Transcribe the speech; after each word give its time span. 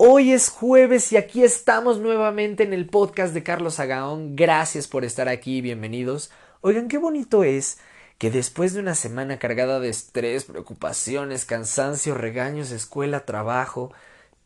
Hoy 0.00 0.30
es 0.30 0.48
jueves 0.48 1.10
y 1.10 1.16
aquí 1.16 1.42
estamos 1.42 1.98
nuevamente 1.98 2.62
en 2.62 2.72
el 2.72 2.86
podcast 2.86 3.34
de 3.34 3.42
Carlos 3.42 3.80
Agaón. 3.80 4.36
Gracias 4.36 4.86
por 4.86 5.04
estar 5.04 5.28
aquí, 5.28 5.60
bienvenidos. 5.60 6.30
Oigan, 6.60 6.86
qué 6.86 6.98
bonito 6.98 7.42
es 7.42 7.78
que 8.16 8.30
después 8.30 8.74
de 8.74 8.78
una 8.78 8.94
semana 8.94 9.40
cargada 9.40 9.80
de 9.80 9.88
estrés, 9.88 10.44
preocupaciones, 10.44 11.44
cansancio, 11.44 12.14
regaños, 12.14 12.70
escuela, 12.70 13.24
trabajo, 13.24 13.92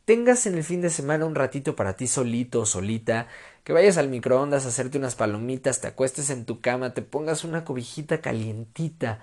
tengas 0.06 0.46
en 0.46 0.54
el 0.54 0.64
fin 0.64 0.80
de 0.80 0.88
semana 0.88 1.26
un 1.26 1.34
ratito 1.34 1.76
para 1.76 1.96
ti 1.96 2.06
solito 2.06 2.62
o 2.62 2.66
solita, 2.66 3.28
que 3.62 3.74
vayas 3.74 3.98
al 3.98 4.08
microondas 4.08 4.64
a 4.64 4.68
hacerte 4.70 4.96
unas 4.96 5.16
palomitas, 5.16 5.82
te 5.82 5.88
acuestes 5.88 6.30
en 6.30 6.46
tu 6.46 6.62
cama, 6.62 6.94
te 6.94 7.02
pongas 7.02 7.44
una 7.44 7.62
cobijita 7.62 8.22
calientita 8.22 9.20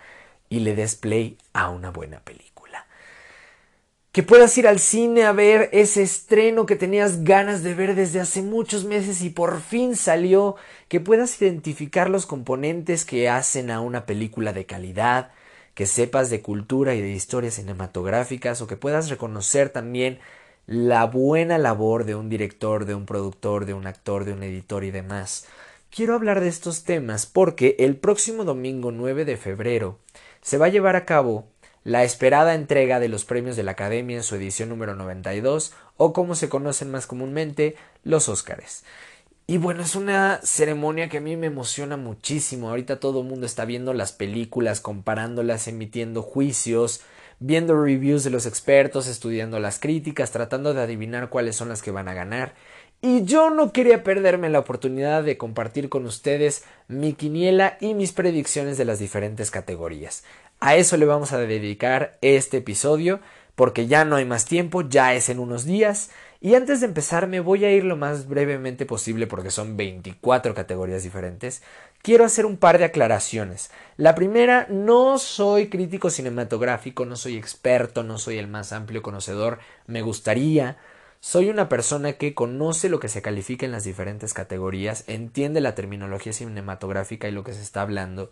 y 0.48 0.60
le 0.60 0.76
des 0.76 0.94
play 0.94 1.40
a 1.54 1.70
una 1.70 1.90
buena 1.90 2.20
película 2.20 2.59
que 4.12 4.24
puedas 4.24 4.58
ir 4.58 4.68
al 4.68 4.80
cine 4.80 5.24
a 5.24 5.32
ver 5.32 5.70
ese 5.72 6.02
estreno 6.02 6.66
que 6.66 6.76
tenías 6.76 7.24
ganas 7.24 7.62
de 7.62 7.76
ver 7.76 7.94
desde 7.94 8.20
hace 8.20 8.42
muchos 8.42 8.84
meses 8.84 9.22
y 9.22 9.30
por 9.30 9.62
fin 9.62 9.96
salió, 9.96 10.56
que 10.88 11.00
puedas 11.00 11.40
identificar 11.42 12.10
los 12.10 12.26
componentes 12.26 13.06
que 13.06 13.30
hacen 13.30 13.70
a 13.70 13.82
una 13.82 14.08
película 14.08 14.52
de 14.52 14.66
calidad, 14.66 15.30
que 15.76 15.86
sepas 15.86 16.32
de 16.32 16.42
cultura 16.42 16.96
y 16.96 17.02
de 17.02 17.12
historias 17.12 17.56
cinematográficas 17.56 18.62
o 18.62 18.68
que 18.68 18.78
puedas 18.78 19.10
reconocer 19.10 19.70
también 19.70 20.20
la 20.66 21.06
buena 21.06 21.58
labor 21.60 22.04
de 22.06 22.16
un 22.16 22.30
director, 22.30 22.86
de 22.86 22.96
un 22.96 23.06
productor, 23.06 23.66
de 23.66 23.76
un 23.76 23.86
actor, 23.86 24.26
de 24.26 24.34
un 24.34 24.42
editor 24.44 24.84
y 24.84 24.92
demás. 24.92 25.46
Quiero 25.92 26.16
hablar 26.16 26.42
de 26.42 26.48
estos 26.48 26.84
temas 26.84 27.28
porque 27.28 27.76
el 27.80 27.96
próximo 27.96 28.44
domingo 28.44 28.92
9 28.92 29.26
de 29.26 29.38
febrero 29.38 30.00
se 30.42 30.58
va 30.58 30.68
a 30.68 30.70
llevar 30.70 30.96
a 30.96 31.06
cabo 31.06 31.48
la 31.90 32.04
esperada 32.04 32.54
entrega 32.54 33.00
de 33.00 33.10
los 33.10 33.26
premios 33.26 33.56
de 33.56 33.64
la 33.64 33.72
Academia 33.72 34.18
en 34.18 34.22
su 34.22 34.36
edición 34.36 34.70
número 34.70 34.94
92 34.94 35.74
o 35.98 36.14
como 36.14 36.36
se 36.36 36.48
conocen 36.48 36.92
más 36.92 37.08
comúnmente 37.08 37.78
los 38.04 38.30
Óscares. 38.30 38.84
Y 39.48 39.58
bueno, 39.58 39.82
es 39.82 39.96
una 39.96 40.40
ceremonia 40.44 41.10
que 41.10 41.18
a 41.18 41.22
mí 41.22 41.36
me 41.36 41.48
emociona 41.48 41.98
muchísimo. 41.98 42.70
Ahorita 42.70 43.00
todo 43.00 43.22
el 43.22 43.28
mundo 43.28 43.48
está 43.48 43.66
viendo 43.66 43.96
las 43.96 44.12
películas, 44.12 44.82
comparándolas, 44.82 45.68
emitiendo 45.68 46.22
juicios, 46.22 47.02
viendo 47.40 47.82
reviews 47.82 48.24
de 48.24 48.30
los 48.30 48.46
expertos, 48.46 49.08
estudiando 49.08 49.60
las 49.60 49.80
críticas, 49.80 50.30
tratando 50.30 50.76
de 50.76 50.84
adivinar 50.84 51.30
cuáles 51.30 51.56
son 51.56 51.70
las 51.70 51.82
que 51.82 51.90
van 51.90 52.08
a 52.08 52.14
ganar. 52.14 52.54
Y 53.02 53.24
yo 53.24 53.50
no 53.50 53.72
quería 53.72 54.04
perderme 54.04 54.50
la 54.50 54.60
oportunidad 54.60 55.24
de 55.24 55.38
compartir 55.38 55.90
con 55.90 56.06
ustedes 56.06 56.66
mi 56.88 57.14
quiniela 57.14 57.78
y 57.80 57.96
mis 57.96 58.12
predicciones 58.12 58.78
de 58.78 58.86
las 58.86 59.00
diferentes 59.00 59.50
categorías. 59.50 60.24
A 60.60 60.76
eso 60.76 60.98
le 60.98 61.06
vamos 61.06 61.32
a 61.32 61.38
dedicar 61.38 62.18
este 62.22 62.58
episodio 62.58 63.22
porque 63.56 63.88
ya 63.88 64.04
no 64.04 64.18
hay 64.18 64.26
más 64.26 64.46
tiempo, 64.46 64.82
ya 64.82 65.14
es 65.14 65.30
en 65.30 65.40
unos 65.40 65.64
días. 65.66 66.12
Y 66.42 66.56
antes 66.56 66.82
de 66.82 66.86
empezar 66.86 67.28
me 67.28 67.40
voy 67.40 67.64
a 67.64 67.72
ir 67.72 67.86
lo 67.86 67.96
más 67.96 68.28
brevemente 68.28 68.86
posible 68.86 69.26
porque 69.26 69.52
son 69.52 69.78
24 69.78 70.54
categorías 70.54 71.04
diferentes. 71.04 71.62
Quiero 72.02 72.26
hacer 72.26 72.46
un 72.46 72.58
par 72.58 72.78
de 72.78 72.86
aclaraciones. 72.86 73.72
La 73.96 74.16
primera, 74.16 74.68
no 74.70 75.18
soy 75.18 75.70
crítico 75.70 76.10
cinematográfico, 76.10 77.06
no 77.06 77.16
soy 77.16 77.38
experto, 77.38 78.04
no 78.04 78.18
soy 78.18 78.38
el 78.38 78.48
más 78.48 78.74
amplio 78.74 79.02
conocedor, 79.02 79.60
me 79.88 80.02
gustaría. 80.02 80.78
Soy 81.22 81.50
una 81.50 81.68
persona 81.68 82.14
que 82.14 82.34
conoce 82.34 82.88
lo 82.88 83.00
que 83.00 83.10
se 83.10 83.22
califica 83.22 83.66
en 83.66 83.74
las 83.74 83.84
diferentes 83.84 84.34
categorías, 84.34 85.04
entiende 85.08 85.60
la 85.60 85.76
terminología 85.76 86.32
cinematográfica 86.32 87.28
y 87.28 87.32
lo 87.32 87.44
que 87.44 87.54
se 87.54 87.62
está 87.62 87.82
hablando 87.82 88.30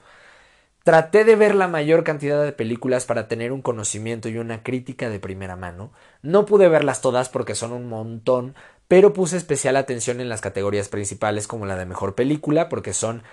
Traté 0.87 1.25
de 1.25 1.35
ver 1.35 1.53
la 1.53 1.67
mayor 1.67 2.05
cantidad 2.05 2.41
de 2.41 2.53
películas 2.53 3.03
para 3.03 3.27
tener 3.27 3.51
un 3.51 3.61
conocimiento 3.61 4.29
y 4.29 4.37
una 4.37 4.63
crítica 4.63 5.09
de 5.09 5.19
primera 5.19 5.57
mano. 5.57 5.91
No 6.21 6.45
pude 6.45 6.69
verlas 6.69 7.01
todas 7.01 7.27
porque 7.27 7.55
son 7.55 7.73
un 7.73 7.89
montón, 7.89 8.55
pero 8.87 9.11
puse 9.11 9.35
especial 9.35 9.75
atención 9.75 10.21
en 10.21 10.29
las 10.29 10.39
categorías 10.39 10.87
principales 10.87 11.45
como 11.45 11.65
la 11.65 11.75
de 11.75 11.85
mejor 11.85 12.15
película 12.15 12.69
porque 12.69 12.93
son 12.93 13.23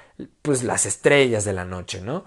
pues 0.42 0.64
las 0.64 0.84
estrellas 0.84 1.44
de 1.44 1.52
la 1.52 1.64
noche, 1.64 2.00
¿no? 2.00 2.24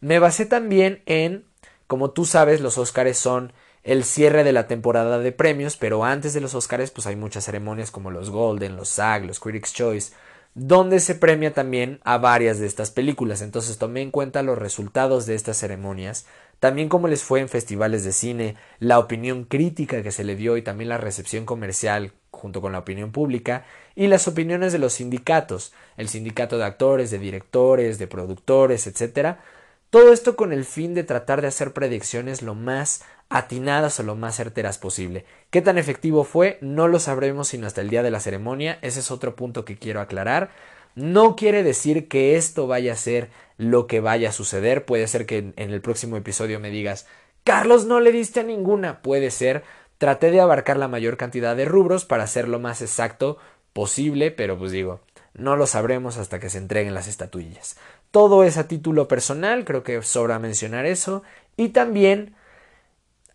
Me 0.00 0.18
basé 0.18 0.46
también 0.46 1.02
en, 1.04 1.44
como 1.86 2.12
tú 2.12 2.24
sabes, 2.24 2.62
los 2.62 2.78
Óscares 2.78 3.18
son 3.18 3.52
el 3.82 4.02
cierre 4.02 4.44
de 4.44 4.52
la 4.52 4.66
temporada 4.66 5.18
de 5.18 5.32
premios, 5.32 5.76
pero 5.76 6.06
antes 6.06 6.32
de 6.32 6.40
los 6.40 6.54
Óscares 6.54 6.90
pues 6.90 7.06
hay 7.06 7.16
muchas 7.16 7.44
ceremonias 7.44 7.90
como 7.90 8.10
los 8.10 8.30
Golden, 8.30 8.76
los 8.76 8.88
SAG, 8.88 9.26
los 9.26 9.40
Critics 9.40 9.74
Choice, 9.74 10.14
donde 10.62 11.00
se 11.00 11.14
premia 11.14 11.54
también 11.54 12.00
a 12.04 12.18
varias 12.18 12.58
de 12.58 12.66
estas 12.66 12.90
películas. 12.90 13.40
Entonces 13.40 13.78
tomé 13.78 14.02
en 14.02 14.10
cuenta 14.10 14.42
los 14.42 14.58
resultados 14.58 15.24
de 15.24 15.34
estas 15.34 15.56
ceremonias, 15.56 16.26
también 16.58 16.90
cómo 16.90 17.08
les 17.08 17.22
fue 17.22 17.40
en 17.40 17.48
festivales 17.48 18.04
de 18.04 18.12
cine, 18.12 18.56
la 18.78 18.98
opinión 18.98 19.44
crítica 19.44 20.02
que 20.02 20.12
se 20.12 20.22
le 20.22 20.36
dio 20.36 20.58
y 20.58 20.62
también 20.62 20.90
la 20.90 20.98
recepción 20.98 21.46
comercial 21.46 22.12
junto 22.30 22.60
con 22.60 22.72
la 22.72 22.80
opinión 22.80 23.10
pública 23.10 23.64
y 23.94 24.08
las 24.08 24.28
opiniones 24.28 24.74
de 24.74 24.78
los 24.78 24.92
sindicatos, 24.92 25.72
el 25.96 26.10
sindicato 26.10 26.58
de 26.58 26.64
actores, 26.64 27.10
de 27.10 27.18
directores, 27.18 27.98
de 27.98 28.06
productores, 28.06 28.86
etcétera. 28.86 29.40
Todo 29.88 30.12
esto 30.12 30.36
con 30.36 30.52
el 30.52 30.66
fin 30.66 30.92
de 30.92 31.04
tratar 31.04 31.40
de 31.40 31.48
hacer 31.48 31.72
predicciones 31.72 32.42
lo 32.42 32.54
más 32.54 33.02
atinadas 33.30 34.00
o 34.00 34.02
lo 34.02 34.16
más 34.16 34.36
certeras 34.36 34.76
posible. 34.76 35.24
¿Qué 35.50 35.62
tan 35.62 35.78
efectivo 35.78 36.24
fue? 36.24 36.58
No 36.60 36.88
lo 36.88 36.98
sabremos 36.98 37.48
sino 37.48 37.66
hasta 37.66 37.80
el 37.80 37.88
día 37.88 38.02
de 38.02 38.10
la 38.10 38.20
ceremonia. 38.20 38.78
Ese 38.82 39.00
es 39.00 39.10
otro 39.10 39.36
punto 39.36 39.64
que 39.64 39.78
quiero 39.78 40.00
aclarar. 40.00 40.50
No 40.96 41.36
quiere 41.36 41.62
decir 41.62 42.08
que 42.08 42.36
esto 42.36 42.66
vaya 42.66 42.92
a 42.92 42.96
ser 42.96 43.30
lo 43.56 43.86
que 43.86 44.00
vaya 44.00 44.30
a 44.30 44.32
suceder. 44.32 44.84
Puede 44.84 45.06
ser 45.06 45.26
que 45.26 45.52
en 45.56 45.70
el 45.70 45.80
próximo 45.80 46.16
episodio 46.16 46.58
me 46.58 46.70
digas, 46.70 47.06
Carlos, 47.44 47.86
no 47.86 48.00
le 48.00 48.10
diste 48.10 48.40
a 48.40 48.42
ninguna. 48.42 49.00
Puede 49.00 49.30
ser. 49.30 49.62
Traté 49.98 50.32
de 50.32 50.40
abarcar 50.40 50.76
la 50.76 50.88
mayor 50.88 51.16
cantidad 51.16 51.54
de 51.54 51.66
rubros 51.66 52.04
para 52.04 52.26
ser 52.26 52.48
lo 52.48 52.58
más 52.58 52.82
exacto 52.82 53.38
posible, 53.72 54.32
pero 54.32 54.58
pues 54.58 54.72
digo, 54.72 55.00
no 55.34 55.54
lo 55.54 55.68
sabremos 55.68 56.16
hasta 56.16 56.40
que 56.40 56.50
se 56.50 56.58
entreguen 56.58 56.94
las 56.94 57.06
estatuillas. 57.06 57.76
Todo 58.10 58.42
es 58.42 58.56
a 58.56 58.66
título 58.66 59.06
personal, 59.06 59.64
creo 59.64 59.84
que 59.84 60.02
sobra 60.02 60.40
mencionar 60.40 60.84
eso. 60.84 61.22
Y 61.56 61.68
también 61.68 62.34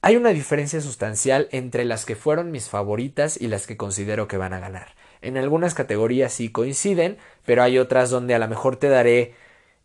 hay 0.06 0.18
una 0.18 0.30
diferencia 0.30 0.82
sustancial 0.82 1.48
entre 1.52 1.84
las 1.84 2.06
que 2.06 2.16
fueron 2.16 2.52
mis 2.52 2.70
favoritas 2.70 3.42
y 3.42 3.48
las 3.48 3.66
que 3.66 3.76
considero 3.76 4.28
que 4.28 4.38
van 4.38 4.54
a 4.54 4.60
ganar. 4.60 4.94
En 5.24 5.36
algunas 5.36 5.74
categorías 5.74 6.32
sí 6.32 6.52
coinciden, 6.52 7.18
pero 7.44 7.64
hay 7.64 7.80
otras 7.80 8.12
donde 8.12 8.36
a 8.36 8.38
lo 8.38 8.48
mejor 8.48 8.76
te 8.76 8.88
daré 8.88 9.34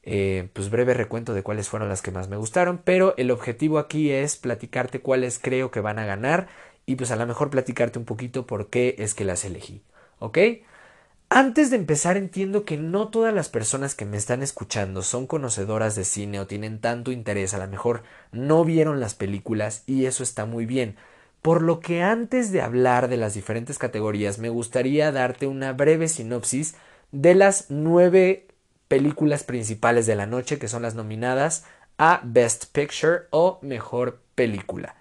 eh, 0.03 0.51
pues 0.53 0.69
breve 0.69 0.93
recuento 0.93 1.33
de 1.33 1.43
cuáles 1.43 1.71
fueron 1.71 1.89
las 1.89 2.03
que 2.03 2.11
más 2.11 2.29
me 2.29 2.37
gustaron, 2.37 2.83
pero 2.85 3.15
el 3.17 3.31
objetivo 3.31 3.79
aquí 3.79 4.11
es 4.11 4.37
platicarte 4.37 5.01
cuáles 5.01 5.39
creo 5.39 5.71
que 5.71 5.81
van 5.81 5.99
a 5.99 6.05
ganar 6.05 6.49
y 6.85 6.97
pues 6.97 7.11
a 7.13 7.17
lo 7.17 7.27
mejor 7.27 7.49
platicarte 7.49 7.99
un 7.99 8.05
poquito 8.05 8.47
por 8.47 8.69
qué 8.69 8.97
es 8.99 9.15
que 9.15 9.25
las 9.25 9.47
elegí. 9.47 9.81
¿Ok? 10.19 10.37
Antes 11.33 11.71
de 11.71 11.77
empezar 11.77 12.17
entiendo 12.17 12.65
que 12.65 12.77
no 12.77 13.07
todas 13.07 13.33
las 13.33 13.49
personas 13.49 13.95
que 13.95 14.05
me 14.05 14.17
están 14.17 14.43
escuchando 14.43 15.03
son 15.03 15.29
conocedoras 15.29 15.95
de 15.95 16.03
cine 16.03 16.41
o 16.41 16.49
tienen 16.49 16.81
tanto 16.81 17.13
interés, 17.13 17.55
a 17.55 17.59
lo 17.59 17.69
mejor 17.69 18.03
no 18.33 18.65
vieron 18.65 18.99
las 18.99 19.15
películas 19.15 19.85
y 19.87 20.07
eso 20.07 20.25
está 20.25 20.45
muy 20.45 20.67
bien. 20.67 20.97
Por 21.41 21.63
lo 21.63 21.79
que 21.79 22.03
antes 22.03 22.51
de 22.51 22.63
hablar 22.63 23.07
de 23.07 23.17
las 23.17 23.35
diferentes 23.35 23.79
categorías 23.79 24.41
me 24.41 24.49
gustaría 24.49 25.13
darte 25.13 25.47
una 25.47 25.73
breve 25.73 26.09
sinopsis 26.09 26.75
de 27.13 27.37
las 27.37 27.67
nueve 27.69 28.49
películas 28.89 29.45
principales 29.45 30.07
de 30.07 30.17
la 30.17 30.27
noche 30.27 30.59
que 30.59 30.67
son 30.67 30.83
las 30.83 30.97
nominadas 30.97 31.65
a 31.97 32.23
Best 32.25 32.73
Picture 32.73 33.29
o 33.31 33.61
Mejor 33.63 34.21
Película. 34.35 34.97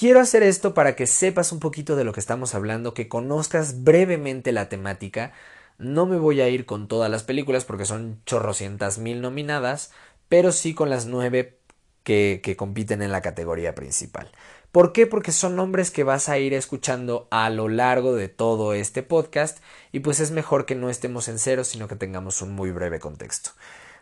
Quiero 0.00 0.20
hacer 0.20 0.42
esto 0.42 0.72
para 0.72 0.96
que 0.96 1.06
sepas 1.06 1.52
un 1.52 1.60
poquito 1.60 1.94
de 1.94 2.04
lo 2.04 2.14
que 2.14 2.20
estamos 2.20 2.54
hablando, 2.54 2.94
que 2.94 3.06
conozcas 3.06 3.84
brevemente 3.84 4.50
la 4.50 4.70
temática. 4.70 5.34
No 5.76 6.06
me 6.06 6.16
voy 6.16 6.40
a 6.40 6.48
ir 6.48 6.64
con 6.64 6.88
todas 6.88 7.10
las 7.10 7.22
películas 7.22 7.66
porque 7.66 7.84
son 7.84 8.18
chorrocientas 8.24 8.96
mil 8.96 9.20
nominadas, 9.20 9.92
pero 10.30 10.52
sí 10.52 10.72
con 10.72 10.88
las 10.88 11.04
nueve 11.04 11.58
que, 12.02 12.40
que 12.42 12.56
compiten 12.56 13.02
en 13.02 13.12
la 13.12 13.20
categoría 13.20 13.74
principal. 13.74 14.32
¿Por 14.72 14.94
qué? 14.94 15.06
Porque 15.06 15.32
son 15.32 15.54
nombres 15.54 15.90
que 15.90 16.02
vas 16.02 16.30
a 16.30 16.38
ir 16.38 16.54
escuchando 16.54 17.28
a 17.30 17.50
lo 17.50 17.68
largo 17.68 18.14
de 18.14 18.28
todo 18.28 18.72
este 18.72 19.02
podcast 19.02 19.58
y 19.92 20.00
pues 20.00 20.18
es 20.20 20.30
mejor 20.30 20.64
que 20.64 20.76
no 20.76 20.88
estemos 20.88 21.28
en 21.28 21.38
cero, 21.38 21.62
sino 21.62 21.88
que 21.88 21.96
tengamos 21.96 22.40
un 22.40 22.52
muy 22.52 22.70
breve 22.70 23.00
contexto. 23.00 23.50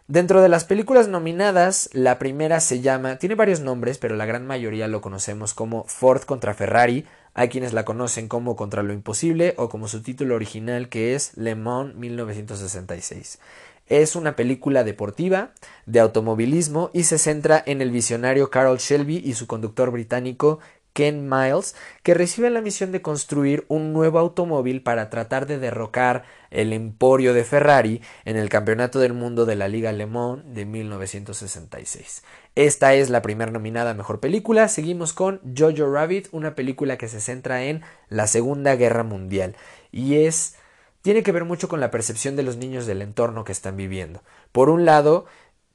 Dentro 0.08 0.40
de 0.40 0.49
las 0.49 0.64
películas 0.64 1.06
nominadas, 1.06 1.90
la 1.93 2.19
primera 2.19 2.60
se 2.60 2.81
llama, 2.81 3.19
tiene 3.19 3.34
varios 3.34 3.60
nombres, 3.60 3.99
pero 3.99 4.16
la 4.16 4.25
gran 4.25 4.46
mayoría 4.46 4.88
lo 4.88 5.02
conocemos 5.02 5.52
como 5.52 5.84
Ford 5.84 6.22
contra 6.22 6.55
Ferrari, 6.55 7.05
hay 7.34 7.50
quienes 7.50 7.75
la 7.75 7.84
conocen 7.84 8.26
como 8.26 8.56
Contra 8.56 8.82
lo 8.82 8.94
Imposible 8.94 9.52
o 9.58 9.69
como 9.69 9.87
su 9.87 10.02
título 10.02 10.34
original 10.34 10.88
que 10.88 11.14
es 11.14 11.37
Le 11.37 11.55
Mans 11.55 11.94
1966. 11.94 13.38
Es 13.87 14.16
una 14.16 14.34
película 14.34 14.82
deportiva 14.82 15.50
de 15.84 16.00
automovilismo 16.00 16.88
y 16.94 17.05
se 17.05 17.19
centra 17.19 17.62
en 17.66 17.82
el 17.82 17.90
visionario 17.90 18.49
Carol 18.49 18.78
Shelby 18.78 19.19
y 19.22 19.34
su 19.34 19.46
conductor 19.46 19.90
británico 19.90 20.58
Ken 20.98 21.28
Miles, 21.28 21.76
que 22.02 22.12
reciben 22.12 22.54
la 22.54 22.60
misión 22.60 22.90
de 22.90 23.02
construir 23.02 23.64
un 23.68 23.92
nuevo 23.92 24.18
automóvil 24.18 24.82
para 24.82 25.10
tratar 25.10 25.46
de 25.46 25.60
derrocar 25.60 26.24
el 26.50 26.72
emporio 26.72 27.34
de 27.34 27.44
Ferrari 27.44 28.02
en 28.24 28.36
el 28.36 28.48
Campeonato 28.48 28.98
del 28.98 29.12
Mundo 29.12 29.46
de 29.46 29.54
la 29.54 29.68
Liga 29.68 29.92
Le 29.92 30.06
Mans 30.06 30.42
de 30.52 30.64
1966. 30.64 32.24
Esta 32.56 32.94
es 32.94 33.10
la 33.10 33.22
primera 33.22 33.52
nominada 33.52 33.92
a 33.92 33.94
Mejor 33.94 34.18
Película. 34.18 34.66
Seguimos 34.66 35.12
con 35.12 35.40
Jojo 35.56 35.88
Rabbit, 35.88 36.26
una 36.32 36.56
película 36.56 36.98
que 36.98 37.06
se 37.06 37.20
centra 37.20 37.62
en 37.62 37.82
la 38.08 38.26
Segunda 38.26 38.74
Guerra 38.74 39.04
Mundial 39.04 39.54
y 39.92 40.16
es 40.24 40.56
tiene 41.02 41.22
que 41.22 41.30
ver 41.30 41.44
mucho 41.44 41.68
con 41.68 41.78
la 41.78 41.92
percepción 41.92 42.34
de 42.34 42.42
los 42.42 42.56
niños 42.56 42.86
del 42.86 43.02
entorno 43.02 43.44
que 43.44 43.52
están 43.52 43.76
viviendo. 43.76 44.20
Por 44.50 44.68
un 44.68 44.84
lado, 44.84 45.26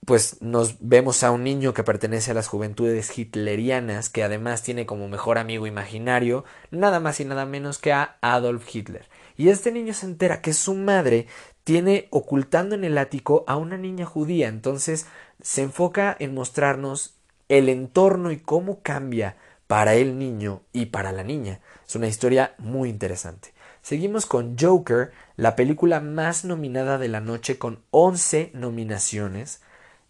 pues 0.06 0.42
nos 0.42 0.78
vemos 0.80 1.24
a 1.24 1.32
un 1.32 1.44
niño 1.44 1.74
que 1.74 1.84
pertenece 1.84 2.32
a 2.32 2.34
las 2.34 2.48
juventudes 2.48 3.18
hitlerianas, 3.18 4.10
que 4.10 4.24
además 4.24 4.64
tiene 4.64 4.86
como 4.86 5.08
mejor 5.08 5.38
amigo 5.38 5.68
imaginario 5.68 6.46
nada 6.72 7.00
más 7.00 7.20
y 7.20 7.26
nada 7.26 7.46
menos 7.46 7.78
que 7.78 7.94
a 7.94 8.18
Adolf 8.22 8.68
Hitler. 8.74 9.08
Y 9.38 9.50
este 9.50 9.72
niño 9.72 9.94
se 9.94 10.06
entera 10.06 10.42
que 10.42 10.54
su 10.54 10.76
madre 10.76 11.28
tiene 11.64 12.08
ocultando 12.12 12.76
en 12.76 12.84
el 12.84 12.98
ático 12.98 13.44
a 13.48 13.56
una 13.56 13.78
niña 13.78 14.06
judía, 14.06 14.48
entonces 14.48 15.08
se 15.42 15.64
enfoca 15.64 16.16
en 16.20 16.34
mostrarnos 16.34 17.16
el 17.50 17.70
entorno 17.70 18.32
y 18.32 18.38
cómo 18.38 18.82
cambia 18.82 19.38
para 19.68 19.96
el 19.96 20.18
niño 20.20 20.62
y 20.74 20.88
para 20.88 21.12
la 21.12 21.24
niña. 21.24 21.62
Es 21.88 21.96
una 21.96 22.08
historia 22.08 22.56
muy 22.58 22.90
interesante. 22.90 23.54
Seguimos 23.82 24.26
con 24.26 24.58
Joker, 24.58 25.12
la 25.36 25.56
película 25.56 26.00
más 26.00 26.46
nominada 26.46 26.98
de 26.98 27.10
la 27.10 27.20
noche 27.20 27.58
con 27.58 27.84
11 27.92 28.52
nominaciones. 28.54 29.62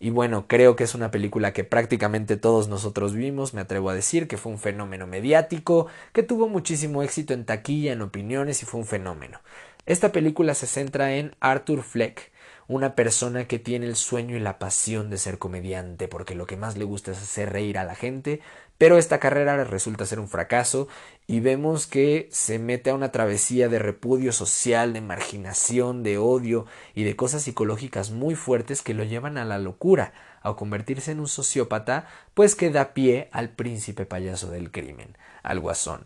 Y 0.03 0.09
bueno, 0.09 0.49
creo 0.49 0.75
que 0.75 0.83
es 0.83 0.95
una 0.95 1.11
película 1.11 1.53
que 1.53 1.63
prácticamente 1.63 2.35
todos 2.35 2.67
nosotros 2.67 3.13
vimos, 3.13 3.53
me 3.53 3.61
atrevo 3.61 3.89
a 3.89 3.93
decir 3.93 4.27
que 4.27 4.35
fue 4.35 4.51
un 4.51 4.57
fenómeno 4.59 5.07
mediático, 5.07 5.87
que 6.11 6.23
tuvo 6.23 6.49
muchísimo 6.49 7.03
éxito 7.03 7.33
en 7.33 7.45
taquilla, 7.45 7.93
en 7.93 8.01
opiniones 8.01 8.61
y 8.61 8.65
fue 8.65 8.81
un 8.81 8.85
fenómeno. 8.85 9.39
Esta 9.85 10.11
película 10.11 10.55
se 10.55 10.67
centra 10.67 11.15
en 11.15 11.37
Arthur 11.39 11.83
Fleck, 11.83 12.32
una 12.67 12.95
persona 12.95 13.47
que 13.47 13.59
tiene 13.59 13.85
el 13.85 13.95
sueño 13.95 14.35
y 14.35 14.39
la 14.39 14.59
pasión 14.59 15.09
de 15.09 15.17
ser 15.17 15.37
comediante, 15.37 16.07
porque 16.07 16.35
lo 16.35 16.45
que 16.45 16.57
más 16.57 16.77
le 16.77 16.85
gusta 16.85 17.11
es 17.11 17.21
hacer 17.21 17.51
reír 17.51 17.77
a 17.77 17.83
la 17.83 17.95
gente, 17.95 18.41
pero 18.77 18.97
esta 18.97 19.19
carrera 19.19 19.63
resulta 19.63 20.05
ser 20.05 20.19
un 20.19 20.27
fracaso 20.27 20.87
y 21.27 21.39
vemos 21.39 21.87
que 21.87 22.27
se 22.31 22.59
mete 22.59 22.89
a 22.89 22.95
una 22.95 23.11
travesía 23.11 23.69
de 23.69 23.79
repudio 23.79 24.31
social, 24.31 24.93
de 24.93 25.01
marginación, 25.01 26.03
de 26.03 26.17
odio 26.17 26.65
y 26.93 27.03
de 27.03 27.15
cosas 27.15 27.43
psicológicas 27.43 28.11
muy 28.11 28.35
fuertes 28.35 28.81
que 28.81 28.93
lo 28.93 29.03
llevan 29.03 29.37
a 29.37 29.45
la 29.45 29.59
locura, 29.59 30.13
a 30.41 30.55
convertirse 30.55 31.11
en 31.11 31.19
un 31.19 31.27
sociópata, 31.27 32.07
pues 32.33 32.55
que 32.55 32.71
da 32.71 32.93
pie 32.93 33.29
al 33.31 33.49
príncipe 33.49 34.05
payaso 34.05 34.49
del 34.49 34.71
crimen, 34.71 35.17
al 35.43 35.59
guasón. 35.59 36.05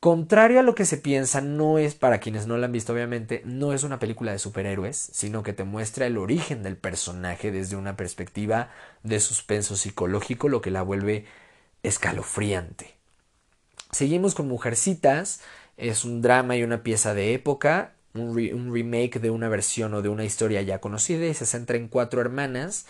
Contrario 0.00 0.60
a 0.60 0.62
lo 0.62 0.74
que 0.74 0.84
se 0.84 0.98
piensa, 0.98 1.40
no 1.40 1.78
es, 1.78 1.94
para 1.94 2.20
quienes 2.20 2.46
no 2.46 2.56
la 2.58 2.66
han 2.66 2.72
visto 2.72 2.92
obviamente, 2.92 3.42
no 3.44 3.72
es 3.72 3.82
una 3.82 3.98
película 3.98 4.32
de 4.32 4.38
superhéroes, 4.38 4.96
sino 4.96 5.42
que 5.42 5.52
te 5.52 5.64
muestra 5.64 6.06
el 6.06 6.18
origen 6.18 6.62
del 6.62 6.76
personaje 6.76 7.50
desde 7.50 7.76
una 7.76 7.96
perspectiva 7.96 8.70
de 9.02 9.20
suspenso 9.20 9.76
psicológico, 9.76 10.48
lo 10.48 10.60
que 10.60 10.70
la 10.70 10.82
vuelve 10.82 11.24
escalofriante. 11.82 12.94
Seguimos 13.90 14.34
con 14.34 14.48
Mujercitas, 14.48 15.40
es 15.76 16.04
un 16.04 16.20
drama 16.22 16.56
y 16.56 16.62
una 16.62 16.82
pieza 16.82 17.14
de 17.14 17.32
época, 17.34 17.94
un, 18.14 18.72
remake 18.72 19.18
de 19.18 19.30
una 19.30 19.48
versión 19.48 19.94
o 19.94 20.02
de 20.02 20.08
una 20.08 20.24
historia 20.24 20.62
ya 20.62 20.80
conocida 20.80 21.26
y 21.26 21.34
se 21.34 21.46
centra 21.46 21.76
en 21.76 21.88
cuatro 21.88 22.20
hermanas 22.20 22.86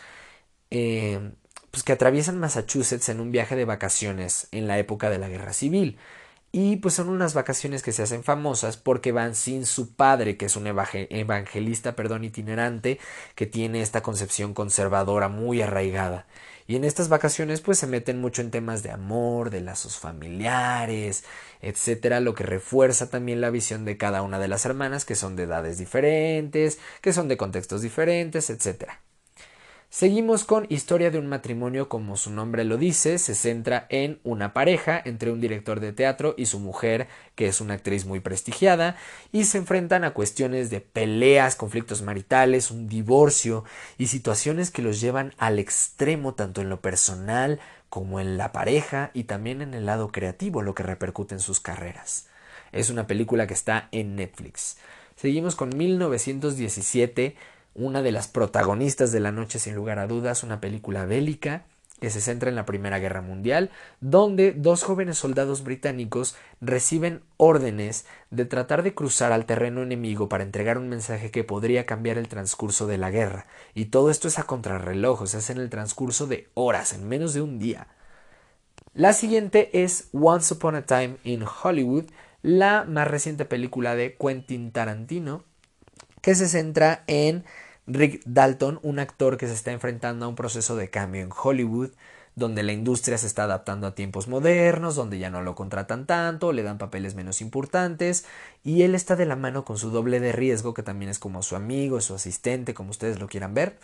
eh, 0.70 1.32
pues 1.70 1.82
que 1.82 1.92
atraviesan 1.92 2.38
Massachusetts 2.38 3.08
en 3.08 3.20
un 3.20 3.32
viaje 3.32 3.56
de 3.56 3.64
vacaciones 3.64 4.48
en 4.50 4.66
la 4.66 4.78
época 4.78 5.10
de 5.10 5.18
la 5.18 5.28
guerra 5.28 5.52
civil. 5.52 5.98
Y 6.58 6.76
pues 6.76 6.94
son 6.94 7.10
unas 7.10 7.34
vacaciones 7.34 7.82
que 7.82 7.92
se 7.92 8.02
hacen 8.02 8.24
famosas 8.24 8.78
porque 8.78 9.12
van 9.12 9.34
sin 9.34 9.66
su 9.66 9.94
padre, 9.94 10.38
que 10.38 10.46
es 10.46 10.56
un 10.56 10.66
evangelista, 10.66 11.94
perdón, 11.94 12.24
itinerante, 12.24 12.98
que 13.34 13.44
tiene 13.44 13.82
esta 13.82 14.02
concepción 14.02 14.54
conservadora 14.54 15.28
muy 15.28 15.60
arraigada. 15.60 16.26
Y 16.66 16.76
en 16.76 16.84
estas 16.84 17.10
vacaciones 17.10 17.60
pues 17.60 17.78
se 17.78 17.86
meten 17.86 18.22
mucho 18.22 18.40
en 18.40 18.50
temas 18.50 18.82
de 18.82 18.90
amor, 18.90 19.50
de 19.50 19.60
lazos 19.60 19.98
familiares, 19.98 21.24
etcétera, 21.60 22.20
lo 22.20 22.34
que 22.34 22.44
refuerza 22.44 23.10
también 23.10 23.42
la 23.42 23.50
visión 23.50 23.84
de 23.84 23.98
cada 23.98 24.22
una 24.22 24.38
de 24.38 24.48
las 24.48 24.64
hermanas 24.64 25.04
que 25.04 25.14
son 25.14 25.36
de 25.36 25.42
edades 25.42 25.76
diferentes, 25.76 26.78
que 27.02 27.12
son 27.12 27.28
de 27.28 27.36
contextos 27.36 27.82
diferentes, 27.82 28.48
etcétera. 28.48 29.02
Seguimos 29.88 30.44
con 30.44 30.66
Historia 30.68 31.10
de 31.10 31.18
un 31.18 31.28
matrimonio, 31.28 31.88
como 31.88 32.16
su 32.16 32.30
nombre 32.30 32.64
lo 32.64 32.76
dice, 32.76 33.18
se 33.18 33.34
centra 33.34 33.86
en 33.88 34.18
una 34.24 34.52
pareja 34.52 35.00
entre 35.02 35.30
un 35.30 35.40
director 35.40 35.80
de 35.80 35.92
teatro 35.92 36.34
y 36.36 36.46
su 36.46 36.58
mujer, 36.58 37.06
que 37.34 37.46
es 37.46 37.60
una 37.60 37.74
actriz 37.74 38.04
muy 38.04 38.20
prestigiada, 38.20 38.96
y 39.32 39.44
se 39.44 39.58
enfrentan 39.58 40.04
a 40.04 40.12
cuestiones 40.12 40.70
de 40.70 40.80
peleas, 40.80 41.56
conflictos 41.56 42.02
maritales, 42.02 42.70
un 42.70 42.88
divorcio 42.88 43.64
y 43.96 44.08
situaciones 44.08 44.70
que 44.70 44.82
los 44.82 45.00
llevan 45.00 45.32
al 45.38 45.58
extremo 45.58 46.34
tanto 46.34 46.60
en 46.60 46.68
lo 46.68 46.80
personal 46.80 47.60
como 47.88 48.20
en 48.20 48.36
la 48.36 48.52
pareja 48.52 49.12
y 49.14 49.24
también 49.24 49.62
en 49.62 49.72
el 49.72 49.86
lado 49.86 50.08
creativo, 50.08 50.62
lo 50.62 50.74
que 50.74 50.82
repercute 50.82 51.36
en 51.36 51.40
sus 51.40 51.60
carreras. 51.60 52.26
Es 52.72 52.90
una 52.90 53.06
película 53.06 53.46
que 53.46 53.54
está 53.54 53.88
en 53.92 54.16
Netflix. 54.16 54.76
Seguimos 55.14 55.54
con 55.54 55.74
1917 55.74 57.36
una 57.76 58.02
de 58.02 58.12
las 58.12 58.26
protagonistas 58.28 59.12
de 59.12 59.20
la 59.20 59.32
noche 59.32 59.58
sin 59.58 59.74
lugar 59.74 59.98
a 59.98 60.06
dudas, 60.06 60.42
una 60.42 60.60
película 60.60 61.04
bélica 61.04 61.64
que 62.00 62.10
se 62.10 62.20
centra 62.20 62.50
en 62.50 62.56
la 62.56 62.66
Primera 62.66 62.98
Guerra 62.98 63.22
Mundial, 63.22 63.70
donde 64.00 64.52
dos 64.52 64.82
jóvenes 64.82 65.16
soldados 65.16 65.64
británicos 65.64 66.36
reciben 66.60 67.22
órdenes 67.38 68.04
de 68.30 68.44
tratar 68.44 68.82
de 68.82 68.94
cruzar 68.94 69.32
al 69.32 69.46
terreno 69.46 69.82
enemigo 69.82 70.28
para 70.28 70.44
entregar 70.44 70.76
un 70.76 70.88
mensaje 70.88 71.30
que 71.30 71.44
podría 71.44 71.86
cambiar 71.86 72.18
el 72.18 72.28
transcurso 72.28 72.86
de 72.86 72.98
la 72.98 73.10
guerra. 73.10 73.46
Y 73.74 73.86
todo 73.86 74.10
esto 74.10 74.28
es 74.28 74.38
a 74.38 74.42
contrarreloj, 74.44 75.26
se 75.26 75.38
hace 75.38 75.52
en 75.52 75.58
el 75.58 75.70
transcurso 75.70 76.26
de 76.26 76.48
horas, 76.54 76.92
en 76.92 77.08
menos 77.08 77.32
de 77.32 77.40
un 77.40 77.58
día. 77.58 77.86
La 78.92 79.12
siguiente 79.12 79.82
es 79.82 80.08
Once 80.12 80.52
Upon 80.52 80.74
a 80.74 80.82
Time 80.82 81.16
in 81.24 81.44
Hollywood, 81.44 82.04
la 82.42 82.84
más 82.84 83.08
reciente 83.08 83.44
película 83.46 83.94
de 83.94 84.16
Quentin 84.16 84.70
Tarantino, 84.70 85.44
que 86.20 86.34
se 86.34 86.48
centra 86.48 87.04
en 87.06 87.44
Rick 87.86 88.22
Dalton, 88.24 88.80
un 88.82 88.98
actor 88.98 89.36
que 89.36 89.46
se 89.46 89.54
está 89.54 89.72
enfrentando 89.72 90.24
a 90.24 90.28
un 90.28 90.34
proceso 90.34 90.76
de 90.76 90.90
cambio 90.90 91.22
en 91.22 91.30
Hollywood, 91.30 91.90
donde 92.34 92.62
la 92.62 92.72
industria 92.72 93.16
se 93.16 93.26
está 93.26 93.44
adaptando 93.44 93.86
a 93.86 93.94
tiempos 93.94 94.28
modernos, 94.28 94.94
donde 94.94 95.18
ya 95.18 95.30
no 95.30 95.40
lo 95.42 95.54
contratan 95.54 96.06
tanto, 96.06 96.52
le 96.52 96.62
dan 96.62 96.78
papeles 96.78 97.14
menos 97.14 97.40
importantes, 97.40 98.26
y 98.62 98.82
él 98.82 98.94
está 98.94 99.16
de 99.16 99.26
la 99.26 99.36
mano 99.36 99.64
con 99.64 99.78
su 99.78 99.90
doble 99.90 100.20
de 100.20 100.32
riesgo, 100.32 100.74
que 100.74 100.82
también 100.82 101.10
es 101.10 101.18
como 101.18 101.42
su 101.42 101.56
amigo, 101.56 102.00
su 102.00 102.14
asistente, 102.14 102.74
como 102.74 102.90
ustedes 102.90 103.20
lo 103.20 103.28
quieran 103.28 103.54
ver. 103.54 103.78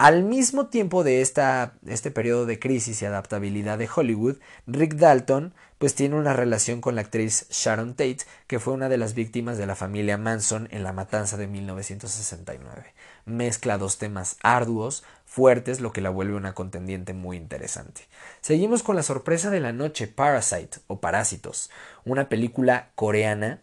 Al 0.00 0.22
mismo 0.22 0.68
tiempo 0.68 1.04
de 1.04 1.20
esta, 1.20 1.74
este 1.86 2.10
periodo 2.10 2.46
de 2.46 2.58
crisis 2.58 3.02
y 3.02 3.04
adaptabilidad 3.04 3.76
de 3.76 3.86
Hollywood, 3.94 4.38
Rick 4.66 4.94
Dalton 4.94 5.52
pues 5.76 5.94
tiene 5.94 6.16
una 6.16 6.32
relación 6.32 6.80
con 6.80 6.94
la 6.94 7.02
actriz 7.02 7.46
Sharon 7.50 7.90
Tate, 7.90 8.24
que 8.46 8.58
fue 8.60 8.72
una 8.72 8.88
de 8.88 8.96
las 8.96 9.12
víctimas 9.12 9.58
de 9.58 9.66
la 9.66 9.76
familia 9.76 10.16
Manson 10.16 10.68
en 10.70 10.84
la 10.84 10.94
matanza 10.94 11.36
de 11.36 11.48
1969 11.48 12.94
mezcla 13.26 13.76
dos 13.76 13.98
temas 13.98 14.38
arduos, 14.42 15.04
fuertes, 15.26 15.80
lo 15.80 15.92
que 15.92 16.00
la 16.00 16.08
vuelve 16.08 16.34
una 16.34 16.54
contendiente 16.54 17.12
muy 17.12 17.36
interesante. 17.36 18.02
Seguimos 18.40 18.82
con 18.82 18.96
la 18.96 19.02
sorpresa 19.02 19.50
de 19.50 19.60
la 19.60 19.74
noche, 19.74 20.06
Parasite 20.06 20.78
o 20.86 21.00
Parásitos, 21.00 21.70
una 22.06 22.30
película 22.30 22.88
coreana 22.94 23.60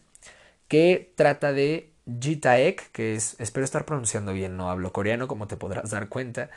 que 0.68 1.12
trata 1.16 1.52
de 1.52 1.90
Ji 2.22 2.38
Taek, 2.38 2.92
que 2.92 3.16
es, 3.16 3.36
espero 3.40 3.66
estar 3.66 3.86
pronunciando 3.86 4.34
bien, 4.34 4.58
no 4.58 4.70
hablo 4.70 4.94
coreano 4.94 5.28
como 5.28 5.48
te 5.48 5.58
podrás 5.58 5.92
dar 5.92 6.10
cuenta, 6.10 6.50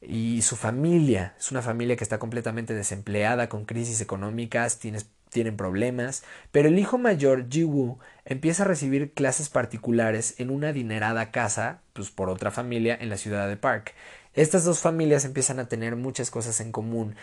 y 0.00 0.42
su 0.42 0.56
familia, 0.56 1.34
es 1.38 1.50
una 1.50 1.62
familia 1.62 1.96
que 1.96 2.04
está 2.04 2.18
completamente 2.18 2.74
desempleada, 2.74 3.48
con 3.48 3.64
crisis 3.64 4.00
económicas, 4.00 4.78
tiene 4.78 5.00
tienen 5.30 5.56
problemas, 5.56 6.22
pero 6.50 6.68
el 6.68 6.78
hijo 6.78 6.98
mayor, 6.98 7.48
Ji-woo, 7.50 7.98
empieza 8.24 8.62
a 8.62 8.66
recibir 8.66 9.12
clases 9.12 9.48
particulares 9.48 10.34
en 10.38 10.50
una 10.50 10.68
adinerada 10.68 11.30
casa, 11.30 11.80
pues 11.92 12.10
por 12.10 12.30
otra 12.30 12.50
familia, 12.50 12.96
en 12.98 13.10
la 13.10 13.18
ciudad 13.18 13.48
de 13.48 13.56
Park. 13.56 13.92
Estas 14.34 14.64
dos 14.64 14.80
familias 14.80 15.24
empiezan 15.24 15.58
a 15.58 15.68
tener 15.68 15.96
muchas 15.96 16.30
cosas 16.30 16.60
en 16.60 16.72
común 16.72 17.16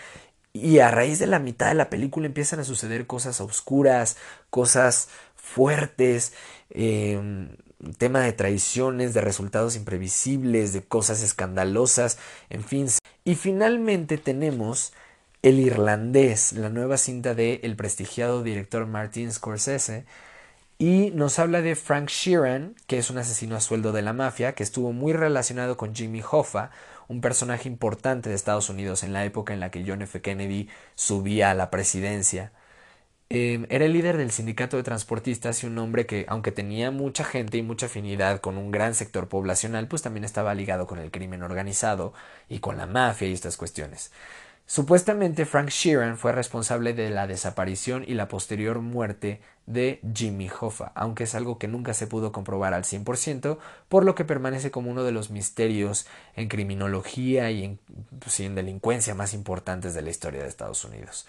y 0.51 0.79
a 0.79 0.91
raíz 0.91 1.17
de 1.17 1.27
la 1.27 1.39
mitad 1.39 1.69
de 1.69 1.73
la 1.73 1.89
película 1.89 2.27
empiezan 2.27 2.59
a 2.59 2.63
suceder 2.63 3.07
cosas 3.07 3.41
oscuras, 3.41 4.17
cosas 4.51 5.09
fuertes, 5.35 6.33
eh, 6.69 7.19
tema 7.97 8.21
de 8.21 8.33
traiciones, 8.33 9.13
de 9.13 9.21
resultados 9.21 9.75
imprevisibles, 9.75 10.73
de 10.73 10.83
cosas 10.83 11.21
escandalosas, 11.21 12.17
en 12.49 12.63
fin. 12.63 12.87
Y 13.23 13.35
finalmente 13.35 14.17
tenemos 14.17 14.93
el 15.41 15.59
Irlandés, 15.59 16.53
la 16.53 16.69
nueva 16.69 16.97
cinta 16.97 17.35
de 17.35 17.59
el 17.63 17.75
prestigiado 17.75 18.43
director 18.43 18.87
Martin 18.87 19.31
Scorsese, 19.31 20.05
y 20.77 21.11
nos 21.11 21.39
habla 21.39 21.61
de 21.61 21.75
Frank 21.75 22.09
Sheeran, 22.09 22.75
que 22.87 22.97
es 22.97 23.09
un 23.09 23.17
asesino 23.17 23.55
a 23.55 23.61
sueldo 23.61 23.91
de 23.91 24.01
la 24.01 24.13
mafia, 24.13 24.53
que 24.53 24.63
estuvo 24.63 24.91
muy 24.91 25.13
relacionado 25.13 25.77
con 25.77 25.93
Jimmy 25.95 26.21
Hoffa, 26.29 26.71
un 27.07 27.21
personaje 27.21 27.69
importante 27.69 28.29
de 28.29 28.35
Estados 28.35 28.69
Unidos 28.69 29.03
en 29.03 29.13
la 29.13 29.25
época 29.25 29.53
en 29.53 29.59
la 29.59 29.69
que 29.71 29.83
John 29.85 30.01
F. 30.01 30.21
Kennedy 30.21 30.69
subía 30.95 31.51
a 31.51 31.53
la 31.53 31.69
presidencia. 31.69 32.51
Em, 33.35 33.65
era 33.69 33.85
el 33.85 33.93
líder 33.93 34.17
del 34.17 34.29
sindicato 34.29 34.77
de 34.77 34.83
transportistas 34.83 35.63
y 35.63 35.65
un 35.65 35.75
hombre 35.79 36.05
que, 36.05 36.23
aunque 36.29 36.51
tenía 36.51 36.91
mucha 36.91 37.23
gente 37.23 37.57
y 37.57 37.63
mucha 37.63 37.87
afinidad 37.87 38.39
con 38.41 38.59
un 38.59 38.69
gran 38.69 38.93
sector 38.93 39.27
poblacional, 39.27 39.87
pues 39.87 40.03
también 40.03 40.23
estaba 40.23 40.53
ligado 40.53 40.85
con 40.85 40.99
el 40.99 41.09
crimen 41.09 41.41
organizado 41.41 42.13
y 42.47 42.59
con 42.59 42.77
la 42.77 42.85
mafia 42.85 43.27
y 43.27 43.33
estas 43.33 43.57
cuestiones. 43.57 44.11
Supuestamente 44.67 45.47
Frank 45.47 45.69
Sheeran 45.69 46.17
fue 46.17 46.31
responsable 46.31 46.93
de 46.93 47.09
la 47.09 47.25
desaparición 47.25 48.05
y 48.07 48.13
la 48.13 48.27
posterior 48.27 48.81
muerte 48.81 49.41
de 49.65 49.99
Jimmy 50.13 50.47
Hoffa, 50.59 50.91
aunque 50.93 51.23
es 51.23 51.33
algo 51.33 51.57
que 51.57 51.67
nunca 51.67 51.95
se 51.95 52.05
pudo 52.05 52.31
comprobar 52.31 52.75
al 52.75 52.83
100%, 52.83 53.57
por 53.89 54.05
lo 54.05 54.13
que 54.13 54.25
permanece 54.25 54.69
como 54.69 54.91
uno 54.91 55.03
de 55.03 55.11
los 55.11 55.31
misterios 55.31 56.05
en 56.35 56.49
criminología 56.49 57.49
y 57.49 57.63
en, 57.63 57.79
pues 58.19 58.39
en 58.41 58.53
delincuencia 58.53 59.15
más 59.15 59.33
importantes 59.33 59.95
de 59.95 60.03
la 60.03 60.11
historia 60.11 60.43
de 60.43 60.49
Estados 60.49 60.85
Unidos. 60.85 61.25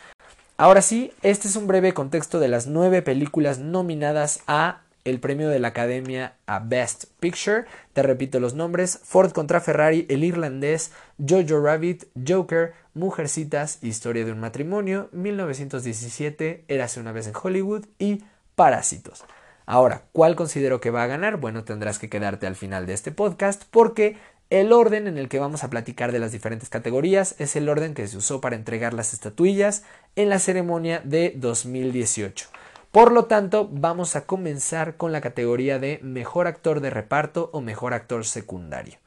Ahora 0.57 0.83
sí, 0.83 1.13
este 1.23 1.49
es 1.49 1.57
un 1.57 1.67
breve 1.67 1.95
contexto 1.95 2.39
de 2.39 2.47
las 2.47 2.69
nueve 2.69 3.03
películas 3.03 3.59
nominadas 3.59 4.41
a 4.47 4.83
el 5.05 5.19
premio 5.19 5.49
de 5.49 5.59
la 5.59 5.69
Academia 5.69 6.37
a 6.47 6.61
Best 6.61 7.07
Picture. 7.19 7.65
Te 7.93 8.05
repito 8.05 8.39
los 8.39 8.55
nombres: 8.55 9.01
Ford 9.03 9.33
contra 9.33 9.61
Ferrari, 9.61 10.07
El 10.09 10.23
Irlandés, 10.23 10.93
Jojo 11.19 11.61
Rabbit, 11.61 12.05
Joker, 12.27 12.73
Mujercitas, 12.95 13.83
Historia 13.83 14.25
de 14.25 14.31
un 14.31 14.39
matrimonio, 14.39 15.09
1917, 15.11 16.65
Érase 16.69 17.01
una 17.01 17.11
vez 17.11 17.27
en 17.27 17.35
Hollywood 17.35 17.87
y 17.99 18.23
Parásitos. 18.55 19.25
Ahora, 19.67 20.03
¿cuál 20.13 20.37
considero 20.37 20.81
que 20.81 20.91
va 20.91 21.03
a 21.03 21.09
ganar? 21.09 21.39
Bueno, 21.39 21.65
tendrás 21.65 21.99
que 21.99 22.09
quedarte 22.09 22.47
al 22.47 22.55
final 22.55 22.87
de 22.87 22.93
este 22.93 23.11
podcast 23.11 23.65
porque 23.71 24.19
el 24.61 24.73
orden 24.73 25.09
en 25.09 25.19
el 25.19 25.29
que 25.29 25.41
vamos 25.41 25.65
a 25.65 25.69
platicar 25.71 26.13
de 26.13 26.21
las 26.21 26.31
diferentes 26.31 26.69
categorías 26.69 27.35
es 27.41 27.57
el 27.57 27.69
orden 27.69 27.93
que 27.93 28.07
se 28.07 28.17
usó 28.17 28.41
para 28.41 28.55
entregar 28.55 28.95
las 28.95 29.13
estatuillas 29.13 29.83
en 30.15 30.29
la 30.29 30.39
ceremonia 30.39 31.01
de 31.03 31.35
2018. 31.37 32.51
Por 32.93 33.11
lo 33.11 33.25
tanto, 33.25 33.69
vamos 33.73 34.15
a 34.15 34.27
comenzar 34.27 34.97
con 34.97 35.11
la 35.11 35.21
categoría 35.21 35.81
de 35.81 35.99
mejor 36.05 36.47
actor 36.47 36.79
de 36.79 36.91
reparto 36.91 37.51
o 37.53 37.61
mejor 37.61 37.95
actor 37.95 38.25
secundario. 38.25 38.99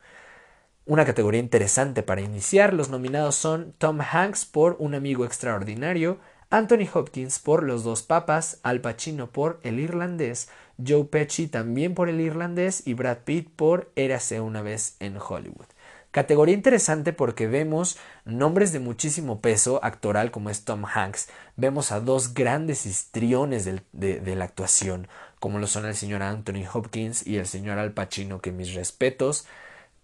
Una 0.85 1.05
categoría 1.05 1.39
interesante 1.39 2.03
para 2.03 2.19
iniciar, 2.19 2.73
los 2.73 2.89
nominados 2.89 3.35
son 3.35 3.73
Tom 3.77 4.01
Hanks 4.01 4.43
por 4.43 4.75
Un 4.79 4.95
amigo 4.95 5.23
extraordinario, 5.23 6.19
Anthony 6.49 6.89
Hopkins 6.93 7.39
por 7.39 7.63
Los 7.63 7.85
dos 7.85 8.03
papas, 8.03 8.59
Al 8.63 8.81
Pacino 8.81 9.31
por 9.31 9.61
El 9.63 9.79
irlandés, 9.79 10.49
Joe 10.85 11.05
Pesci 11.05 11.47
también 11.47 11.93
por 11.93 12.09
El 12.09 12.21
irlandés 12.21 12.83
y 12.85 12.93
Brad 12.93 13.19
Pitt 13.25 13.49
por 13.55 13.91
Érase 13.95 14.41
una 14.41 14.61
vez 14.61 14.95
en 14.99 15.17
Hollywood. 15.17 15.65
Categoría 16.11 16.55
interesante 16.55 17.13
porque 17.13 17.47
vemos 17.47 17.97
nombres 18.25 18.71
de 18.71 18.79
muchísimo 18.79 19.39
peso 19.39 19.79
actoral 19.83 20.31
como 20.31 20.49
es 20.49 20.63
Tom 20.63 20.85
Hanks. 20.85 21.29
Vemos 21.57 21.91
a 21.91 21.99
dos 21.99 22.33
grandes 22.33 22.85
histriones 22.85 23.65
de, 23.65 23.81
de, 23.91 24.35
la 24.35 24.45
actuación, 24.45 25.07
como 25.39 25.59
lo 25.59 25.67
son 25.67 25.85
el 25.85 25.95
señor 25.95 26.23
Anthony 26.23 26.65
Hopkins 26.73 27.27
y 27.27 27.37
el 27.37 27.45
señor 27.45 27.77
Al 27.77 27.91
Pacino, 27.91 28.41
que 28.41 28.51
mis 28.51 28.73
respetos. 28.73 29.45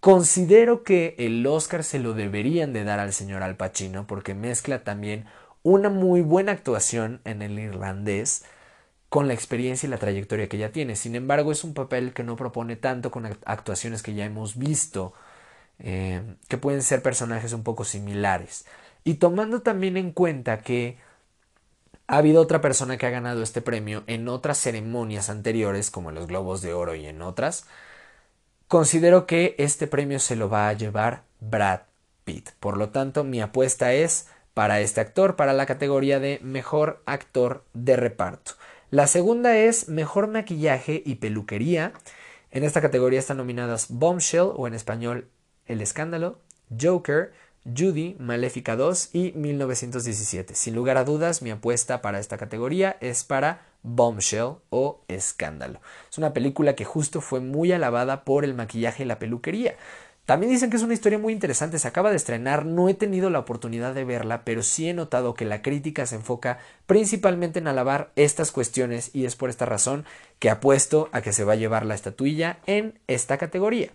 Considero 0.01 0.83
que 0.83 1.15
el 1.17 1.47
Oscar 1.47 1.83
se 1.83 1.97
lo 1.97 2.13
deberían 2.13 2.73
de 2.73 2.83
dar 2.83 2.99
al 2.99 3.13
señor 3.13 3.41
Al 3.41 3.55
Pacino 3.55 4.05
porque 4.05 4.35
mezcla 4.35 4.83
también 4.83 5.25
una 5.63 5.89
muy 5.89 6.21
buena 6.21 6.51
actuación 6.51 7.21
en 7.23 7.41
el 7.41 7.57
irlandés 7.57 8.43
con 9.13 9.27
la 9.27 9.35
experiencia 9.35 9.85
y 9.85 9.91
la 9.91 9.99
trayectoria 9.99 10.49
que 10.49 10.57
ya 10.57 10.71
tiene. 10.71 10.95
Sin 10.95 11.15
embargo, 11.15 11.51
es 11.51 11.63
un 11.63 11.75
papel 11.75 12.13
que 12.13 12.23
no 12.23 12.35
propone 12.35 12.77
tanto 12.77 13.11
con 13.11 13.27
actuaciones 13.45 14.01
que 14.01 14.15
ya 14.15 14.25
hemos 14.25 14.57
visto, 14.57 15.13
eh, 15.77 16.23
que 16.47 16.57
pueden 16.57 16.81
ser 16.81 17.03
personajes 17.03 17.53
un 17.53 17.61
poco 17.61 17.85
similares. 17.85 18.65
Y 19.03 19.15
tomando 19.15 19.61
también 19.61 19.97
en 19.97 20.13
cuenta 20.13 20.61
que 20.61 20.97
ha 22.07 22.17
habido 22.17 22.41
otra 22.41 22.59
persona 22.59 22.97
que 22.97 23.05
ha 23.05 23.11
ganado 23.11 23.43
este 23.43 23.61
premio 23.61 24.03
en 24.07 24.27
otras 24.27 24.57
ceremonias 24.57 25.29
anteriores, 25.29 25.91
como 25.91 26.09
en 26.09 26.15
los 26.15 26.25
Globos 26.25 26.63
de 26.63 26.73
Oro 26.73 26.95
y 26.95 27.05
en 27.05 27.21
otras, 27.21 27.67
considero 28.67 29.27
que 29.27 29.53
este 29.59 29.85
premio 29.85 30.17
se 30.17 30.35
lo 30.35 30.49
va 30.49 30.69
a 30.69 30.73
llevar 30.73 31.21
Brad 31.39 31.81
Pitt. 32.25 32.49
Por 32.59 32.77
lo 32.77 32.89
tanto, 32.89 33.23
mi 33.23 33.41
apuesta 33.41 33.93
es 33.93 34.27
para 34.55 34.81
este 34.81 35.01
actor 35.01 35.35
para 35.35 35.53
la 35.53 35.67
categoría 35.67 36.19
de 36.19 36.39
mejor 36.41 37.03
actor 37.05 37.63
de 37.75 37.95
reparto. 37.95 38.53
La 38.93 39.07
segunda 39.07 39.57
es 39.57 39.89
mejor 39.89 40.27
maquillaje 40.27 41.01
y 41.03 41.15
peluquería. 41.15 41.93
En 42.51 42.63
esta 42.63 42.79
categoría 42.79 43.17
están 43.17 43.37
nominadas 43.37 43.87
Bombshell 43.89 44.51
o 44.55 44.67
en 44.67 44.75
español 44.75 45.29
El 45.65 45.81
escándalo, 45.81 46.37
Joker, 46.79 47.33
Judy, 47.65 48.15
Maléfica 48.19 48.75
2 48.75 49.09
y 49.15 49.31
1917. 49.31 50.53
Sin 50.53 50.75
lugar 50.75 50.97
a 50.97 51.05
dudas, 51.05 51.41
mi 51.41 51.49
apuesta 51.49 52.03
para 52.03 52.19
esta 52.19 52.37
categoría 52.37 52.95
es 53.01 53.23
para 53.23 53.65
Bombshell 53.81 54.57
o 54.69 55.01
Escándalo. 55.07 55.81
Es 56.11 56.19
una 56.19 56.33
película 56.33 56.75
que 56.75 56.85
justo 56.85 57.19
fue 57.19 57.39
muy 57.39 57.71
alabada 57.71 58.23
por 58.23 58.45
el 58.45 58.53
maquillaje 58.53 59.01
y 59.01 59.07
la 59.07 59.17
peluquería. 59.17 59.75
También 60.25 60.53
dicen 60.53 60.69
que 60.69 60.77
es 60.77 60.83
una 60.83 60.93
historia 60.93 61.19
muy 61.19 61.33
interesante, 61.33 61.79
se 61.79 61.87
acaba 61.87 62.09
de 62.09 62.15
estrenar, 62.15 62.65
no 62.65 62.87
he 62.87 62.93
tenido 62.93 63.29
la 63.29 63.39
oportunidad 63.39 63.93
de 63.93 64.05
verla, 64.05 64.45
pero 64.45 64.63
sí 64.63 64.87
he 64.87 64.93
notado 64.93 65.33
que 65.33 65.43
la 65.43 65.61
crítica 65.61 66.05
se 66.05 66.15
enfoca 66.15 66.59
principalmente 66.85 67.59
en 67.59 67.67
alabar 67.67 68.13
estas 68.15 68.53
cuestiones 68.53 69.13
y 69.13 69.25
es 69.25 69.35
por 69.35 69.49
esta 69.49 69.65
razón 69.65 70.05
que 70.39 70.49
apuesto 70.49 71.09
a 71.11 71.21
que 71.21 71.33
se 71.33 71.43
va 71.43 71.53
a 71.53 71.57
llevar 71.57 71.85
la 71.85 71.95
estatuilla 71.95 72.59
en 72.67 72.99
esta 73.07 73.37
categoría. 73.37 73.91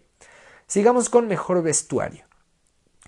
Sigamos 0.67 1.09
con 1.09 1.29
mejor 1.29 1.63
vestuario. 1.63 2.25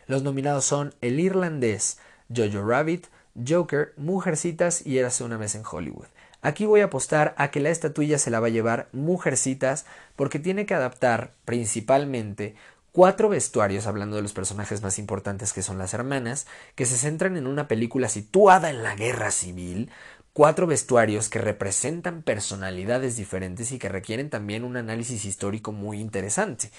Los 0.07 0.23
nominados 0.23 0.65
son 0.65 0.95
El 1.03 1.21
Irlandés, 1.21 1.99
Jojo 2.35 2.67
Rabbit, 2.67 3.09
Joker, 3.47 3.93
Mujercitas 3.99 4.87
y 4.87 4.97
Érase 4.97 5.25
una 5.25 5.37
vez 5.37 5.55
en 5.55 5.63
Hollywood. 5.71 6.07
Aquí 6.41 6.65
voy 6.65 6.81
a 6.81 6.87
apostar 6.87 7.35
a 7.37 7.51
que 7.51 7.61
la 7.61 7.69
estatuilla 7.69 8.19
se 8.19 8.31
la 8.31 8.41
va 8.41 8.47
a 8.47 8.51
llevar 8.51 8.89
Mujercitas 8.93 9.85
porque 10.17 10.39
tiene 10.39 10.65
que 10.65 10.73
adaptar 10.73 11.35
principalmente 11.45 12.55
cuatro 12.93 13.29
vestuarios, 13.29 13.87
hablando 13.87 14.17
de 14.17 14.23
los 14.23 14.33
personajes 14.33 14.83
más 14.83 14.99
importantes 14.99 15.53
que 15.53 15.63
son 15.63 15.79
las 15.79 15.95
hermanas, 15.95 16.47
que 16.75 16.87
se 16.87 16.97
centran 16.97 17.37
en 17.37 17.47
una 17.47 17.69
película 17.69 18.09
situada 18.09 18.71
en 18.71 18.83
la 18.83 18.95
guerra 18.95 19.31
civil, 19.31 19.91
cuatro 20.33 20.67
vestuarios 20.67 21.29
que 21.29 21.39
representan 21.39 22.23
personalidades 22.23 23.17
diferentes 23.17 23.73
y 23.73 23.79
que 23.79 23.89
requieren 23.89 24.31
también 24.31 24.65
un 24.65 24.77
análisis 24.77 25.25
histórico 25.25 25.73
muy 25.73 26.01
interesante, 26.01 26.71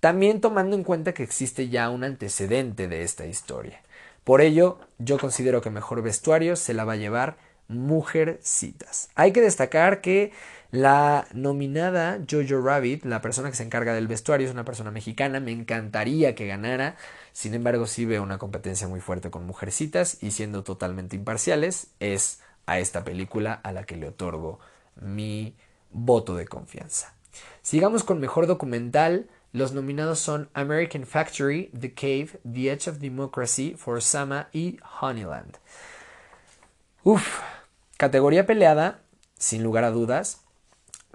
también 0.00 0.40
tomando 0.40 0.76
en 0.76 0.84
cuenta 0.84 1.14
que 1.14 1.22
existe 1.22 1.68
ya 1.68 1.90
un 1.90 2.04
antecedente 2.04 2.88
de 2.88 3.02
esta 3.02 3.26
historia. 3.26 3.82
Por 4.24 4.40
ello, 4.40 4.78
yo 4.98 5.18
considero 5.18 5.62
que 5.62 5.70
mejor 5.70 6.02
vestuario 6.02 6.54
se 6.54 6.74
la 6.74 6.84
va 6.84 6.92
a 6.92 6.96
llevar 6.96 7.38
Mujercitas. 7.68 9.10
Hay 9.14 9.32
que 9.32 9.40
destacar 9.40 10.00
que 10.00 10.32
la 10.70 11.26
nominada 11.32 12.18
Jojo 12.28 12.60
Rabbit, 12.60 13.04
la 13.04 13.22
persona 13.22 13.50
que 13.50 13.56
se 13.56 13.62
encarga 13.62 13.94
del 13.94 14.08
vestuario, 14.08 14.46
es 14.46 14.52
una 14.52 14.64
persona 14.64 14.90
mexicana. 14.90 15.40
Me 15.40 15.52
encantaría 15.52 16.34
que 16.34 16.46
ganara. 16.46 16.96
Sin 17.32 17.54
embargo, 17.54 17.86
sí 17.86 18.04
veo 18.04 18.22
una 18.22 18.38
competencia 18.38 18.88
muy 18.88 19.00
fuerte 19.00 19.30
con 19.30 19.46
Mujercitas 19.46 20.22
y 20.22 20.30
siendo 20.30 20.64
totalmente 20.64 21.16
imparciales, 21.16 21.88
es 22.00 22.40
a 22.66 22.78
esta 22.78 23.04
película 23.04 23.54
a 23.54 23.72
la 23.72 23.84
que 23.84 23.96
le 23.96 24.08
otorgo 24.08 24.60
mi 25.00 25.56
voto 25.90 26.36
de 26.36 26.46
confianza. 26.46 27.14
Sigamos 27.62 28.04
con 28.04 28.20
mejor 28.20 28.46
documental. 28.46 29.28
Los 29.52 29.72
nominados 29.72 30.18
son 30.18 30.50
American 30.52 31.06
Factory, 31.06 31.70
The 31.78 31.94
Cave, 31.94 32.40
The 32.50 32.72
Edge 32.72 32.88
of 32.88 32.98
Democracy, 32.98 33.74
For 33.78 34.02
Sama 34.02 34.48
y 34.52 34.78
Honeyland. 35.00 35.56
Uf, 37.04 37.40
categoría 37.98 38.46
peleada, 38.46 39.02
sin 39.38 39.62
lugar 39.62 39.84
a 39.84 39.90
dudas. 39.90 40.40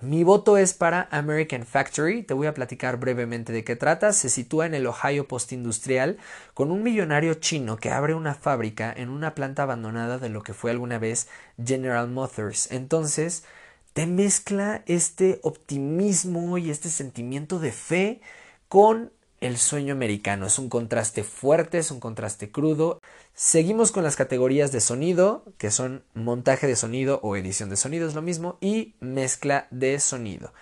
Mi 0.02 0.26
voto 0.26 0.58
es 0.58 0.74
para 0.74 1.08
American 1.12 1.66
Factory. 1.66 2.24
Te 2.24 2.34
voy 2.34 2.48
a 2.48 2.54
platicar 2.54 2.98
brevemente 2.98 3.54
de 3.54 3.64
qué 3.64 3.78
trata. 3.78 4.12
Se 4.12 4.30
sitúa 4.30 4.66
en 4.66 4.74
el 4.74 4.86
Ohio 4.86 5.28
postindustrial 5.28 6.18
con 6.54 6.72
un 6.72 6.84
millonario 6.84 7.36
chino 7.36 7.78
que 7.78 7.90
abre 7.90 8.14
una 8.14 8.36
fábrica 8.36 8.94
en 8.96 9.10
una 9.10 9.34
planta 9.34 9.64
abandonada 9.64 10.18
de 10.18 10.28
lo 10.28 10.44
que 10.44 10.54
fue 10.54 10.72
alguna 10.72 11.00
vez 11.00 11.30
General 11.64 12.10
Motors. 12.10 12.70
Entonces, 12.70 13.46
te 13.94 14.06
mezcla 14.06 14.84
este 14.86 15.40
optimismo 15.44 16.58
y 16.58 16.70
este 16.70 16.90
sentimiento 16.90 17.60
de 17.60 17.72
fe 17.72 18.22
con 18.68 19.14
el 19.44 19.58
sueño 19.58 19.94
americano. 19.94 20.46
Es 20.46 20.58
un 20.58 20.70
contraste 20.70 21.24
fuerte, 21.24 21.78
es 21.78 21.92
un 21.92 22.00
contraste 22.00 22.50
crudo. 22.50 23.02
Seguimos 23.34 23.92
con 23.92 24.04
las 24.04 24.16
categorías 24.16 24.72
de 24.72 24.80
sonido, 24.80 25.44
que 25.58 25.70
son 25.70 26.06
montaje 26.14 26.66
de 26.66 26.78
sonido 26.78 27.20
o 27.24 27.36
edición 27.36 27.70
de 27.70 27.76
sonido, 27.76 28.08
es 28.08 28.16
lo 28.16 28.22
mismo, 28.22 28.58
y 28.62 28.96
mezcla 29.02 29.68
de 29.70 30.00
sonido. 30.00 30.54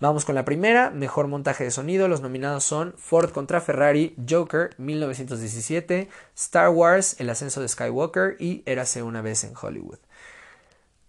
Vamos 0.00 0.24
con 0.24 0.34
la 0.34 0.44
primera, 0.44 0.90
mejor 0.90 1.28
montaje 1.28 1.62
de 1.62 1.70
sonido. 1.70 2.08
Los 2.08 2.22
nominados 2.22 2.64
son 2.64 2.94
Ford 2.98 3.30
contra 3.30 3.60
Ferrari, 3.60 4.16
Joker 4.28 4.74
1917, 4.78 6.08
Star 6.34 6.70
Wars, 6.70 7.14
El 7.20 7.30
ascenso 7.30 7.60
de 7.60 7.68
Skywalker 7.68 8.36
y 8.40 8.64
Érase 8.66 9.04
una 9.04 9.22
vez 9.22 9.44
en 9.44 9.54
Hollywood. 9.54 9.98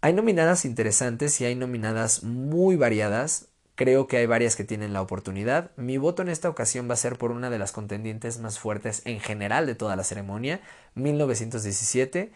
Hay 0.01 0.13
nominadas 0.13 0.63
interesantes 0.65 1.41
y 1.41 1.45
hay 1.45 1.55
nominadas 1.55 2.21
muy 2.21 2.75
variadas. 2.75 3.47
Creo 3.75 4.07
que 4.07 4.17
hay 4.17 4.25
varias 4.25 4.55
que 4.55 4.63
tienen 4.63 4.93
la 4.93 5.01
oportunidad. 5.01 5.71
Mi 5.75 5.97
voto 5.97 6.21
en 6.21 6.29
esta 6.29 6.49
ocasión 6.49 6.89
va 6.89 6.93
a 6.93 6.97
ser 6.97 7.17
por 7.17 7.31
una 7.31 7.49
de 7.49 7.59
las 7.59 7.71
contendientes 7.71 8.39
más 8.39 8.57
fuertes 8.57 9.01
en 9.05 9.19
general 9.19 9.65
de 9.65 9.75
toda 9.75 9.95
la 9.95 10.03
ceremonia, 10.03 10.61
1917. 10.95 12.31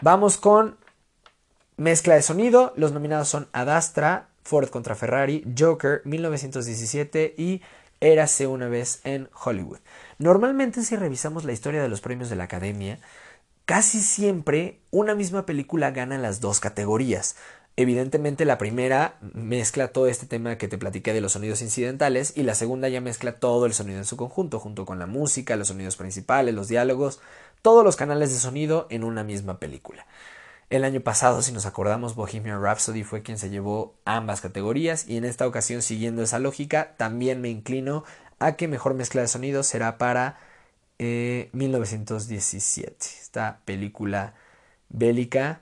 Vamos 0.00 0.38
con 0.38 0.76
Mezcla 1.76 2.14
de 2.14 2.22
sonido, 2.22 2.72
los 2.76 2.92
nominados 2.92 3.28
son 3.28 3.48
Adastra, 3.52 4.28
Ford 4.42 4.68
contra 4.68 4.94
Ferrari, 4.94 5.44
Joker, 5.58 6.02
1917 6.04 7.34
y 7.36 7.62
Érase 8.00 8.48
una 8.48 8.68
vez 8.68 9.00
en 9.04 9.28
Hollywood. 9.32 9.78
Normalmente 10.18 10.82
si 10.82 10.96
revisamos 10.96 11.44
la 11.44 11.52
historia 11.52 11.80
de 11.80 11.88
los 11.88 12.00
premios 12.00 12.28
de 12.30 12.36
la 12.36 12.44
Academia, 12.44 12.98
casi 13.64 14.00
siempre 14.00 14.80
una 14.90 15.14
misma 15.14 15.46
película 15.46 15.92
gana 15.92 16.18
las 16.18 16.40
dos 16.40 16.58
categorías. 16.58 17.36
Evidentemente 17.76 18.44
la 18.44 18.58
primera 18.58 19.16
mezcla 19.32 19.88
todo 19.88 20.06
este 20.06 20.26
tema 20.26 20.58
que 20.58 20.68
te 20.68 20.76
platiqué 20.76 21.14
de 21.14 21.22
los 21.22 21.32
sonidos 21.32 21.62
incidentales 21.62 22.34
y 22.36 22.42
la 22.42 22.54
segunda 22.54 22.88
ya 22.90 23.00
mezcla 23.00 23.32
todo 23.32 23.64
el 23.64 23.72
sonido 23.72 23.98
en 23.98 24.04
su 24.04 24.18
conjunto, 24.18 24.58
junto 24.58 24.84
con 24.84 24.98
la 24.98 25.06
música, 25.06 25.56
los 25.56 25.68
sonidos 25.68 25.96
principales, 25.96 26.54
los 26.54 26.68
diálogos, 26.68 27.20
todos 27.62 27.82
los 27.82 27.96
canales 27.96 28.30
de 28.30 28.38
sonido 28.38 28.86
en 28.90 29.04
una 29.04 29.24
misma 29.24 29.58
película. 29.58 30.06
El 30.68 30.84
año 30.84 31.00
pasado, 31.00 31.40
si 31.40 31.52
nos 31.52 31.64
acordamos, 31.64 32.14
Bohemian 32.14 32.62
Rhapsody 32.62 33.04
fue 33.04 33.22
quien 33.22 33.38
se 33.38 33.48
llevó 33.48 33.94
ambas 34.04 34.42
categorías 34.42 35.08
y 35.08 35.16
en 35.16 35.24
esta 35.24 35.46
ocasión, 35.46 35.80
siguiendo 35.80 36.22
esa 36.22 36.38
lógica, 36.38 36.94
también 36.98 37.40
me 37.40 37.48
inclino 37.48 38.04
a 38.38 38.52
que 38.52 38.68
mejor 38.68 38.94
mezcla 38.94 39.22
de 39.22 39.28
sonido 39.28 39.62
será 39.62 39.96
para 39.96 40.38
1917, 40.98 42.90
eh, 42.90 42.96
esta 43.20 43.60
película 43.64 44.34
bélica 44.88 45.60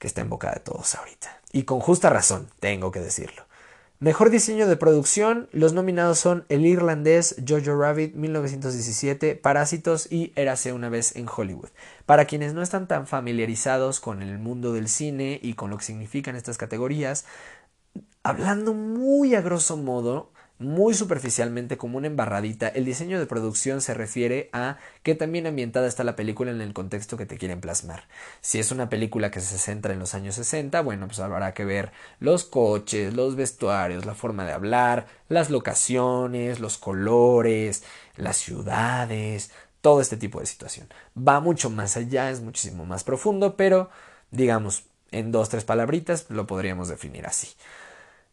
que 0.00 0.08
está 0.08 0.22
en 0.22 0.30
boca 0.30 0.50
de 0.50 0.58
todos 0.58 0.96
ahorita. 0.96 1.40
Y 1.52 1.62
con 1.62 1.78
justa 1.78 2.10
razón, 2.10 2.48
tengo 2.58 2.90
que 2.90 2.98
decirlo. 2.98 3.44
Mejor 4.00 4.30
diseño 4.30 4.66
de 4.66 4.78
producción, 4.78 5.50
los 5.52 5.74
nominados 5.74 6.18
son 6.18 6.46
El 6.48 6.64
Irlandés, 6.64 7.36
Jojo 7.46 7.78
Rabbit 7.78 8.14
1917, 8.14 9.36
Parásitos 9.36 10.10
y 10.10 10.32
Érase 10.36 10.72
una 10.72 10.88
vez 10.88 11.14
en 11.16 11.26
Hollywood. 11.28 11.68
Para 12.06 12.24
quienes 12.24 12.54
no 12.54 12.62
están 12.62 12.88
tan 12.88 13.06
familiarizados 13.06 14.00
con 14.00 14.22
el 14.22 14.38
mundo 14.38 14.72
del 14.72 14.88
cine 14.88 15.38
y 15.42 15.52
con 15.52 15.68
lo 15.68 15.76
que 15.76 15.84
significan 15.84 16.34
estas 16.34 16.56
categorías, 16.56 17.26
hablando 18.22 18.72
muy 18.72 19.34
a 19.34 19.42
grosso 19.42 19.76
modo, 19.76 20.32
muy 20.60 20.92
superficialmente 20.92 21.78
como 21.78 21.96
una 21.96 22.06
embarradita, 22.06 22.68
el 22.68 22.84
diseño 22.84 23.18
de 23.18 23.24
producción 23.24 23.80
se 23.80 23.94
refiere 23.94 24.50
a 24.52 24.76
que 25.02 25.14
también 25.14 25.46
ambientada 25.46 25.88
está 25.88 26.04
la 26.04 26.16
película 26.16 26.50
en 26.50 26.60
el 26.60 26.74
contexto 26.74 27.16
que 27.16 27.24
te 27.24 27.38
quieren 27.38 27.62
plasmar. 27.62 28.04
Si 28.42 28.58
es 28.58 28.70
una 28.70 28.90
película 28.90 29.30
que 29.30 29.40
se 29.40 29.56
centra 29.56 29.94
en 29.94 29.98
los 29.98 30.14
años 30.14 30.34
60, 30.34 30.82
bueno, 30.82 31.06
pues 31.06 31.18
habrá 31.20 31.54
que 31.54 31.64
ver 31.64 31.92
los 32.18 32.44
coches, 32.44 33.14
los 33.14 33.36
vestuarios, 33.36 34.04
la 34.04 34.14
forma 34.14 34.44
de 34.44 34.52
hablar, 34.52 35.06
las 35.30 35.48
locaciones, 35.48 36.60
los 36.60 36.76
colores, 36.76 37.82
las 38.16 38.36
ciudades, 38.36 39.50
todo 39.80 40.02
este 40.02 40.18
tipo 40.18 40.40
de 40.40 40.46
situación. 40.46 40.88
Va 41.16 41.40
mucho 41.40 41.70
más 41.70 41.96
allá, 41.96 42.30
es 42.30 42.42
muchísimo 42.42 42.84
más 42.84 43.02
profundo, 43.02 43.56
pero 43.56 43.88
digamos, 44.30 44.84
en 45.10 45.32
dos, 45.32 45.48
tres 45.48 45.64
palabritas 45.64 46.26
lo 46.28 46.46
podríamos 46.46 46.88
definir 46.88 47.26
así. 47.26 47.48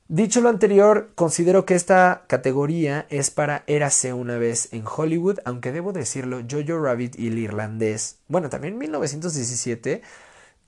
Dicho 0.09 0.39
lo 0.39 0.47
anterior, 0.47 1.11
considero 1.15 1.65
que 1.65 1.75
esta 1.75 2.23
categoría 2.27 3.05
es 3.09 3.29
para 3.29 3.63
Érase 3.67 4.13
una 4.13 4.37
vez 4.37 4.69
en 4.71 4.85
Hollywood, 4.87 5.39
aunque 5.43 5.73
debo 5.73 5.91
decirlo, 5.91 6.41
Jojo 6.49 6.81
Rabbit 6.81 7.19
y 7.19 7.27
el 7.27 7.37
irlandés, 7.39 8.19
bueno, 8.29 8.49
también 8.49 8.77
1917, 8.77 10.01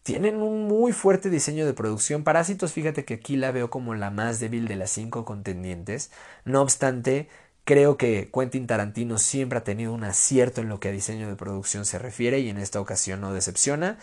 tienen 0.04 0.42
un 0.42 0.68
muy 0.68 0.92
fuerte 0.92 1.30
diseño 1.30 1.66
de 1.66 1.74
producción. 1.74 2.26
Parásitos, 2.26 2.74
fíjate 2.74 3.06
que 3.06 3.14
aquí 3.16 3.38
la 3.38 3.52
veo 3.52 3.70
como 3.70 3.96
la 3.96 4.10
más 4.12 4.42
débil 4.42 4.68
de 4.68 4.76
las 4.76 4.90
cinco 4.92 5.24
contendientes. 5.24 6.12
No 6.44 6.62
obstante, 6.62 7.30
creo 7.64 7.96
que 7.98 8.30
Quentin 8.34 8.68
Tarantino 8.68 9.18
siempre 9.20 9.60
ha 9.60 9.64
tenido 9.64 9.94
un 9.94 10.04
acierto 10.04 10.62
en 10.62 10.70
lo 10.70 10.82
que 10.82 10.90
a 10.90 10.92
diseño 10.92 11.30
de 11.30 11.36
producción 11.38 11.86
se 11.86 12.00
refiere 12.00 12.40
y 12.40 12.50
en 12.50 12.58
esta 12.58 12.82
ocasión 12.82 13.22
no 13.22 13.34
decepciona 13.34 14.00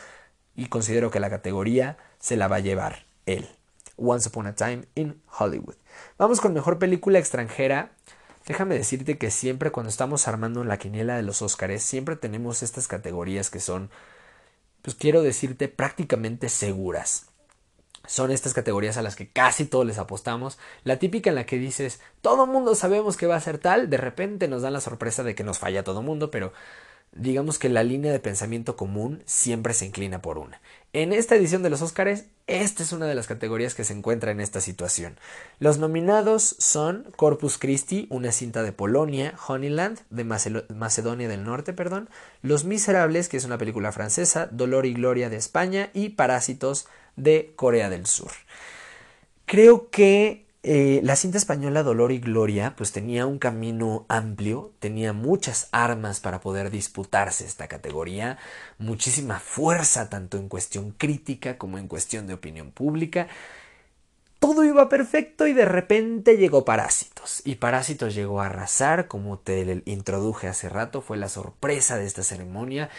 y 0.55 0.67
considero 0.69 1.11
que 1.11 1.21
la 1.21 1.31
categoría 1.31 1.99
se 2.21 2.37
la 2.37 2.49
va 2.49 2.57
a 2.57 2.61
llevar 2.61 3.05
él. 3.27 3.56
Once 3.97 4.29
Upon 4.29 4.47
a 4.47 4.55
Time 4.55 4.85
in 4.95 5.21
Hollywood. 5.39 5.77
Vamos 6.19 6.41
con 6.41 6.55
mejor 6.55 6.79
película 6.79 7.19
extranjera. 7.19 7.93
Déjame 8.47 8.77
decirte 8.77 9.19
que 9.19 9.31
siempre 9.31 9.73
cuando 9.73 9.91
estamos 9.91 10.29
armando 10.29 10.63
la 10.65 10.79
quiniela 10.79 11.17
de 11.17 11.23
los 11.23 11.43
Óscares, 11.43 11.83
siempre 11.83 12.17
tenemos 12.17 12.63
estas 12.63 12.87
categorías 12.89 13.51
que 13.51 13.61
son, 13.61 13.91
pues 14.83 14.95
quiero 14.95 15.23
decirte, 15.23 15.69
prácticamente 15.69 16.49
seguras. 16.49 17.27
Son 18.07 18.31
estas 18.31 18.55
categorías 18.55 18.97
a 18.97 19.03
las 19.03 19.17
que 19.17 19.29
casi 19.29 19.65
todos 19.65 19.85
les 19.85 19.99
apostamos. 19.99 20.59
La 20.85 20.99
típica 20.99 21.31
en 21.31 21.35
la 21.35 21.47
que 21.47 21.59
dices, 21.59 22.01
todo 22.21 22.47
mundo 22.47 22.77
sabemos 22.77 23.17
que 23.17 23.27
va 23.27 23.35
a 23.35 23.41
ser 23.41 23.59
tal, 23.59 23.91
de 23.91 23.97
repente 23.97 24.47
nos 24.47 24.63
dan 24.63 24.75
la 24.75 24.81
sorpresa 24.81 25.25
de 25.25 25.35
que 25.35 25.43
nos 25.43 25.59
falla 25.59 25.83
todo 25.83 26.03
mundo, 26.03 26.31
pero 26.31 26.53
digamos 27.19 27.59
que 27.59 27.69
la 27.69 27.83
línea 27.83 28.13
de 28.13 28.21
pensamiento 28.21 28.77
común 28.77 29.23
siempre 29.27 29.75
se 29.75 29.87
inclina 29.87 30.23
por 30.23 30.39
una. 30.39 30.61
En 30.93 31.13
esta 31.13 31.35
edición 31.35 31.63
de 31.63 31.71
los 31.71 31.83
Óscares, 31.83 32.27
esta 32.47 32.83
es 32.83 32.93
una 32.93 33.07
de 33.07 33.15
las 33.15 33.27
categorías 33.27 33.75
que 33.75 33.85
se 33.85 33.93
encuentra 33.93 34.31
en 34.31 34.41
esta 34.41 34.61
situación. 34.61 35.19
Los 35.59 35.79
nominados 35.79 36.57
son 36.59 37.13
Corpus 37.17 37.59
Christi, 37.59 38.07
una 38.09 38.33
cinta 38.33 38.63
de 38.63 38.73
Polonia, 38.73 39.35
Honeyland, 39.47 39.99
de 40.11 40.25
Macedonia 40.25 41.29
del 41.29 41.45
Norte, 41.45 41.73
perdón, 41.73 42.09
Los 42.41 42.65
Miserables, 42.65 43.29
que 43.29 43.37
es 43.37 43.45
una 43.45 43.59
película 43.59 43.93
francesa, 43.93 44.47
Dolor 44.47 44.87
y 44.87 44.95
Gloria 44.95 45.29
de 45.29 45.37
España 45.37 45.91
y 45.93 46.11
Parásitos 46.11 46.87
de 47.17 47.53
Corea 47.57 47.91
del 47.91 48.07
Sur. 48.07 48.31
Creo 49.45 49.91
que 49.91 50.46
eh, 50.69 51.01
la 51.05 51.15
cinta 51.15 51.39
española 51.39 51.85
Dolor 51.85 52.11
y 52.11 52.19
Gloria 52.19 52.75
pues 52.77 52.91
tenía 52.91 53.25
un 53.25 53.39
camino 53.39 54.05
amplio, 54.09 54.73
tenía 54.81 55.13
muchas 55.13 55.69
armas 55.71 56.19
para 56.19 56.41
poder 56.41 56.71
disputarse 56.71 57.47
esta 57.47 57.69
categoría, 57.69 58.37
muchísima 58.77 59.39
fuerza 59.39 60.11
tanto 60.11 60.39
en 60.39 60.49
cuestión 60.49 60.91
crítica 60.91 61.57
como 61.57 61.79
en 61.79 61.87
cuestión 61.87 62.27
de 62.27 62.35
opinión 62.35 62.73
pública. 62.73 63.29
Todo 64.41 64.65
iba 64.65 64.89
perfecto 64.89 65.47
y 65.47 65.53
de 65.53 65.67
repente 65.67 66.37
llegó 66.37 66.65
Parásitos. 66.65 67.43
Y 67.45 67.55
Parásitos 67.55 68.17
llegó 68.17 68.41
a 68.41 68.47
arrasar, 68.47 69.07
como 69.07 69.39
te 69.39 69.83
introduje 69.85 70.49
hace 70.49 70.69
rato, 70.69 71.01
fue 71.01 71.17
la 71.17 71.29
sorpresa 71.29 71.97
de 71.97 72.07
esta 72.07 72.25
ceremonia. 72.25 72.91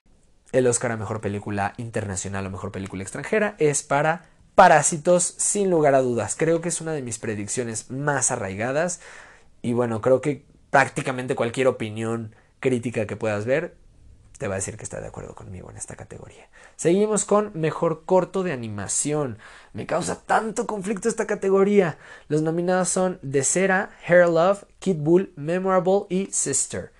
El 0.54 0.68
Oscar 0.68 0.94
a 0.94 0.98
Mejor 0.98 1.20
Película 1.20 1.74
Internacional 1.76 2.46
o 2.46 2.50
Mejor 2.50 2.72
Película 2.72 3.04
Extranjera 3.04 3.56
es 3.60 3.84
para 3.84 4.37
Parásitos, 4.58 5.36
sin 5.38 5.70
lugar 5.70 5.94
a 5.94 6.02
dudas. 6.02 6.36
Creo 6.36 6.62
que 6.62 6.70
es 6.70 6.82
una 6.82 6.94
de 6.94 7.04
mis 7.04 7.20
predicciones 7.20 7.92
más 7.92 8.32
arraigadas. 8.32 9.02
Y 9.62 9.74
bueno, 9.74 10.02
creo 10.02 10.20
que 10.20 10.48
prácticamente 10.72 11.36
cualquier 11.36 11.68
opinión 11.68 12.34
crítica 12.60 13.06
que 13.06 13.16
puedas 13.16 13.46
ver 13.46 13.78
te 14.40 14.48
va 14.48 14.56
a 14.56 14.58
decir 14.58 14.76
que 14.76 14.84
está 14.84 15.00
de 15.00 15.06
acuerdo 15.06 15.36
conmigo 15.36 15.70
en 15.70 15.78
esta 15.78 15.96
categoría. 15.96 16.50
Seguimos 16.76 17.24
con 17.24 17.52
mejor 17.54 18.06
corto 18.06 18.42
de 18.42 18.52
animación. 18.52 19.38
Me 19.74 19.86
causa 19.86 20.24
tanto 20.24 20.66
conflicto 20.66 21.08
esta 21.08 21.28
categoría. 21.28 22.00
Los 22.28 22.42
nominados 22.42 22.90
son 22.90 23.20
De 23.22 23.44
Cera, 23.44 23.92
Hair 24.08 24.28
Love, 24.28 24.64
Kid 24.80 24.98
Bull, 24.98 25.34
Memorable 25.36 26.08
y 26.10 26.32
Sister. 26.32 26.92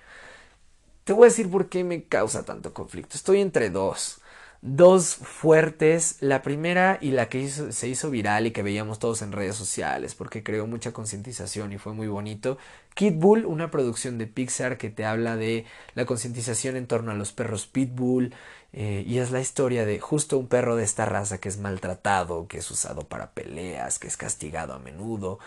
Te 1.02 1.12
voy 1.12 1.24
a 1.24 1.30
decir 1.30 1.50
por 1.50 1.68
qué 1.68 1.82
me 1.82 2.04
causa 2.04 2.44
tanto 2.44 2.72
conflicto. 2.72 3.16
Estoy 3.16 3.40
entre 3.40 3.68
dos 3.68 4.17
dos 4.60 5.16
fuertes. 5.16 6.16
La 6.20 6.42
primera 6.42 6.98
y 7.00 7.12
la 7.12 7.28
que 7.28 7.48
se 7.48 7.88
hizo 7.88 8.10
viral 8.10 8.46
y 8.46 8.50
que 8.50 8.62
veíamos 8.62 8.98
todos 8.98 9.22
en 9.22 9.32
redes 9.32 9.56
sociales 9.56 10.14
porque 10.14 10.42
creó 10.42 10.66
mucha 10.66 10.92
concientización 10.92 11.72
y 11.72 11.78
fue 11.78 11.92
muy 11.92 12.08
bonito. 12.08 12.58
Kid 12.94 13.14
Bull, 13.14 13.46
una 13.46 13.70
producción 13.70 14.18
de 14.18 14.26
Pixar 14.26 14.76
que 14.76 14.90
te 14.90 15.04
habla 15.04 15.36
de 15.36 15.64
la 15.94 16.04
concientización 16.04 16.76
en 16.76 16.86
torno 16.86 17.12
a 17.12 17.14
los 17.14 17.32
perros 17.32 17.66
Pitbull. 17.66 18.34
Eh, 18.72 19.04
y 19.06 19.18
es 19.18 19.30
la 19.30 19.40
historia 19.40 19.86
de 19.86 19.98
justo 19.98 20.36
un 20.36 20.46
perro 20.48 20.76
de 20.76 20.84
esta 20.84 21.06
raza 21.06 21.38
que 21.38 21.48
es 21.48 21.58
maltratado, 21.58 22.48
que 22.48 22.58
es 22.58 22.70
usado 22.70 23.08
para 23.08 23.30
peleas, 23.30 23.98
que 23.98 24.08
es 24.08 24.16
castigado 24.16 24.74
a 24.74 24.78
menudo. 24.78 25.38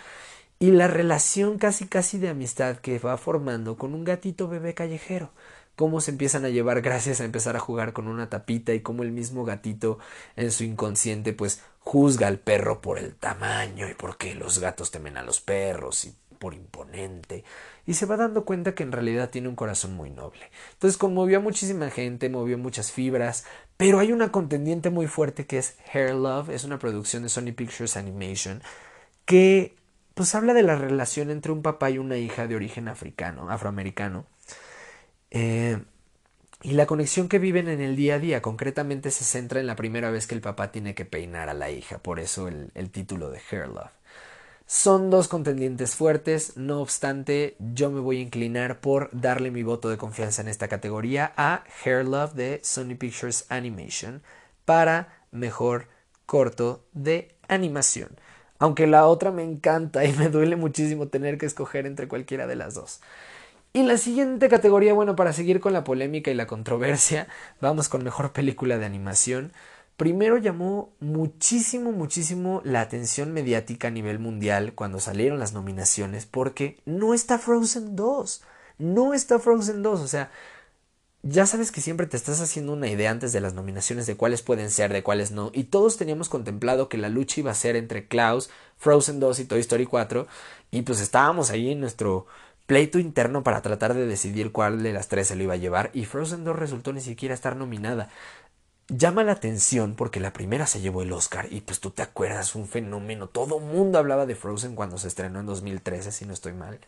Y 0.59 0.71
la 0.71 0.87
relación 0.87 1.57
casi 1.57 1.87
casi 1.87 2.17
de 2.19 2.29
amistad 2.29 2.77
que 2.77 2.99
va 2.99 3.17
formando 3.17 3.77
con 3.77 3.93
un 3.93 4.03
gatito 4.03 4.47
bebé 4.47 4.73
callejero 4.73 5.31
cómo 5.81 5.99
se 5.99 6.11
empiezan 6.11 6.45
a 6.45 6.49
llevar 6.49 6.81
gracias 6.81 7.21
a 7.21 7.25
empezar 7.25 7.55
a 7.55 7.59
jugar 7.59 7.91
con 7.91 8.07
una 8.07 8.29
tapita 8.29 8.71
y 8.71 8.81
cómo 8.81 9.01
el 9.01 9.11
mismo 9.11 9.45
gatito 9.45 9.97
en 10.35 10.51
su 10.51 10.63
inconsciente 10.63 11.33
pues 11.33 11.63
juzga 11.79 12.27
al 12.27 12.37
perro 12.37 12.81
por 12.81 12.99
el 12.99 13.15
tamaño 13.15 13.89
y 13.89 13.95
porque 13.95 14.35
los 14.35 14.59
gatos 14.59 14.91
temen 14.91 15.17
a 15.17 15.23
los 15.23 15.41
perros 15.41 16.05
y 16.05 16.13
por 16.37 16.53
imponente 16.53 17.43
y 17.87 17.95
se 17.95 18.05
va 18.05 18.15
dando 18.15 18.45
cuenta 18.45 18.75
que 18.75 18.83
en 18.83 18.91
realidad 18.91 19.31
tiene 19.31 19.47
un 19.47 19.55
corazón 19.55 19.95
muy 19.95 20.11
noble. 20.11 20.51
Entonces 20.73 20.99
conmovió 20.99 21.39
a 21.39 21.41
muchísima 21.41 21.89
gente, 21.89 22.29
movió 22.29 22.59
muchas 22.59 22.91
fibras, 22.91 23.45
pero 23.75 23.97
hay 23.97 24.11
una 24.11 24.31
contendiente 24.31 24.91
muy 24.91 25.07
fuerte 25.07 25.47
que 25.47 25.57
es 25.57 25.77
Hair 25.91 26.13
Love, 26.13 26.51
es 26.51 26.63
una 26.63 26.77
producción 26.77 27.23
de 27.23 27.29
Sony 27.29 27.53
Pictures 27.55 27.97
Animation 27.97 28.61
que 29.25 29.73
pues 30.13 30.35
habla 30.35 30.53
de 30.53 30.61
la 30.61 30.75
relación 30.75 31.31
entre 31.31 31.51
un 31.51 31.63
papá 31.63 31.89
y 31.89 31.97
una 31.97 32.17
hija 32.17 32.45
de 32.45 32.55
origen 32.55 32.87
africano, 32.87 33.49
afroamericano, 33.49 34.27
eh, 35.31 35.81
y 36.61 36.73
la 36.73 36.85
conexión 36.85 37.27
que 37.27 37.39
viven 37.39 37.67
en 37.67 37.81
el 37.81 37.95
día 37.95 38.15
a 38.15 38.19
día 38.19 38.41
concretamente 38.41 39.09
se 39.09 39.23
centra 39.23 39.59
en 39.59 39.67
la 39.67 39.75
primera 39.75 40.11
vez 40.11 40.27
que 40.27 40.35
el 40.35 40.41
papá 40.41 40.71
tiene 40.71 40.93
que 40.93 41.05
peinar 41.05 41.49
a 41.49 41.55
la 41.55 41.71
hija, 41.71 41.97
por 41.97 42.19
eso 42.19 42.47
el, 42.47 42.71
el 42.75 42.91
título 42.91 43.31
de 43.31 43.41
Hair 43.49 43.67
Love. 43.69 43.91
Son 44.67 45.09
dos 45.09 45.27
contendientes 45.27 45.95
fuertes, 45.95 46.55
no 46.55 46.79
obstante, 46.79 47.57
yo 47.59 47.91
me 47.91 47.99
voy 47.99 48.19
a 48.19 48.21
inclinar 48.21 48.79
por 48.79 49.09
darle 49.11 49.51
mi 49.51 49.63
voto 49.63 49.89
de 49.89 49.97
confianza 49.97 50.41
en 50.41 50.47
esta 50.47 50.69
categoría 50.69 51.33
a 51.35 51.65
Hair 51.83 52.05
Love 52.05 52.33
de 52.35 52.61
Sony 52.63 52.95
Pictures 52.97 53.45
Animation 53.49 54.21
para 54.63 55.25
mejor 55.31 55.87
corto 56.25 56.85
de 56.93 57.35
animación. 57.49 58.11
Aunque 58.59 58.87
la 58.87 59.07
otra 59.07 59.31
me 59.31 59.43
encanta 59.43 60.05
y 60.05 60.13
me 60.13 60.29
duele 60.29 60.55
muchísimo 60.55 61.07
tener 61.07 61.37
que 61.37 61.47
escoger 61.47 61.85
entre 61.85 62.07
cualquiera 62.07 62.47
de 62.47 62.55
las 62.55 62.75
dos. 62.75 63.01
Y 63.73 63.83
la 63.83 63.97
siguiente 63.97 64.49
categoría, 64.49 64.93
bueno, 64.93 65.15
para 65.15 65.31
seguir 65.31 65.61
con 65.61 65.71
la 65.71 65.85
polémica 65.85 66.29
y 66.29 66.33
la 66.33 66.45
controversia, 66.45 67.27
vamos 67.61 67.87
con 67.87 68.03
mejor 68.03 68.33
película 68.33 68.77
de 68.77 68.85
animación. 68.85 69.53
Primero 69.95 70.37
llamó 70.37 70.93
muchísimo, 70.99 71.93
muchísimo 71.93 72.61
la 72.65 72.81
atención 72.81 73.31
mediática 73.31 73.87
a 73.87 73.91
nivel 73.91 74.19
mundial 74.19 74.73
cuando 74.73 74.99
salieron 74.99 75.39
las 75.39 75.53
nominaciones 75.53 76.25
porque 76.25 76.81
no 76.85 77.13
está 77.13 77.37
Frozen 77.37 77.95
2. 77.95 78.43
No 78.79 79.13
está 79.13 79.39
Frozen 79.39 79.83
2. 79.83 80.01
O 80.01 80.07
sea, 80.07 80.31
ya 81.23 81.45
sabes 81.45 81.71
que 81.71 81.81
siempre 81.81 82.07
te 82.07 82.17
estás 82.17 82.41
haciendo 82.41 82.73
una 82.73 82.89
idea 82.89 83.11
antes 83.11 83.31
de 83.31 83.41
las 83.41 83.53
nominaciones 83.53 84.05
de 84.05 84.17
cuáles 84.17 84.41
pueden 84.41 84.71
ser, 84.71 84.91
de 84.91 85.03
cuáles 85.03 85.31
no. 85.31 85.51
Y 85.53 85.65
todos 85.65 85.97
teníamos 85.97 86.27
contemplado 86.29 86.89
que 86.89 86.97
la 86.97 87.07
lucha 87.07 87.39
iba 87.39 87.51
a 87.51 87.55
ser 87.55 87.75
entre 87.77 88.07
Klaus, 88.07 88.49
Frozen 88.77 89.19
2 89.21 89.39
y 89.39 89.45
Toy 89.45 89.59
Story 89.61 89.85
4. 89.85 90.27
Y 90.71 90.81
pues 90.81 90.99
estábamos 90.99 91.51
ahí 91.51 91.71
en 91.71 91.79
nuestro 91.79 92.25
pleito 92.71 92.99
interno 92.99 93.43
para 93.43 93.61
tratar 93.61 93.93
de 93.93 94.05
decidir 94.05 94.53
cuál 94.53 94.81
de 94.81 94.93
las 94.93 95.09
tres 95.09 95.27
se 95.27 95.35
lo 95.35 95.43
iba 95.43 95.55
a 95.55 95.57
llevar. 95.57 95.89
Y 95.93 96.05
Frozen 96.05 96.45
2 96.45 96.55
resultó 96.55 96.93
ni 96.93 97.01
siquiera 97.01 97.33
estar 97.33 97.57
nominada 97.57 98.07
llama 98.87 99.25
la 99.25 99.33
atención 99.33 99.95
porque 99.95 100.21
la 100.21 100.31
primera 100.31 100.65
se 100.65 100.79
llevó 100.79 101.01
el 101.01 101.11
Oscar 101.11 101.47
y 101.51 101.59
pues 101.59 101.81
tú 101.81 101.89
te 101.89 102.01
acuerdas, 102.01 102.55
un 102.55 102.69
fenómeno. 102.69 103.27
Todo 103.27 103.59
mundo 103.59 103.99
hablaba 103.99 104.25
de 104.25 104.35
Frozen 104.35 104.75
cuando 104.75 104.97
se 104.97 105.09
estrenó 105.09 105.41
en 105.41 105.47
2013, 105.47 106.13
si 106.13 106.23
no 106.23 106.31
estoy 106.31 106.53
mal. 106.53 106.79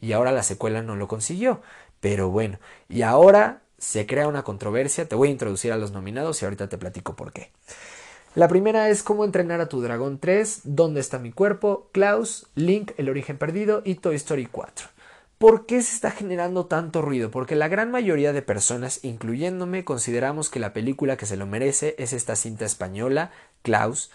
Y 0.00 0.12
ahora 0.12 0.30
la 0.30 0.44
secuela 0.44 0.82
no 0.82 0.94
lo 0.94 1.08
consiguió. 1.08 1.62
Pero 1.98 2.30
bueno, 2.30 2.60
y 2.88 3.02
ahora 3.02 3.62
se 3.76 4.06
crea 4.06 4.28
una 4.28 4.44
controversia. 4.44 5.08
Te 5.08 5.16
voy 5.16 5.30
a 5.30 5.32
introducir 5.32 5.72
a 5.72 5.78
los 5.78 5.90
nominados 5.90 6.40
y 6.42 6.44
ahorita 6.44 6.68
te 6.68 6.78
platico 6.78 7.16
por 7.16 7.32
qué. 7.32 7.50
La 8.36 8.46
primera 8.46 8.88
es 8.88 9.02
Cómo 9.02 9.24
entrenar 9.24 9.60
a 9.60 9.68
tu 9.68 9.80
dragón 9.82 10.20
3, 10.20 10.60
¿Dónde 10.62 11.00
está 11.00 11.18
mi 11.18 11.32
cuerpo? 11.32 11.88
Klaus, 11.90 12.46
Link, 12.54 12.92
El 12.98 13.08
origen 13.08 13.36
perdido 13.36 13.82
y 13.84 13.96
Toy 13.96 14.14
Story 14.14 14.46
4. 14.46 14.97
¿Por 15.38 15.66
qué 15.66 15.80
se 15.82 15.94
está 15.94 16.10
generando 16.10 16.66
tanto 16.66 17.00
ruido? 17.00 17.30
Porque 17.30 17.54
la 17.54 17.68
gran 17.68 17.92
mayoría 17.92 18.32
de 18.32 18.42
personas, 18.42 19.04
incluyéndome, 19.04 19.84
consideramos 19.84 20.50
que 20.50 20.58
la 20.58 20.72
película 20.72 21.16
que 21.16 21.26
se 21.26 21.36
lo 21.36 21.46
merece 21.46 21.94
es 21.98 22.12
esta 22.12 22.34
cinta 22.34 22.64
española, 22.64 23.30
Klaus. 23.62 24.10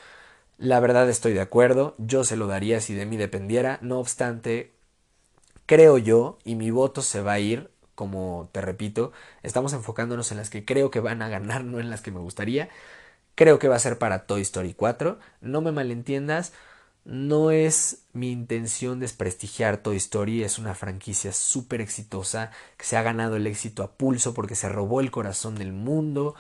La 0.58 0.82
verdad 0.82 1.10
estoy 1.10 1.32
de 1.32 1.40
acuerdo, 1.40 1.96
yo 1.98 2.26
se 2.26 2.36
lo 2.36 2.48
daría 2.48 2.82
si 2.82 2.94
de 2.94 3.06
mí 3.06 3.16
dependiera, 3.16 3.80
no 3.82 4.00
obstante, 4.00 4.74
creo 5.66 5.98
yo, 5.98 6.40
y 6.44 6.56
mi 6.56 6.72
voto 6.72 7.02
se 7.02 7.22
va 7.22 7.34
a 7.34 7.40
ir, 7.40 7.72
como 7.96 8.50
te 8.52 8.60
repito, 8.60 9.14
estamos 9.44 9.72
enfocándonos 9.72 10.32
en 10.32 10.38
las 10.38 10.50
que 10.50 10.66
creo 10.66 10.92
que 10.92 11.00
van 11.00 11.22
a 11.22 11.30
ganar, 11.30 11.64
no 11.64 11.80
en 11.80 11.90
las 11.90 12.02
que 12.02 12.12
me 12.12 12.20
gustaría. 12.20 12.68
Creo 13.36 13.60
que 13.60 13.70
va 13.70 13.78
a 13.78 13.80
ser 13.80 13.98
para 13.98 14.26
Toy 14.26 14.42
Story 14.42 14.74
4, 14.74 15.20
no 15.42 15.62
me 15.62 15.72
malentiendas, 15.72 16.54
no 17.06 17.52
es 17.52 18.06
mi 18.14 18.32
intención 18.32 19.00
desprestigiar 19.00 19.78
Toy 19.78 19.98
Story, 19.98 20.44
es 20.44 20.58
una 20.58 20.74
franquicia 20.74 21.34
súper 21.34 21.82
exitosa 21.82 22.52
que 22.78 22.86
se 22.86 22.96
ha 22.96 23.04
ganado 23.04 23.36
el 23.36 23.48
éxito 23.48 23.84
a 23.84 23.92
pulso 23.92 24.34
porque 24.34 24.56
se 24.56 24.70
robó 24.70 25.02
el 25.02 25.12
corazón 25.12 25.56
del 25.56 25.74
mundo. 25.74 26.36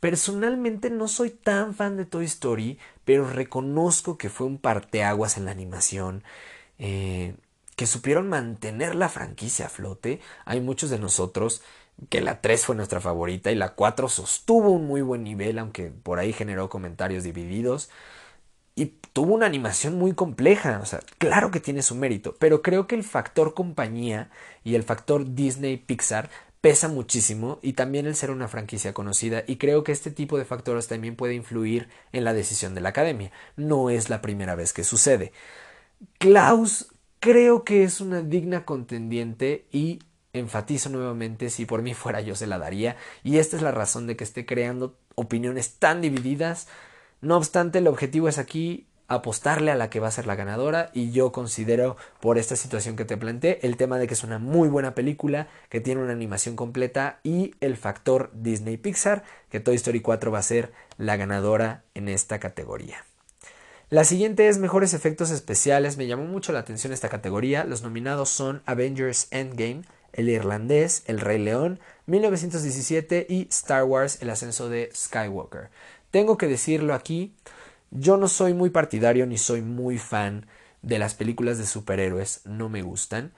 Personalmente 0.00 0.90
no 0.90 1.06
soy 1.06 1.30
tan 1.30 1.74
fan 1.74 1.96
de 1.96 2.06
Toy 2.06 2.24
Story, 2.24 2.78
pero 3.04 3.28
reconozco 3.28 4.18
que 4.18 4.30
fue 4.30 4.46
un 4.46 4.58
parteaguas 4.58 5.36
en 5.36 5.44
la 5.44 5.52
animación, 5.52 6.24
eh, 6.78 7.36
que 7.76 7.86
supieron 7.86 8.28
mantener 8.28 8.94
la 8.96 9.08
franquicia 9.08 9.66
a 9.66 9.68
flote. 9.68 10.20
Hay 10.44 10.60
muchos 10.60 10.90
de 10.90 10.98
nosotros 10.98 11.62
que 12.08 12.20
la 12.20 12.40
3 12.40 12.64
fue 12.64 12.76
nuestra 12.76 13.00
favorita 13.00 13.52
y 13.52 13.54
la 13.54 13.74
4 13.74 14.08
sostuvo 14.08 14.70
un 14.70 14.86
muy 14.86 15.02
buen 15.02 15.22
nivel, 15.22 15.58
aunque 15.58 15.90
por 15.90 16.18
ahí 16.18 16.32
generó 16.32 16.68
comentarios 16.68 17.22
divididos 17.22 17.90
y 18.74 18.94
tuvo 19.12 19.34
una 19.34 19.46
animación 19.46 19.98
muy 19.98 20.14
compleja, 20.14 20.80
o 20.82 20.86
sea, 20.86 21.00
claro 21.18 21.50
que 21.50 21.60
tiene 21.60 21.82
su 21.82 21.94
mérito, 21.94 22.36
pero 22.38 22.62
creo 22.62 22.86
que 22.86 22.94
el 22.94 23.04
factor 23.04 23.54
compañía 23.54 24.30
y 24.64 24.74
el 24.74 24.82
factor 24.82 25.34
Disney 25.34 25.76
Pixar 25.76 26.30
pesa 26.60 26.88
muchísimo 26.88 27.58
y 27.62 27.72
también 27.72 28.06
el 28.06 28.14
ser 28.14 28.30
una 28.30 28.48
franquicia 28.48 28.92
conocida 28.92 29.44
y 29.46 29.56
creo 29.56 29.82
que 29.82 29.92
este 29.92 30.10
tipo 30.10 30.38
de 30.38 30.44
factores 30.44 30.88
también 30.88 31.16
puede 31.16 31.34
influir 31.34 31.88
en 32.12 32.24
la 32.24 32.34
decisión 32.34 32.74
de 32.74 32.82
la 32.82 32.90
academia. 32.90 33.32
No 33.56 33.90
es 33.90 34.10
la 34.10 34.20
primera 34.20 34.54
vez 34.54 34.72
que 34.72 34.84
sucede. 34.84 35.32
Klaus 36.18 36.92
creo 37.18 37.64
que 37.64 37.82
es 37.84 38.00
una 38.00 38.22
digna 38.22 38.64
contendiente 38.64 39.66
y 39.72 40.00
enfatizo 40.32 40.90
nuevamente 40.90 41.50
si 41.50 41.66
por 41.66 41.82
mí 41.82 41.94
fuera 41.94 42.20
yo 42.20 42.36
se 42.36 42.46
la 42.46 42.58
daría 42.58 42.96
y 43.24 43.38
esta 43.38 43.56
es 43.56 43.62
la 43.62 43.72
razón 43.72 44.06
de 44.06 44.16
que 44.16 44.24
esté 44.24 44.46
creando 44.46 44.96
opiniones 45.16 45.76
tan 45.78 46.00
divididas 46.00 46.68
no 47.20 47.36
obstante, 47.36 47.78
el 47.78 47.86
objetivo 47.86 48.28
es 48.28 48.38
aquí 48.38 48.86
apostarle 49.10 49.72
a 49.72 49.74
la 49.74 49.90
que 49.90 49.98
va 49.98 50.06
a 50.06 50.12
ser 50.12 50.26
la 50.28 50.36
ganadora 50.36 50.90
y 50.94 51.10
yo 51.10 51.32
considero 51.32 51.96
por 52.20 52.38
esta 52.38 52.54
situación 52.54 52.94
que 52.94 53.04
te 53.04 53.16
planteé 53.16 53.58
el 53.62 53.76
tema 53.76 53.98
de 53.98 54.06
que 54.06 54.14
es 54.14 54.22
una 54.22 54.38
muy 54.38 54.68
buena 54.68 54.94
película 54.94 55.48
que 55.68 55.80
tiene 55.80 56.00
una 56.00 56.12
animación 56.12 56.54
completa 56.54 57.18
y 57.24 57.56
el 57.60 57.76
factor 57.76 58.30
Disney 58.32 58.76
Pixar 58.76 59.24
que 59.50 59.58
Toy 59.58 59.74
Story 59.74 60.00
4 60.00 60.30
va 60.30 60.38
a 60.38 60.42
ser 60.42 60.72
la 60.96 61.16
ganadora 61.16 61.82
en 61.94 62.08
esta 62.08 62.38
categoría. 62.38 63.04
La 63.88 64.04
siguiente 64.04 64.46
es 64.46 64.58
mejores 64.58 64.94
efectos 64.94 65.32
especiales, 65.32 65.96
me 65.96 66.06
llamó 66.06 66.22
mucho 66.22 66.52
la 66.52 66.60
atención 66.60 66.92
esta 66.92 67.08
categoría, 67.08 67.64
los 67.64 67.82
nominados 67.82 68.28
son 68.28 68.62
Avengers 68.64 69.26
Endgame, 69.32 69.82
El 70.12 70.28
Irlandés, 70.28 71.02
El 71.06 71.18
Rey 71.18 71.40
León, 71.40 71.80
1917 72.06 73.26
y 73.28 73.48
Star 73.50 73.82
Wars, 73.82 74.22
El 74.22 74.30
ascenso 74.30 74.68
de 74.68 74.90
Skywalker. 74.94 75.70
Tengo 76.10 76.36
que 76.38 76.46
decirlo 76.48 76.94
aquí, 76.94 77.34
yo 77.90 78.16
no 78.16 78.28
soy 78.28 78.54
muy 78.54 78.70
partidario 78.70 79.26
ni 79.26 79.38
soy 79.38 79.62
muy 79.62 79.98
fan 79.98 80.46
de 80.82 80.98
las 80.98 81.14
películas 81.14 81.58
de 81.58 81.66
superhéroes, 81.66 82.42
no 82.46 82.68
me 82.68 82.82
gustan. 82.82 83.32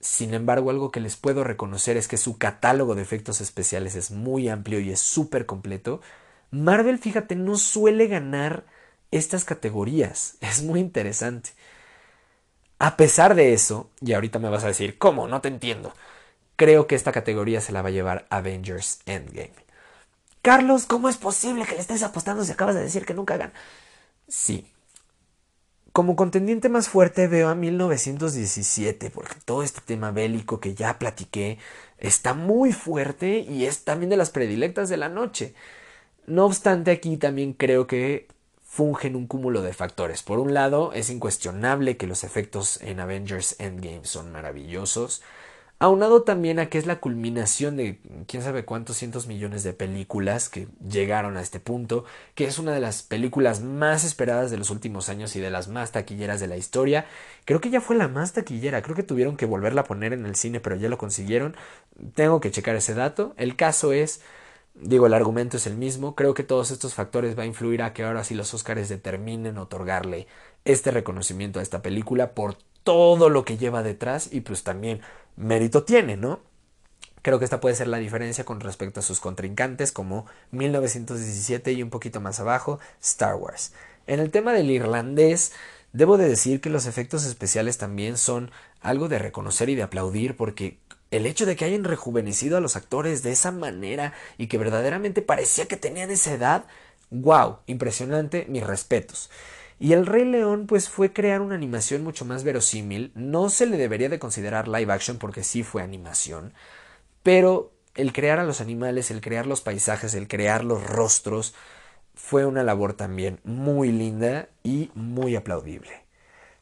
Sin 0.00 0.32
embargo, 0.34 0.70
algo 0.70 0.90
que 0.92 1.00
les 1.00 1.16
puedo 1.16 1.42
reconocer 1.44 1.96
es 1.96 2.06
que 2.08 2.16
su 2.16 2.38
catálogo 2.38 2.94
de 2.94 3.02
efectos 3.02 3.40
especiales 3.40 3.96
es 3.96 4.10
muy 4.12 4.48
amplio 4.48 4.78
y 4.80 4.90
es 4.90 5.00
súper 5.00 5.44
completo. 5.46 6.00
Marvel, 6.50 6.98
fíjate, 6.98 7.34
no 7.34 7.56
suele 7.56 8.06
ganar 8.06 8.64
estas 9.10 9.44
categorías. 9.44 10.36
Es 10.40 10.62
muy 10.62 10.80
interesante. 10.80 11.50
A 12.78 12.96
pesar 12.96 13.34
de 13.34 13.52
eso, 13.52 13.90
y 14.00 14.12
ahorita 14.12 14.38
me 14.38 14.48
vas 14.48 14.64
a 14.64 14.68
decir, 14.68 14.98
¿cómo? 14.98 15.26
No 15.28 15.40
te 15.40 15.48
entiendo. 15.48 15.92
Creo 16.56 16.86
que 16.86 16.94
esta 16.96 17.12
categoría 17.12 17.60
se 17.60 17.72
la 17.72 17.82
va 17.82 17.88
a 17.88 17.92
llevar 17.92 18.26
Avengers 18.30 19.00
Endgame. 19.06 19.52
Carlos, 20.48 20.86
¿cómo 20.86 21.10
es 21.10 21.18
posible 21.18 21.66
que 21.66 21.74
le 21.74 21.82
estés 21.82 22.02
apostando 22.02 22.42
si 22.42 22.52
acabas 22.52 22.74
de 22.74 22.80
decir 22.80 23.04
que 23.04 23.12
nunca 23.12 23.36
gana? 23.36 23.52
Sí. 24.28 24.66
Como 25.92 26.16
contendiente 26.16 26.70
más 26.70 26.88
fuerte 26.88 27.28
veo 27.28 27.50
a 27.50 27.54
1917, 27.54 29.10
porque 29.10 29.34
todo 29.44 29.62
este 29.62 29.82
tema 29.82 30.10
bélico 30.10 30.58
que 30.58 30.72
ya 30.74 30.98
platiqué 30.98 31.58
está 31.98 32.32
muy 32.32 32.72
fuerte 32.72 33.40
y 33.40 33.66
es 33.66 33.84
también 33.84 34.08
de 34.08 34.16
las 34.16 34.30
predilectas 34.30 34.88
de 34.88 34.96
la 34.96 35.10
noche. 35.10 35.52
No 36.26 36.46
obstante, 36.46 36.92
aquí 36.92 37.18
también 37.18 37.52
creo 37.52 37.86
que 37.86 38.26
fungen 38.64 39.16
un 39.16 39.26
cúmulo 39.26 39.60
de 39.60 39.74
factores. 39.74 40.22
Por 40.22 40.38
un 40.38 40.54
lado, 40.54 40.94
es 40.94 41.10
incuestionable 41.10 41.98
que 41.98 42.06
los 42.06 42.24
efectos 42.24 42.80
en 42.80 43.00
Avengers 43.00 43.54
Endgame 43.58 44.06
son 44.06 44.32
maravillosos 44.32 45.20
aunado 45.80 46.22
también 46.22 46.58
a 46.58 46.68
que 46.68 46.78
es 46.78 46.86
la 46.86 46.98
culminación 46.98 47.76
de 47.76 48.00
quién 48.26 48.42
sabe 48.42 48.64
cuántos 48.64 48.96
cientos 48.96 49.26
millones 49.26 49.62
de 49.62 49.72
películas 49.72 50.48
que 50.48 50.66
llegaron 50.88 51.36
a 51.36 51.40
este 51.40 51.60
punto, 51.60 52.04
que 52.34 52.46
es 52.46 52.58
una 52.58 52.72
de 52.72 52.80
las 52.80 53.02
películas 53.02 53.60
más 53.60 54.04
esperadas 54.04 54.50
de 54.50 54.58
los 54.58 54.70
últimos 54.70 55.08
años 55.08 55.36
y 55.36 55.40
de 55.40 55.50
las 55.50 55.68
más 55.68 55.92
taquilleras 55.92 56.40
de 56.40 56.48
la 56.48 56.56
historia. 56.56 57.06
Creo 57.44 57.60
que 57.60 57.70
ya 57.70 57.80
fue 57.80 57.96
la 57.96 58.08
más 58.08 58.32
taquillera, 58.32 58.82
creo 58.82 58.96
que 58.96 59.02
tuvieron 59.04 59.36
que 59.36 59.46
volverla 59.46 59.82
a 59.82 59.84
poner 59.84 60.12
en 60.12 60.26
el 60.26 60.34
cine, 60.34 60.60
pero 60.60 60.76
ya 60.76 60.88
lo 60.88 60.98
consiguieron. 60.98 61.56
Tengo 62.14 62.40
que 62.40 62.50
checar 62.50 62.74
ese 62.76 62.94
dato. 62.94 63.34
El 63.36 63.56
caso 63.56 63.92
es 63.92 64.20
Digo, 64.80 65.06
el 65.06 65.14
argumento 65.14 65.56
es 65.56 65.66
el 65.66 65.76
mismo. 65.76 66.14
Creo 66.14 66.34
que 66.34 66.44
todos 66.44 66.70
estos 66.70 66.94
factores 66.94 67.36
va 67.36 67.42
a 67.42 67.46
influir 67.46 67.82
a 67.82 67.92
que 67.92 68.04
ahora 68.04 68.22
sí 68.22 68.34
los 68.34 68.54
Oscars 68.54 68.88
determinen 68.88 69.58
otorgarle 69.58 70.28
este 70.64 70.92
reconocimiento 70.92 71.58
a 71.58 71.62
esta 71.62 71.82
película 71.82 72.32
por 72.32 72.56
todo 72.84 73.28
lo 73.28 73.44
que 73.44 73.58
lleva 73.58 73.82
detrás 73.82 74.32
y 74.32 74.40
pues 74.40 74.62
también 74.62 75.00
mérito 75.38 75.84
tiene, 75.84 76.16
¿no? 76.16 76.40
Creo 77.22 77.38
que 77.38 77.44
esta 77.44 77.60
puede 77.60 77.74
ser 77.74 77.88
la 77.88 77.98
diferencia 77.98 78.44
con 78.44 78.60
respecto 78.60 79.00
a 79.00 79.02
sus 79.02 79.20
contrincantes 79.20 79.92
como 79.92 80.26
1917 80.50 81.72
y 81.72 81.82
un 81.82 81.90
poquito 81.90 82.20
más 82.20 82.40
abajo 82.40 82.78
Star 83.00 83.34
Wars. 83.36 83.72
En 84.06 84.20
el 84.20 84.30
tema 84.30 84.52
del 84.52 84.70
irlandés, 84.70 85.52
debo 85.92 86.16
de 86.16 86.28
decir 86.28 86.60
que 86.60 86.70
los 86.70 86.86
efectos 86.86 87.24
especiales 87.24 87.78
también 87.78 88.16
son 88.16 88.50
algo 88.80 89.08
de 89.08 89.18
reconocer 89.18 89.68
y 89.68 89.74
de 89.74 89.82
aplaudir 89.82 90.36
porque 90.36 90.78
el 91.10 91.26
hecho 91.26 91.46
de 91.46 91.56
que 91.56 91.64
hayan 91.64 91.84
rejuvenecido 91.84 92.56
a 92.56 92.60
los 92.60 92.76
actores 92.76 93.22
de 93.22 93.32
esa 93.32 93.50
manera 93.50 94.14
y 94.36 94.46
que 94.46 94.58
verdaderamente 94.58 95.22
parecía 95.22 95.66
que 95.66 95.76
tenían 95.76 96.10
esa 96.10 96.32
edad, 96.32 96.64
wow, 97.10 97.58
impresionante, 97.66 98.46
mis 98.48 98.66
respetos. 98.66 99.30
Y 99.80 99.92
el 99.92 100.06
Rey 100.06 100.24
León 100.24 100.66
pues 100.66 100.88
fue 100.88 101.12
crear 101.12 101.40
una 101.40 101.54
animación 101.54 102.02
mucho 102.02 102.24
más 102.24 102.44
verosímil. 102.44 103.12
No 103.14 103.48
se 103.48 103.66
le 103.66 103.76
debería 103.76 104.08
de 104.08 104.18
considerar 104.18 104.66
live 104.68 104.92
action 104.92 105.18
porque 105.18 105.44
sí 105.44 105.62
fue 105.62 105.82
animación. 105.82 106.52
Pero 107.22 107.72
el 107.94 108.12
crear 108.12 108.38
a 108.38 108.44
los 108.44 108.60
animales, 108.60 109.10
el 109.10 109.20
crear 109.20 109.46
los 109.46 109.60
paisajes, 109.60 110.14
el 110.14 110.28
crear 110.28 110.64
los 110.64 110.82
rostros, 110.84 111.54
fue 112.14 112.44
una 112.44 112.64
labor 112.64 112.94
también 112.94 113.38
muy 113.44 113.92
linda 113.92 114.48
y 114.64 114.90
muy 114.94 115.36
aplaudible. 115.36 116.04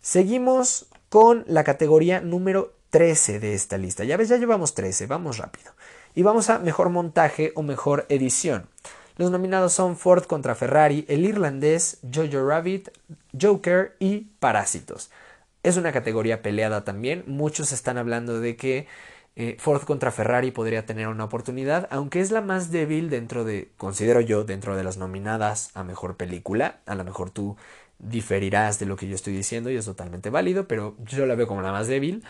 Seguimos 0.01 0.87
con 1.09 1.45
la 1.47 1.65
categoría 1.65 2.21
número 2.21 2.75
13 2.91 3.41
de 3.41 3.55
esta 3.55 3.79
lista. 3.79 4.05
Ya 4.05 4.17
ves, 4.17 4.29
ya 4.29 4.37
llevamos 4.37 4.75
13, 4.75 5.07
vamos 5.07 5.39
rápido. 5.39 5.73
Y 6.15 6.23
vamos 6.23 6.51
a 6.51 6.59
mejor 6.59 6.91
montaje 6.91 7.53
o 7.55 7.63
mejor 7.63 8.07
edición. 8.09 8.69
Los 9.17 9.31
nominados 9.31 9.73
son 9.73 9.97
Ford 9.97 10.25
contra 10.25 10.55
Ferrari, 10.55 11.07
El 11.09 11.25
Irlandés, 11.25 12.01
Jojo 12.15 12.47
Rabbit, 12.47 12.91
Joker 13.41 13.97
y 13.99 14.29
Parásitos. 14.41 15.11
Es 15.63 15.79
una 15.79 15.91
categoría 15.91 16.43
peleada 16.43 16.85
también. 16.85 17.25
Muchos 17.27 17.73
están 17.73 17.97
hablando 17.97 18.41
de 18.41 18.57
que 18.57 18.87
eh, 19.35 19.57
Ford 19.59 19.83
contra 19.85 20.11
Ferrari 20.11 20.51
podría 20.51 20.85
tener 20.85 21.09
una 21.09 21.25
oportunidad, 21.25 21.89
aunque 21.91 22.21
es 22.21 22.31
la 22.31 22.43
más 22.43 22.71
débil 22.71 23.09
dentro 23.09 23.45
de, 23.45 23.71
considero 23.79 24.21
yo, 24.21 24.45
dentro 24.45 24.77
de 24.77 24.85
las 24.85 24.99
nominadas 24.99 25.71
a 25.75 25.83
mejor 25.83 26.17
película. 26.17 26.81
A 26.87 26.95
lo 26.95 27.05
mejor 27.05 27.31
tú 27.31 27.57
diferirás 27.99 28.79
de 28.79 28.87
lo 28.87 28.97
que 28.97 29.09
yo 29.09 29.15
estoy 29.15 29.35
diciendo 29.35 29.71
y 29.71 29.77
es 29.77 29.87
totalmente 29.87 30.29
válido, 30.29 30.69
pero 30.69 30.95
yo 31.05 31.25
la 31.25 31.35
veo 31.35 31.47
como 31.47 31.63
la 31.63 31.73
más 31.73 31.87
débil. 31.87 32.23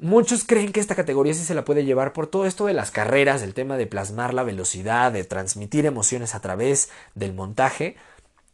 Muchos 0.00 0.44
creen 0.44 0.70
que 0.70 0.78
esta 0.78 0.94
categoría 0.94 1.34
sí 1.34 1.42
se 1.42 1.54
la 1.54 1.64
puede 1.64 1.84
llevar 1.84 2.12
por 2.12 2.28
todo 2.28 2.46
esto 2.46 2.66
de 2.66 2.72
las 2.72 2.92
carreras, 2.92 3.42
el 3.42 3.52
tema 3.52 3.76
de 3.76 3.88
plasmar 3.88 4.32
la 4.32 4.44
velocidad, 4.44 5.10
de 5.10 5.24
transmitir 5.24 5.86
emociones 5.86 6.36
a 6.36 6.40
través 6.40 6.88
del 7.16 7.34
montaje. 7.34 7.96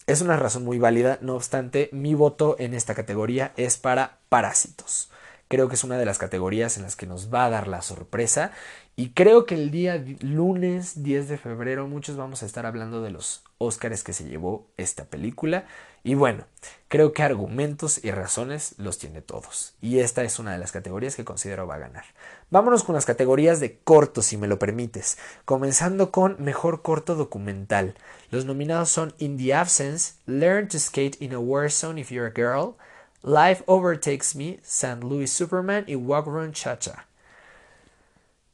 Es 0.07 0.23
una 0.23 0.39
razón 0.39 0.65
muy 0.65 0.79
válida, 0.79 1.19
no 1.21 1.35
obstante, 1.35 1.91
mi 1.93 2.15
voto 2.15 2.57
en 2.59 2.73
esta 2.73 2.95
categoría 2.95 3.53
es 3.59 3.77
para 3.77 4.21
Parásitos. 4.31 5.11
Creo 5.49 5.69
que 5.69 5.75
es 5.75 5.85
una 5.85 5.99
de 5.99 6.07
las 6.07 6.17
categorías 6.17 6.79
en 6.79 6.85
las 6.85 6.97
que 6.97 7.07
nos 7.07 7.33
va 7.33 7.45
a 7.45 7.51
dar 7.51 7.69
la 7.69 7.83
sorpresa 7.83 8.51
y 8.97 9.11
creo 9.11 9.45
que 9.45 9.55
el 9.55 9.71
día 9.71 10.03
lunes 10.21 11.03
10 11.03 11.29
de 11.29 11.37
febrero 11.37 11.87
muchos 11.87 12.17
vamos 12.17 12.43
a 12.43 12.47
estar 12.47 12.65
hablando 12.65 13.03
de 13.03 13.11
los 13.11 13.43
Óscares 13.59 14.03
que 14.03 14.15
se 14.15 14.25
llevó 14.25 14.67
esta 14.79 15.05
película 15.05 15.67
y 16.05 16.15
bueno, 16.15 16.45
creo 16.89 17.15
que 17.15 17.23
argumentos 17.23 18.05
y 18.05 18.11
razones 18.11 18.75
los 18.77 18.99
tiene 18.99 19.23
todos 19.23 19.75
y 19.81 20.01
esta 20.01 20.23
es 20.23 20.39
una 20.39 20.53
de 20.53 20.59
las 20.59 20.71
categorías 20.71 21.17
que 21.17 21.25
considero 21.25 21.67
va 21.67 21.77
a 21.77 21.79
ganar. 21.79 22.05
Vámonos 22.51 22.85
con 22.85 22.95
las 22.95 23.07
categorías 23.07 23.59
de 23.59 23.79
corto 23.79 24.21
si 24.21 24.37
me 24.37 24.47
lo 24.47 24.59
permites, 24.59 25.17
comenzando 25.47 26.13
con 26.13 26.37
mejor 26.39 26.83
corto 26.83 27.15
documental. 27.15 27.95
Los 28.31 28.45
nominados 28.45 28.91
son 28.91 29.15
In 29.19 29.39
the 29.39 29.55
Absence, 29.55 30.17
Learn 30.27 30.69
to 30.69 30.79
Skate 30.79 31.17
in 31.21 31.33
a 31.33 31.41
War 31.41 31.71
Zone 31.71 31.99
if 31.99 32.11
you're 32.11 32.29
a 32.29 32.31
girl, 32.31 32.77
Life 33.23 33.65
Overtakes 33.67 34.37
Me, 34.37 34.61
St. 34.63 35.03
Louis 35.03 35.33
Superman 35.33 35.85
y 35.87 35.95
Walk 35.95 36.27
Run 36.27 36.53
Cha 36.53 36.79
Cha. 36.79 37.07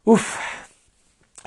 Uf, 0.04 0.38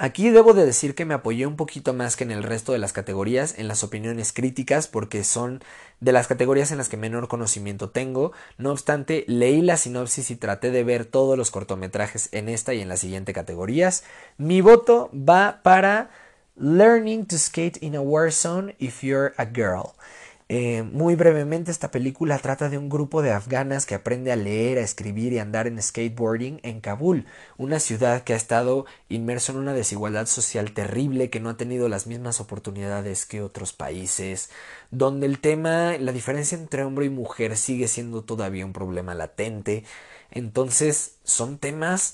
aquí 0.03 0.29
debo 0.31 0.53
de 0.53 0.65
decir 0.65 0.95
que 0.95 1.05
me 1.05 1.13
apoyé 1.13 1.47
un 1.47 1.55
poquito 1.55 1.93
más 1.93 2.17
que 2.17 2.25
en 2.25 2.31
el 2.31 2.43
resto 2.43 2.73
de 2.73 2.77
las 2.77 2.91
categorías 2.91 3.57
en 3.57 3.69
las 3.69 3.85
opiniones 3.85 4.33
críticas 4.33 4.89
porque 4.89 5.23
son 5.23 5.63
de 6.01 6.11
las 6.11 6.27
categorías 6.27 6.71
en 6.71 6.77
las 6.77 6.89
que 6.89 6.97
menor 6.97 7.29
conocimiento 7.29 7.89
tengo. 7.89 8.33
No 8.57 8.71
obstante, 8.71 9.23
leí 9.27 9.61
la 9.61 9.77
sinopsis 9.77 10.29
y 10.29 10.35
traté 10.35 10.71
de 10.71 10.83
ver 10.83 11.05
todos 11.05 11.37
los 11.37 11.51
cortometrajes 11.51 12.27
en 12.33 12.49
esta 12.49 12.73
y 12.73 12.81
en 12.81 12.89
las 12.89 12.99
siguientes 12.99 13.33
categorías. 13.33 14.03
Mi 14.37 14.59
voto 14.59 15.09
va 15.13 15.61
para 15.63 16.09
Learning 16.57 17.25
to 17.25 17.37
Skate 17.37 17.77
in 17.81 17.95
a 17.95 18.01
War 18.01 18.29
Zone 18.29 18.75
if 18.79 19.03
you're 19.03 19.33
a 19.37 19.45
girl. 19.45 19.93
Eh, 20.55 20.83
muy 20.83 21.15
brevemente, 21.15 21.71
esta 21.71 21.89
película 21.89 22.37
trata 22.37 22.69
de 22.69 22.77
un 22.77 22.87
grupo 22.87 23.23
de 23.23 23.31
afganas 23.31 23.87
que 23.87 23.95
aprende 23.95 24.31
a 24.31 24.35
leer, 24.35 24.77
a 24.77 24.81
escribir 24.81 25.33
y 25.33 25.39
andar 25.39 25.65
en 25.65 25.81
skateboarding 25.81 26.59
en 26.61 26.79
Kabul, 26.79 27.25
una 27.57 27.79
ciudad 27.79 28.23
que 28.23 28.33
ha 28.33 28.35
estado 28.35 28.85
inmerso 29.09 29.53
en 29.53 29.57
una 29.57 29.73
desigualdad 29.73 30.27
social 30.27 30.73
terrible, 30.73 31.31
que 31.31 31.39
no 31.39 31.49
ha 31.49 31.57
tenido 31.57 31.89
las 31.89 32.05
mismas 32.05 32.39
oportunidades 32.39 33.25
que 33.25 33.41
otros 33.41 33.73
países, 33.73 34.51
donde 34.91 35.25
el 35.25 35.39
tema, 35.39 35.97
la 35.97 36.11
diferencia 36.11 36.55
entre 36.55 36.83
hombre 36.83 37.07
y 37.07 37.09
mujer 37.09 37.57
sigue 37.57 37.87
siendo 37.87 38.23
todavía 38.23 38.63
un 38.63 38.73
problema 38.73 39.15
latente. 39.15 39.85
Entonces, 40.29 41.15
son 41.23 41.57
temas 41.57 42.13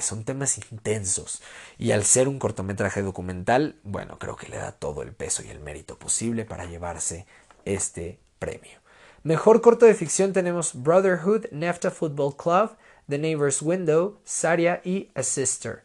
son 0.00 0.24
temas 0.24 0.58
intensos. 0.58 1.42
Y 1.78 1.92
al 1.92 2.04
ser 2.04 2.28
un 2.28 2.38
cortometraje 2.38 3.02
documental, 3.02 3.76
bueno, 3.82 4.18
creo 4.18 4.36
que 4.36 4.48
le 4.48 4.56
da 4.56 4.72
todo 4.72 5.02
el 5.02 5.12
peso 5.12 5.42
y 5.42 5.48
el 5.48 5.60
mérito 5.60 5.98
posible 5.98 6.44
para 6.44 6.66
llevarse 6.66 7.26
este 7.64 8.18
premio. 8.38 8.78
Mejor 9.22 9.60
corto 9.60 9.86
de 9.86 9.94
ficción 9.94 10.32
tenemos 10.32 10.72
Brotherhood, 10.74 11.46
Nefta 11.50 11.90
Football 11.90 12.36
Club, 12.36 12.76
The 13.08 13.18
Neighbor's 13.18 13.60
Window, 13.62 14.20
Saria 14.24 14.80
y 14.84 15.10
A 15.14 15.22
Sister. 15.22 15.82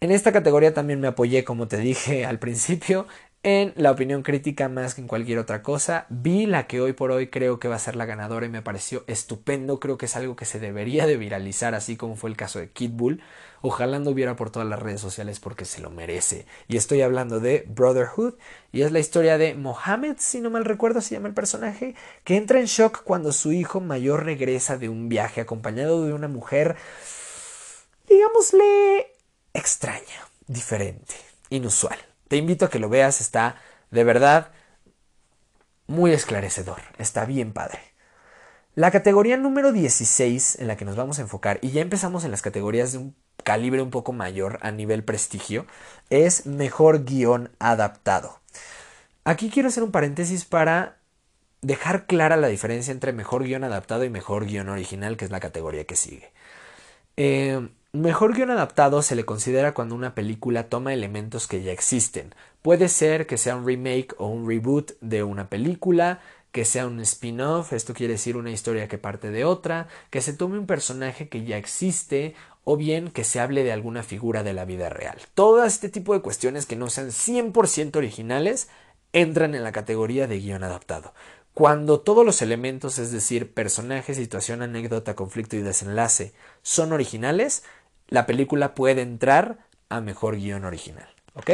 En 0.00 0.10
esta 0.10 0.32
categoría 0.32 0.74
también 0.74 1.00
me 1.00 1.08
apoyé, 1.08 1.44
como 1.44 1.68
te 1.68 1.78
dije 1.78 2.26
al 2.26 2.38
principio, 2.38 3.06
en 3.46 3.72
la 3.76 3.92
opinión 3.92 4.24
crítica 4.24 4.68
más 4.68 4.96
que 4.96 5.02
en 5.02 5.06
cualquier 5.06 5.38
otra 5.38 5.62
cosa. 5.62 6.06
Vi 6.08 6.46
la 6.46 6.66
que 6.66 6.80
hoy 6.80 6.94
por 6.94 7.12
hoy 7.12 7.28
creo 7.28 7.60
que 7.60 7.68
va 7.68 7.76
a 7.76 7.78
ser 7.78 7.94
la 7.94 8.04
ganadora 8.04 8.44
y 8.44 8.48
me 8.48 8.60
pareció 8.60 9.04
estupendo. 9.06 9.78
Creo 9.78 9.96
que 9.96 10.06
es 10.06 10.16
algo 10.16 10.34
que 10.34 10.44
se 10.44 10.58
debería 10.58 11.06
de 11.06 11.16
viralizar, 11.16 11.72
así 11.76 11.96
como 11.96 12.16
fue 12.16 12.28
el 12.28 12.36
caso 12.36 12.58
de 12.58 12.70
Kid 12.70 12.90
Bull. 12.90 13.22
Ojalá 13.62 14.00
no 14.00 14.10
hubiera 14.10 14.34
por 14.34 14.50
todas 14.50 14.66
las 14.66 14.80
redes 14.80 15.00
sociales 15.00 15.38
porque 15.38 15.64
se 15.64 15.80
lo 15.80 15.90
merece. 15.90 16.44
Y 16.66 16.76
estoy 16.76 17.02
hablando 17.02 17.38
de 17.38 17.64
Brotherhood 17.68 18.34
y 18.72 18.82
es 18.82 18.90
la 18.90 18.98
historia 18.98 19.38
de 19.38 19.54
Mohammed, 19.54 20.16
si 20.18 20.40
no 20.40 20.50
mal 20.50 20.64
recuerdo 20.64 21.00
se 21.00 21.14
llama 21.14 21.28
el 21.28 21.34
personaje, 21.34 21.94
que 22.24 22.36
entra 22.36 22.58
en 22.58 22.66
shock 22.66 23.04
cuando 23.04 23.30
su 23.30 23.52
hijo 23.52 23.78
mayor 23.78 24.24
regresa 24.24 24.76
de 24.76 24.88
un 24.88 25.08
viaje 25.08 25.40
acompañado 25.40 26.04
de 26.04 26.12
una 26.12 26.26
mujer, 26.26 26.74
digámosle, 28.08 29.12
extraña, 29.54 30.26
diferente, 30.48 31.14
inusual. 31.48 31.96
Te 32.28 32.36
invito 32.36 32.64
a 32.64 32.70
que 32.70 32.78
lo 32.78 32.88
veas, 32.88 33.20
está 33.20 33.56
de 33.90 34.04
verdad 34.04 34.50
muy 35.86 36.12
esclarecedor, 36.12 36.80
está 36.98 37.24
bien 37.24 37.52
padre. 37.52 37.80
La 38.74 38.90
categoría 38.90 39.36
número 39.36 39.72
16 39.72 40.58
en 40.58 40.66
la 40.66 40.76
que 40.76 40.84
nos 40.84 40.96
vamos 40.96 41.18
a 41.18 41.22
enfocar, 41.22 41.58
y 41.62 41.70
ya 41.70 41.80
empezamos 41.80 42.24
en 42.24 42.30
las 42.30 42.42
categorías 42.42 42.92
de 42.92 42.98
un 42.98 43.16
calibre 43.42 43.80
un 43.80 43.90
poco 43.90 44.12
mayor 44.12 44.58
a 44.60 44.70
nivel 44.70 45.04
prestigio, 45.04 45.66
es 46.10 46.46
mejor 46.46 47.04
guion 47.04 47.50
adaptado. 47.58 48.40
Aquí 49.24 49.50
quiero 49.50 49.68
hacer 49.68 49.82
un 49.82 49.92
paréntesis 49.92 50.44
para 50.44 50.98
dejar 51.62 52.06
clara 52.06 52.36
la 52.36 52.48
diferencia 52.48 52.92
entre 52.92 53.12
mejor 53.12 53.44
guion 53.44 53.64
adaptado 53.64 54.04
y 54.04 54.10
mejor 54.10 54.46
guion 54.46 54.68
original, 54.68 55.16
que 55.16 55.24
es 55.24 55.30
la 55.30 55.40
categoría 55.40 55.84
que 55.84 55.96
sigue. 55.96 56.32
Eh, 57.16 57.68
Mejor 57.96 58.34
guion 58.34 58.50
adaptado 58.50 59.00
se 59.00 59.16
le 59.16 59.24
considera 59.24 59.72
cuando 59.72 59.94
una 59.94 60.14
película 60.14 60.68
toma 60.68 60.92
elementos 60.92 61.46
que 61.46 61.62
ya 61.62 61.72
existen. 61.72 62.34
Puede 62.60 62.88
ser 62.88 63.26
que 63.26 63.38
sea 63.38 63.56
un 63.56 63.66
remake 63.66 64.14
o 64.18 64.26
un 64.26 64.46
reboot 64.46 64.92
de 65.00 65.22
una 65.22 65.48
película, 65.48 66.20
que 66.52 66.66
sea 66.66 66.86
un 66.86 67.00
spin-off, 67.00 67.72
esto 67.72 67.94
quiere 67.94 68.12
decir 68.12 68.36
una 68.36 68.50
historia 68.50 68.86
que 68.86 68.98
parte 68.98 69.30
de 69.30 69.46
otra, 69.46 69.88
que 70.10 70.20
se 70.20 70.34
tome 70.34 70.58
un 70.58 70.66
personaje 70.66 71.30
que 71.30 71.44
ya 71.44 71.56
existe 71.56 72.34
o 72.64 72.76
bien 72.76 73.10
que 73.10 73.24
se 73.24 73.40
hable 73.40 73.64
de 73.64 73.72
alguna 73.72 74.02
figura 74.02 74.42
de 74.42 74.52
la 74.52 74.66
vida 74.66 74.90
real. 74.90 75.16
Todo 75.34 75.64
este 75.64 75.88
tipo 75.88 76.12
de 76.12 76.20
cuestiones 76.20 76.66
que 76.66 76.76
no 76.76 76.90
sean 76.90 77.08
100% 77.08 77.96
originales 77.96 78.68
entran 79.14 79.54
en 79.54 79.64
la 79.64 79.72
categoría 79.72 80.26
de 80.26 80.38
guion 80.38 80.64
adaptado. 80.64 81.14
Cuando 81.56 82.00
todos 82.00 82.26
los 82.26 82.42
elementos, 82.42 82.98
es 82.98 83.10
decir, 83.10 83.54
personaje, 83.54 84.12
situación, 84.12 84.60
anécdota, 84.60 85.16
conflicto 85.16 85.56
y 85.56 85.62
desenlace, 85.62 86.34
son 86.60 86.92
originales, 86.92 87.62
la 88.08 88.26
película 88.26 88.74
puede 88.74 89.02
entrar 89.02 89.58
a 89.88 90.00
mejor 90.00 90.36
guion 90.36 90.64
original. 90.64 91.08
¿Ok? 91.34 91.50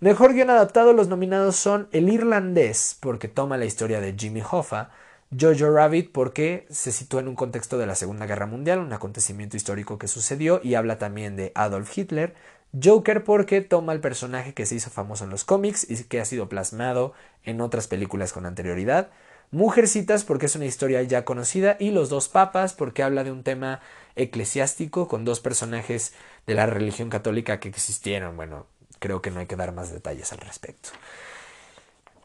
Mejor 0.00 0.32
guion 0.32 0.50
adaptado, 0.50 0.92
los 0.92 1.08
nominados 1.08 1.56
son 1.56 1.88
El 1.92 2.08
Irlandés, 2.08 2.96
porque 3.00 3.28
toma 3.28 3.58
la 3.58 3.66
historia 3.66 4.00
de 4.00 4.14
Jimmy 4.16 4.42
Hoffa, 4.48 4.90
Jojo 5.38 5.70
Rabbit, 5.70 6.10
porque 6.10 6.66
se 6.70 6.90
sitúa 6.90 7.20
en 7.20 7.28
un 7.28 7.34
contexto 7.34 7.76
de 7.76 7.86
la 7.86 7.94
Segunda 7.94 8.26
Guerra 8.26 8.46
Mundial, 8.46 8.78
un 8.78 8.92
acontecimiento 8.92 9.56
histórico 9.56 9.98
que 9.98 10.08
sucedió 10.08 10.60
y 10.64 10.74
habla 10.74 10.98
también 10.98 11.36
de 11.36 11.52
Adolf 11.54 11.96
Hitler. 11.96 12.34
Joker, 12.82 13.24
porque 13.24 13.60
toma 13.60 13.92
el 13.92 14.00
personaje 14.00 14.54
que 14.54 14.64
se 14.64 14.76
hizo 14.76 14.90
famoso 14.90 15.24
en 15.24 15.30
los 15.30 15.44
cómics 15.44 15.88
y 15.90 16.02
que 16.04 16.20
ha 16.20 16.24
sido 16.24 16.48
plasmado 16.48 17.12
en 17.44 17.60
otras 17.60 17.88
películas 17.88 18.32
con 18.32 18.46
anterioridad. 18.46 19.10
Mujercitas 19.50 20.24
porque 20.24 20.46
es 20.46 20.54
una 20.54 20.66
historia 20.66 21.02
ya 21.02 21.24
conocida 21.24 21.76
y 21.80 21.90
Los 21.90 22.08
dos 22.08 22.28
papas 22.28 22.72
porque 22.72 23.02
habla 23.02 23.24
de 23.24 23.32
un 23.32 23.42
tema 23.42 23.80
eclesiástico 24.22 25.08
con 25.08 25.24
dos 25.24 25.40
personajes 25.40 26.12
de 26.46 26.54
la 26.54 26.66
religión 26.66 27.10
católica 27.10 27.60
que 27.60 27.68
existieron. 27.68 28.36
Bueno, 28.36 28.66
creo 28.98 29.22
que 29.22 29.30
no 29.30 29.40
hay 29.40 29.46
que 29.46 29.56
dar 29.56 29.72
más 29.72 29.92
detalles 29.92 30.32
al 30.32 30.38
respecto. 30.38 30.90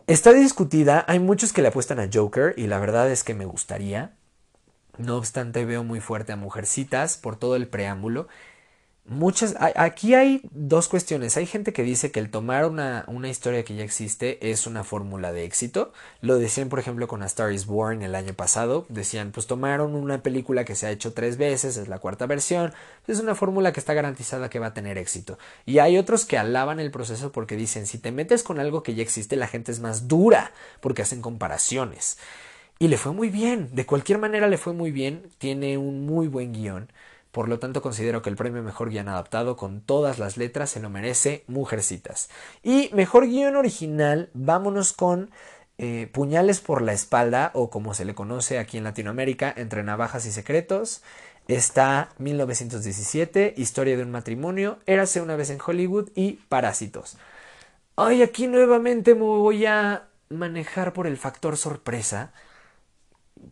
Está 0.07 0.33
discutida, 0.33 1.03
hay 1.07 1.19
muchos 1.19 1.51
que 1.51 1.63
le 1.63 1.69
apuestan 1.69 1.99
a 1.99 2.09
Joker 2.13 2.53
y 2.57 2.67
la 2.67 2.77
verdad 2.79 3.09
es 3.09 3.23
que 3.23 3.33
me 3.33 3.45
gustaría. 3.45 4.13
No 4.97 5.17
obstante, 5.17 5.65
veo 5.65 5.83
muy 5.83 5.99
fuerte 5.99 6.31
a 6.31 6.35
Mujercitas 6.35 7.17
por 7.17 7.37
todo 7.37 7.55
el 7.55 7.67
preámbulo. 7.67 8.27
Muchas, 9.07 9.55
aquí 9.59 10.15
hay 10.15 10.41
dos 10.51 10.87
cuestiones. 10.87 11.37
Hay 11.37 11.45
gente 11.45 11.73
que 11.73 11.83
dice 11.83 12.09
que 12.11 12.19
el 12.19 12.31
tomar 12.31 12.65
una, 12.65 13.05
una 13.07 13.29
historia 13.29 13.63
que 13.63 13.75
ya 13.75 13.83
existe 13.83 14.49
es 14.49 14.65
una 14.65 14.83
fórmula 14.83 15.31
de 15.31 15.43
éxito. 15.43 15.93
Lo 16.21 16.39
decían, 16.39 16.69
por 16.69 16.79
ejemplo, 16.79 17.07
con 17.07 17.21
A 17.21 17.27
Star 17.27 17.51
is 17.51 17.67
Born 17.67 18.01
el 18.01 18.15
año 18.15 18.33
pasado. 18.33 18.87
Decían, 18.89 19.31
pues 19.31 19.45
tomaron 19.45 19.93
una 19.93 20.23
película 20.23 20.65
que 20.65 20.73
se 20.73 20.87
ha 20.87 20.91
hecho 20.91 21.13
tres 21.13 21.37
veces, 21.37 21.77
es 21.77 21.87
la 21.87 21.99
cuarta 21.99 22.25
versión. 22.25 22.73
Es 23.05 23.19
una 23.19 23.35
fórmula 23.35 23.73
que 23.73 23.79
está 23.79 23.93
garantizada 23.93 24.49
que 24.49 24.57
va 24.57 24.67
a 24.67 24.73
tener 24.73 24.97
éxito. 24.97 25.37
Y 25.67 25.77
hay 25.77 25.99
otros 25.99 26.25
que 26.25 26.39
alaban 26.39 26.79
el 26.79 26.89
proceso 26.89 27.31
porque 27.31 27.55
dicen, 27.55 27.85
si 27.85 27.99
te 27.99 28.11
metes 28.11 28.41
con 28.41 28.59
algo 28.59 28.81
que 28.81 28.95
ya 28.95 29.03
existe, 29.03 29.35
la 29.35 29.47
gente 29.47 29.71
es 29.71 29.81
más 29.81 30.07
dura 30.07 30.51
porque 30.79 31.03
hacen 31.03 31.21
comparaciones. 31.21 32.17
Y 32.79 32.87
le 32.87 32.97
fue 32.97 33.13
muy 33.13 33.29
bien. 33.29 33.69
De 33.73 33.85
cualquier 33.85 34.17
manera 34.17 34.47
le 34.47 34.57
fue 34.57 34.73
muy 34.73 34.91
bien. 34.91 35.29
Tiene 35.37 35.77
un 35.77 36.07
muy 36.07 36.27
buen 36.27 36.53
guion. 36.53 36.89
Por 37.35 37.49
lo 37.49 37.59
tanto, 37.59 37.81
considero 37.81 38.21
que 38.21 38.29
el 38.29 38.37
premio 38.37 38.63
Mejor 38.63 38.91
Guión 38.91 39.09
Adaptado 39.09 39.57
con 39.57 39.81
todas 39.81 40.19
las 40.19 40.37
letras 40.37 40.69
se 40.69 40.79
lo 40.79 40.89
merece 40.89 41.43
Mujercitas. 41.47 42.29
Y 42.63 42.89
Mejor 42.93 43.27
Guión 43.27 43.57
Original, 43.57 44.29
vámonos 44.33 44.93
con 44.93 45.31
eh, 45.77 46.09
Puñales 46.13 46.61
por 46.61 46.81
la 46.81 46.93
Espalda, 46.93 47.51
o 47.53 47.69
como 47.69 47.93
se 47.93 48.05
le 48.05 48.15
conoce 48.15 48.57
aquí 48.57 48.77
en 48.77 48.85
Latinoamérica, 48.85 49.53
Entre 49.57 49.83
Navajas 49.83 50.25
y 50.25 50.31
Secretos. 50.31 51.03
Está 51.49 52.07
1917, 52.19 53.55
Historia 53.57 53.97
de 53.97 54.03
un 54.03 54.11
matrimonio, 54.11 54.79
Érase 54.85 55.19
una 55.19 55.35
vez 55.35 55.49
en 55.49 55.59
Hollywood 55.59 56.11
y 56.15 56.39
Parásitos. 56.47 57.17
Ay, 57.97 58.21
aquí 58.21 58.47
nuevamente 58.47 59.13
me 59.13 59.23
voy 59.23 59.65
a 59.65 60.07
manejar 60.29 60.93
por 60.93 61.05
el 61.05 61.17
factor 61.17 61.57
sorpresa 61.57 62.31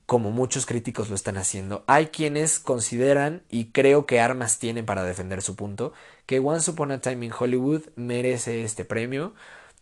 como 0.05 0.31
muchos 0.31 0.65
críticos 0.65 1.09
lo 1.09 1.15
están 1.15 1.37
haciendo. 1.37 1.83
Hay 1.87 2.07
quienes 2.07 2.59
consideran, 2.59 3.43
y 3.49 3.65
creo 3.65 4.05
que 4.05 4.19
armas 4.19 4.59
tienen 4.59 4.85
para 4.85 5.03
defender 5.03 5.41
su 5.41 5.55
punto, 5.55 5.93
que 6.25 6.39
Once 6.39 6.71
Upon 6.71 6.91
a 6.91 7.01
Time 7.01 7.25
in 7.25 7.33
Hollywood 7.37 7.83
merece 7.95 8.63
este 8.63 8.85
premio. 8.85 9.33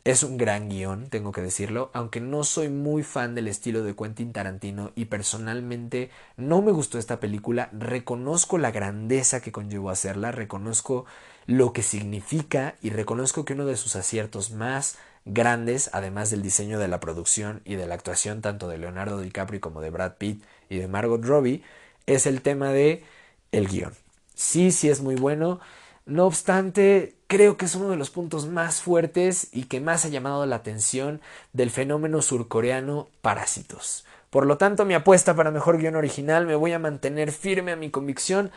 Es 0.03 0.23
un 0.23 0.37
gran 0.37 0.67
guion, 0.67 1.09
tengo 1.09 1.31
que 1.31 1.41
decirlo, 1.41 1.91
aunque 1.93 2.21
no 2.21 2.43
soy 2.43 2.69
muy 2.69 3.03
fan 3.03 3.35
del 3.35 3.47
estilo 3.47 3.83
de 3.83 3.95
Quentin 3.95 4.33
Tarantino 4.33 4.91
y 4.95 5.05
personalmente 5.05 6.09
no 6.37 6.63
me 6.63 6.71
gustó 6.71 6.97
esta 6.97 7.19
película, 7.19 7.69
reconozco 7.71 8.57
la 8.57 8.71
grandeza 8.71 9.41
que 9.41 9.51
conllevó 9.51 9.91
hacerla, 9.91 10.31
reconozco 10.31 11.05
lo 11.45 11.71
que 11.71 11.83
significa 11.83 12.73
y 12.81 12.89
reconozco 12.89 13.45
que 13.45 13.53
uno 13.53 13.67
de 13.67 13.77
sus 13.77 13.95
aciertos 13.95 14.49
más 14.49 14.97
grandes, 15.25 15.89
además 15.93 16.29
del 16.31 16.41
diseño 16.41 16.79
de 16.79 16.87
la 16.87 16.99
producción 16.99 17.61
y 17.65 17.75
de 17.75 17.87
la 17.87 17.95
actuación 17.95 18.41
tanto 18.41 18.67
de 18.67 18.77
Leonardo 18.77 19.19
DiCaprio 19.19 19.61
como 19.61 19.81
de 19.81 19.89
Brad 19.89 20.13
Pitt 20.17 20.43
y 20.69 20.77
de 20.77 20.87
Margot 20.87 21.23
Robbie, 21.23 21.63
es 22.05 22.25
el 22.25 22.41
tema 22.41 22.71
de 22.71 23.03
el 23.51 23.67
guion. 23.67 23.93
Sí, 24.33 24.71
sí 24.71 24.89
es 24.89 25.01
muy 25.01 25.15
bueno. 25.15 25.59
No 26.05 26.25
obstante, 26.25 27.15
creo 27.27 27.57
que 27.57 27.65
es 27.65 27.75
uno 27.75 27.89
de 27.89 27.97
los 27.97 28.09
puntos 28.09 28.47
más 28.47 28.81
fuertes 28.81 29.49
y 29.51 29.65
que 29.65 29.79
más 29.79 30.03
ha 30.05 30.09
llamado 30.09 30.45
la 30.45 30.57
atención 30.57 31.21
del 31.53 31.69
fenómeno 31.69 32.21
surcoreano 32.21 33.07
Parásitos. 33.21 34.05
Por 34.31 34.45
lo 34.47 34.57
tanto, 34.57 34.85
mi 34.85 34.93
apuesta 34.93 35.35
para 35.35 35.51
mejor 35.51 35.77
guion 35.77 35.95
original 35.95 36.47
me 36.47 36.55
voy 36.55 36.71
a 36.73 36.79
mantener 36.79 37.31
firme 37.31 37.73
a 37.73 37.75
mi 37.75 37.91
convicción 37.91 38.51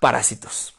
Parásitos. 0.00 0.77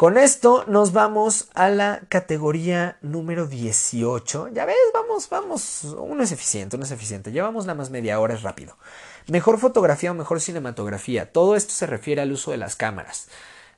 Con 0.00 0.16
esto 0.16 0.64
nos 0.66 0.94
vamos 0.94 1.50
a 1.52 1.68
la 1.68 2.00
categoría 2.08 2.96
número 3.02 3.46
18. 3.46 4.48
Ya 4.48 4.64
ves, 4.64 4.74
vamos, 4.94 5.28
vamos. 5.28 5.84
Uno 5.84 6.22
es 6.22 6.32
eficiente, 6.32 6.76
uno 6.76 6.86
es 6.86 6.90
eficiente. 6.90 7.32
Llevamos 7.32 7.66
nada 7.66 7.76
más 7.76 7.90
media 7.90 8.18
hora, 8.18 8.32
es 8.32 8.40
rápido. 8.40 8.78
Mejor 9.26 9.58
fotografía 9.58 10.10
o 10.10 10.14
mejor 10.14 10.40
cinematografía. 10.40 11.30
Todo 11.30 11.54
esto 11.54 11.74
se 11.74 11.84
refiere 11.84 12.22
al 12.22 12.32
uso 12.32 12.50
de 12.50 12.56
las 12.56 12.76
cámaras. 12.76 13.28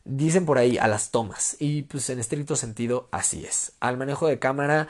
Dicen 0.05 0.47
por 0.47 0.59
ahí 0.59 0.79
a 0.79 0.87
las 0.87 1.11
tomas. 1.11 1.57
Y 1.59 1.83
pues 1.83 2.09
en 2.09 2.21
estricto 2.21 2.55
sentido 2.55 3.09
así 3.11 3.45
es. 3.45 3.73
Al 3.81 3.97
manejo 3.97 4.29
de 4.29 4.39
cámara. 4.39 4.87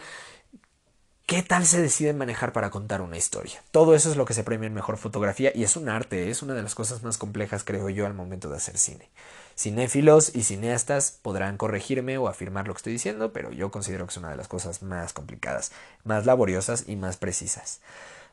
¿Qué 1.25 1.43
tal 1.43 1.65
se 1.65 1.81
deciden 1.81 2.19
manejar 2.19 2.53
para 2.53 2.69
contar 2.69 3.01
una 3.01 3.17
historia? 3.17 3.63
Todo 3.71 3.95
eso 3.95 4.11
es 4.11 4.19
lo 4.19 4.27
que 4.27 4.35
se 4.35 4.45
premia 4.45 4.67
en 4.67 4.75
mejor 4.75 4.99
fotografía 4.99 5.51
y 5.55 5.65
es 5.65 5.77
un 5.77 5.89
arte, 5.89 6.29
es 6.29 6.43
una 6.43 6.53
de 6.53 6.63
las 6.63 6.75
cosas 6.75 7.03
más 7.03 7.17
complejas 7.17 7.65
creo 7.65 7.89
yo 7.89 8.05
al 8.05 8.13
momento 8.13 8.51
de 8.51 8.57
hacer 8.57 8.77
cine. 8.77 9.09
Cinéfilos 9.57 10.35
y 10.35 10.45
cineastas 10.45 11.19
podrán 11.23 11.57
corregirme 11.57 12.19
o 12.19 12.29
afirmar 12.29 12.67
lo 12.67 12.75
que 12.75 12.79
estoy 12.79 12.93
diciendo, 12.93 13.33
pero 13.33 13.53
yo 13.53 13.71
considero 13.71 14.07
que 14.07 14.11
es 14.11 14.17
una 14.17 14.31
de 14.31 14.37
las 14.37 14.49
cosas 14.49 14.83
más 14.83 15.13
complicadas, 15.13 15.73
más 16.05 16.27
laboriosas 16.27 16.85
y 16.87 16.97
más 16.97 17.17
precisas. 17.17 17.81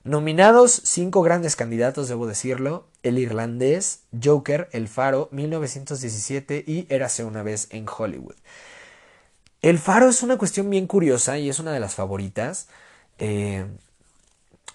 Nominados, 0.04 0.82
cinco 0.86 1.22
grandes 1.22 1.56
candidatos, 1.58 2.08
debo 2.08 2.26
decirlo: 2.26 2.88
El 3.04 3.18
Irlandés, 3.18 4.04
Joker, 4.24 4.70
El 4.72 4.88
Faro, 4.88 5.28
1917 5.32 6.64
y 6.66 6.86
Érase 6.90 7.26
una 7.26 7.44
vez 7.44 7.68
en 7.72 7.86
Hollywood. 7.86 8.36
El 9.62 9.78
Faro 9.78 10.08
es 10.08 10.24
una 10.24 10.38
cuestión 10.38 10.70
bien 10.70 10.88
curiosa 10.88 11.38
y 11.38 11.50
es 11.50 11.60
una 11.60 11.74
de 11.74 11.82
las 11.82 11.96
favoritas, 11.96 12.70
eh, 13.18 13.66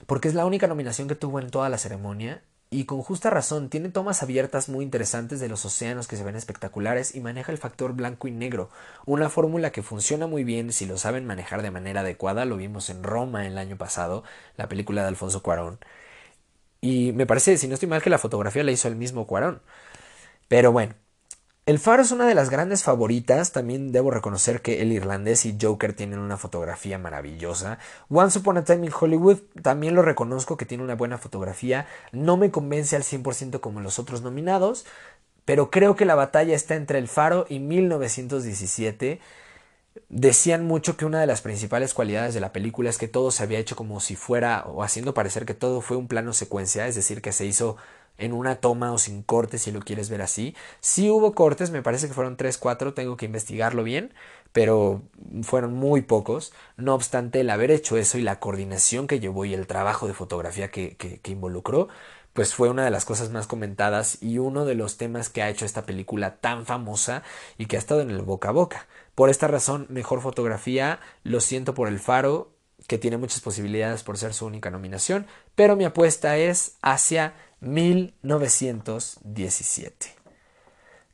porque 0.06 0.28
es 0.28 0.34
la 0.34 0.44
única 0.44 0.66
nominación 0.66 1.08
que 1.08 1.14
tuvo 1.14 1.40
en 1.40 1.50
toda 1.50 1.70
la 1.70 1.78
ceremonia 1.78 2.42
y 2.74 2.86
con 2.86 3.02
justa 3.02 3.30
razón, 3.30 3.68
tiene 3.70 3.88
tomas 3.88 4.24
abiertas 4.24 4.68
muy 4.68 4.84
interesantes 4.84 5.38
de 5.38 5.48
los 5.48 5.64
océanos 5.64 6.08
que 6.08 6.16
se 6.16 6.24
ven 6.24 6.34
espectaculares 6.34 7.14
y 7.14 7.20
maneja 7.20 7.52
el 7.52 7.58
factor 7.58 7.92
blanco 7.92 8.26
y 8.26 8.32
negro, 8.32 8.68
una 9.06 9.30
fórmula 9.30 9.70
que 9.70 9.84
funciona 9.84 10.26
muy 10.26 10.42
bien 10.42 10.72
si 10.72 10.84
lo 10.84 10.98
saben 10.98 11.24
manejar 11.24 11.62
de 11.62 11.70
manera 11.70 12.00
adecuada, 12.00 12.44
lo 12.44 12.56
vimos 12.56 12.90
en 12.90 13.04
Roma 13.04 13.46
el 13.46 13.58
año 13.58 13.76
pasado, 13.76 14.24
la 14.56 14.68
película 14.68 15.02
de 15.02 15.08
Alfonso 15.08 15.40
Cuarón. 15.40 15.78
Y 16.80 17.12
me 17.12 17.26
parece, 17.26 17.56
si 17.58 17.68
no 17.68 17.74
estoy 17.74 17.88
mal, 17.88 18.02
que 18.02 18.10
la 18.10 18.18
fotografía 18.18 18.64
la 18.64 18.72
hizo 18.72 18.88
el 18.88 18.96
mismo 18.96 19.26
Cuarón. 19.26 19.62
Pero 20.48 20.72
bueno, 20.72 20.94
el 21.66 21.78
Faro 21.78 22.02
es 22.02 22.10
una 22.10 22.26
de 22.26 22.34
las 22.34 22.50
grandes 22.50 22.82
favoritas. 22.82 23.52
También 23.52 23.90
debo 23.90 24.10
reconocer 24.10 24.60
que 24.60 24.82
el 24.82 24.92
irlandés 24.92 25.46
y 25.46 25.56
Joker 25.60 25.94
tienen 25.94 26.18
una 26.18 26.36
fotografía 26.36 26.98
maravillosa. 26.98 27.78
Once 28.10 28.38
Upon 28.38 28.58
a 28.58 28.64
Time 28.64 28.86
in 28.86 28.92
Hollywood 28.92 29.38
también 29.62 29.94
lo 29.94 30.02
reconozco 30.02 30.58
que 30.58 30.66
tiene 30.66 30.84
una 30.84 30.94
buena 30.94 31.16
fotografía. 31.16 31.86
No 32.12 32.36
me 32.36 32.50
convence 32.50 32.96
al 32.96 33.02
100% 33.02 33.60
como 33.60 33.80
los 33.80 33.98
otros 33.98 34.20
nominados, 34.20 34.84
pero 35.46 35.70
creo 35.70 35.96
que 35.96 36.04
la 36.04 36.14
batalla 36.14 36.54
está 36.54 36.74
entre 36.74 36.98
El 36.98 37.08
Faro 37.08 37.46
y 37.48 37.60
1917. 37.60 39.20
Decían 40.10 40.66
mucho 40.66 40.96
que 40.98 41.06
una 41.06 41.20
de 41.20 41.26
las 41.26 41.40
principales 41.40 41.94
cualidades 41.94 42.34
de 42.34 42.40
la 42.40 42.52
película 42.52 42.90
es 42.90 42.98
que 42.98 43.08
todo 43.08 43.30
se 43.30 43.42
había 43.42 43.58
hecho 43.58 43.76
como 43.76 44.00
si 44.00 44.16
fuera, 44.16 44.64
o 44.66 44.82
haciendo 44.82 45.14
parecer 45.14 45.46
que 45.46 45.54
todo 45.54 45.80
fue 45.80 45.96
un 45.96 46.08
plano 46.08 46.32
secuencia, 46.32 46.86
es 46.88 46.94
decir, 46.94 47.22
que 47.22 47.32
se 47.32 47.46
hizo 47.46 47.76
en 48.18 48.32
una 48.32 48.56
toma 48.56 48.92
o 48.92 48.98
sin 48.98 49.22
cortes 49.22 49.62
si 49.62 49.72
lo 49.72 49.80
quieres 49.80 50.08
ver 50.10 50.22
así. 50.22 50.54
Sí 50.80 51.10
hubo 51.10 51.34
cortes, 51.34 51.70
me 51.70 51.82
parece 51.82 52.08
que 52.08 52.14
fueron 52.14 52.36
3, 52.36 52.58
4, 52.58 52.94
tengo 52.94 53.16
que 53.16 53.26
investigarlo 53.26 53.82
bien, 53.84 54.14
pero 54.52 55.02
fueron 55.42 55.74
muy 55.74 56.02
pocos. 56.02 56.52
No 56.76 56.94
obstante, 56.94 57.40
el 57.40 57.50
haber 57.50 57.70
hecho 57.70 57.96
eso 57.96 58.18
y 58.18 58.22
la 58.22 58.40
coordinación 58.40 59.06
que 59.06 59.20
llevó 59.20 59.44
y 59.44 59.54
el 59.54 59.66
trabajo 59.66 60.06
de 60.06 60.14
fotografía 60.14 60.70
que, 60.70 60.96
que, 60.96 61.20
que 61.20 61.32
involucró, 61.32 61.88
pues 62.32 62.54
fue 62.54 62.68
una 62.68 62.84
de 62.84 62.90
las 62.90 63.04
cosas 63.04 63.30
más 63.30 63.46
comentadas 63.46 64.22
y 64.22 64.38
uno 64.38 64.64
de 64.64 64.74
los 64.74 64.96
temas 64.96 65.28
que 65.30 65.42
ha 65.42 65.50
hecho 65.50 65.64
esta 65.64 65.86
película 65.86 66.36
tan 66.36 66.66
famosa 66.66 67.22
y 67.58 67.66
que 67.66 67.76
ha 67.76 67.78
estado 67.78 68.00
en 68.00 68.10
el 68.10 68.22
boca 68.22 68.48
a 68.48 68.52
boca. 68.52 68.86
Por 69.14 69.30
esta 69.30 69.46
razón, 69.46 69.86
mejor 69.88 70.20
fotografía, 70.20 70.98
lo 71.22 71.40
siento 71.40 71.74
por 71.74 71.86
el 71.86 72.00
faro, 72.00 72.50
que 72.88 72.98
tiene 72.98 73.16
muchas 73.16 73.40
posibilidades 73.40 74.02
por 74.02 74.18
ser 74.18 74.34
su 74.34 74.46
única 74.46 74.70
nominación, 74.70 75.26
pero 75.54 75.76
mi 75.76 75.84
apuesta 75.84 76.36
es 76.36 76.76
hacia 76.82 77.34
1917. 77.64 80.24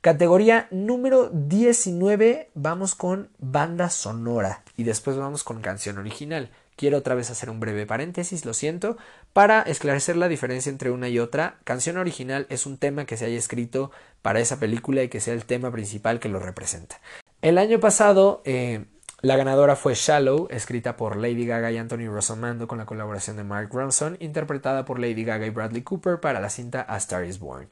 Categoría 0.01 0.67
número 0.71 1.29
19, 1.31 2.51
vamos 2.55 2.95
con 2.95 3.29
banda 3.39 3.91
sonora 3.91 4.63
y 4.77 4.85
después 4.85 5.19
vamos 5.19 5.45
con 5.45 5.61
canción 5.61 5.99
original. 5.99 6.51
Quiero 6.75 6.97
otra 6.97 7.15
vez 7.15 7.31
hacer 7.31 7.51
un 7.51 7.61
breve 7.61 7.85
paréntesis, 7.85 8.47
lo 8.47 8.55
siento, 8.55 8.97
para 9.35 9.61
esclarecer 9.61 10.17
la 10.17 10.29
diferencia 10.29 10.71
entre 10.71 10.91
una 10.91 11.11
y 11.11 11.19
otra. 11.19 11.59
Canción 11.65 11.99
original 11.99 12.47
es 12.49 12.65
un 12.65 12.79
tema 12.79 13.05
que 13.05 13.19
se 13.19 13.27
haya 13.27 13.37
escrito 13.37 13.91
para 14.23 14.41
esa 14.41 14.59
película 14.59 15.03
y 15.03 15.11
que 15.11 15.21
sea 15.21 15.35
el 15.35 15.45
tema 15.45 15.71
principal 15.71 16.19
que 16.19 16.31
lo 16.31 16.39
representa. 16.39 16.99
El 17.43 17.59
año 17.59 17.81
pasado 17.81 18.41
eh, 18.47 18.87
la 19.23 19.37
ganadora 19.37 19.77
fue 19.77 19.95
Shallow, 19.95 20.49
escrita 20.51 20.97
por 20.97 21.17
Lady 21.17 21.45
Gaga 21.45 21.71
y 21.71 21.77
Anthony 21.77 22.07
Rosamando 22.09 22.67
con 22.67 22.79
la 22.79 22.87
colaboración 22.87 23.37
de 23.37 23.45
Mark 23.45 23.69
Ronson, 23.71 24.17
interpretada 24.21 24.87
por 24.87 24.99
Lady 24.99 25.25
Gaga 25.25 25.47
y 25.47 25.51
Bradley 25.51 25.83
Cooper 25.83 26.21
para 26.21 26.41
la 26.41 26.49
cinta 26.49 26.87
A 26.89 26.97
Star 26.97 27.27
is 27.27 27.39
Born. 27.39 27.69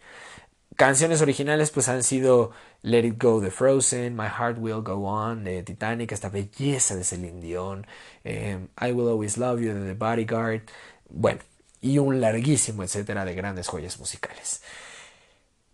Canciones 0.77 1.23
originales 1.23 1.71
pues 1.71 1.89
han 1.89 2.03
sido 2.03 2.51
Let 2.83 3.05
It 3.07 3.23
Go 3.23 3.41
de 3.41 3.51
Frozen, 3.51 4.15
My 4.15 4.27
Heart 4.27 4.59
Will 4.59 4.83
Go 4.83 5.09
On 5.09 5.43
de 5.43 5.63
Titanic, 5.63 6.13
esta 6.13 6.29
belleza 6.29 6.95
de 6.95 7.03
Celine 7.03 7.41
Dion, 7.41 7.87
eh, 8.25 8.69
I 8.81 8.93
Will 8.93 9.09
Always 9.09 9.39
Love 9.39 9.61
You 9.61 9.73
de 9.73 9.95
The 9.95 9.95
Bodyguard, 9.95 10.63
bueno, 11.09 11.41
y 11.81 11.99
un 11.99 12.21
larguísimo 12.21 12.83
etcétera 12.83 13.25
de 13.25 13.35
grandes 13.35 13.69
joyas 13.69 13.99
musicales. 13.99 14.63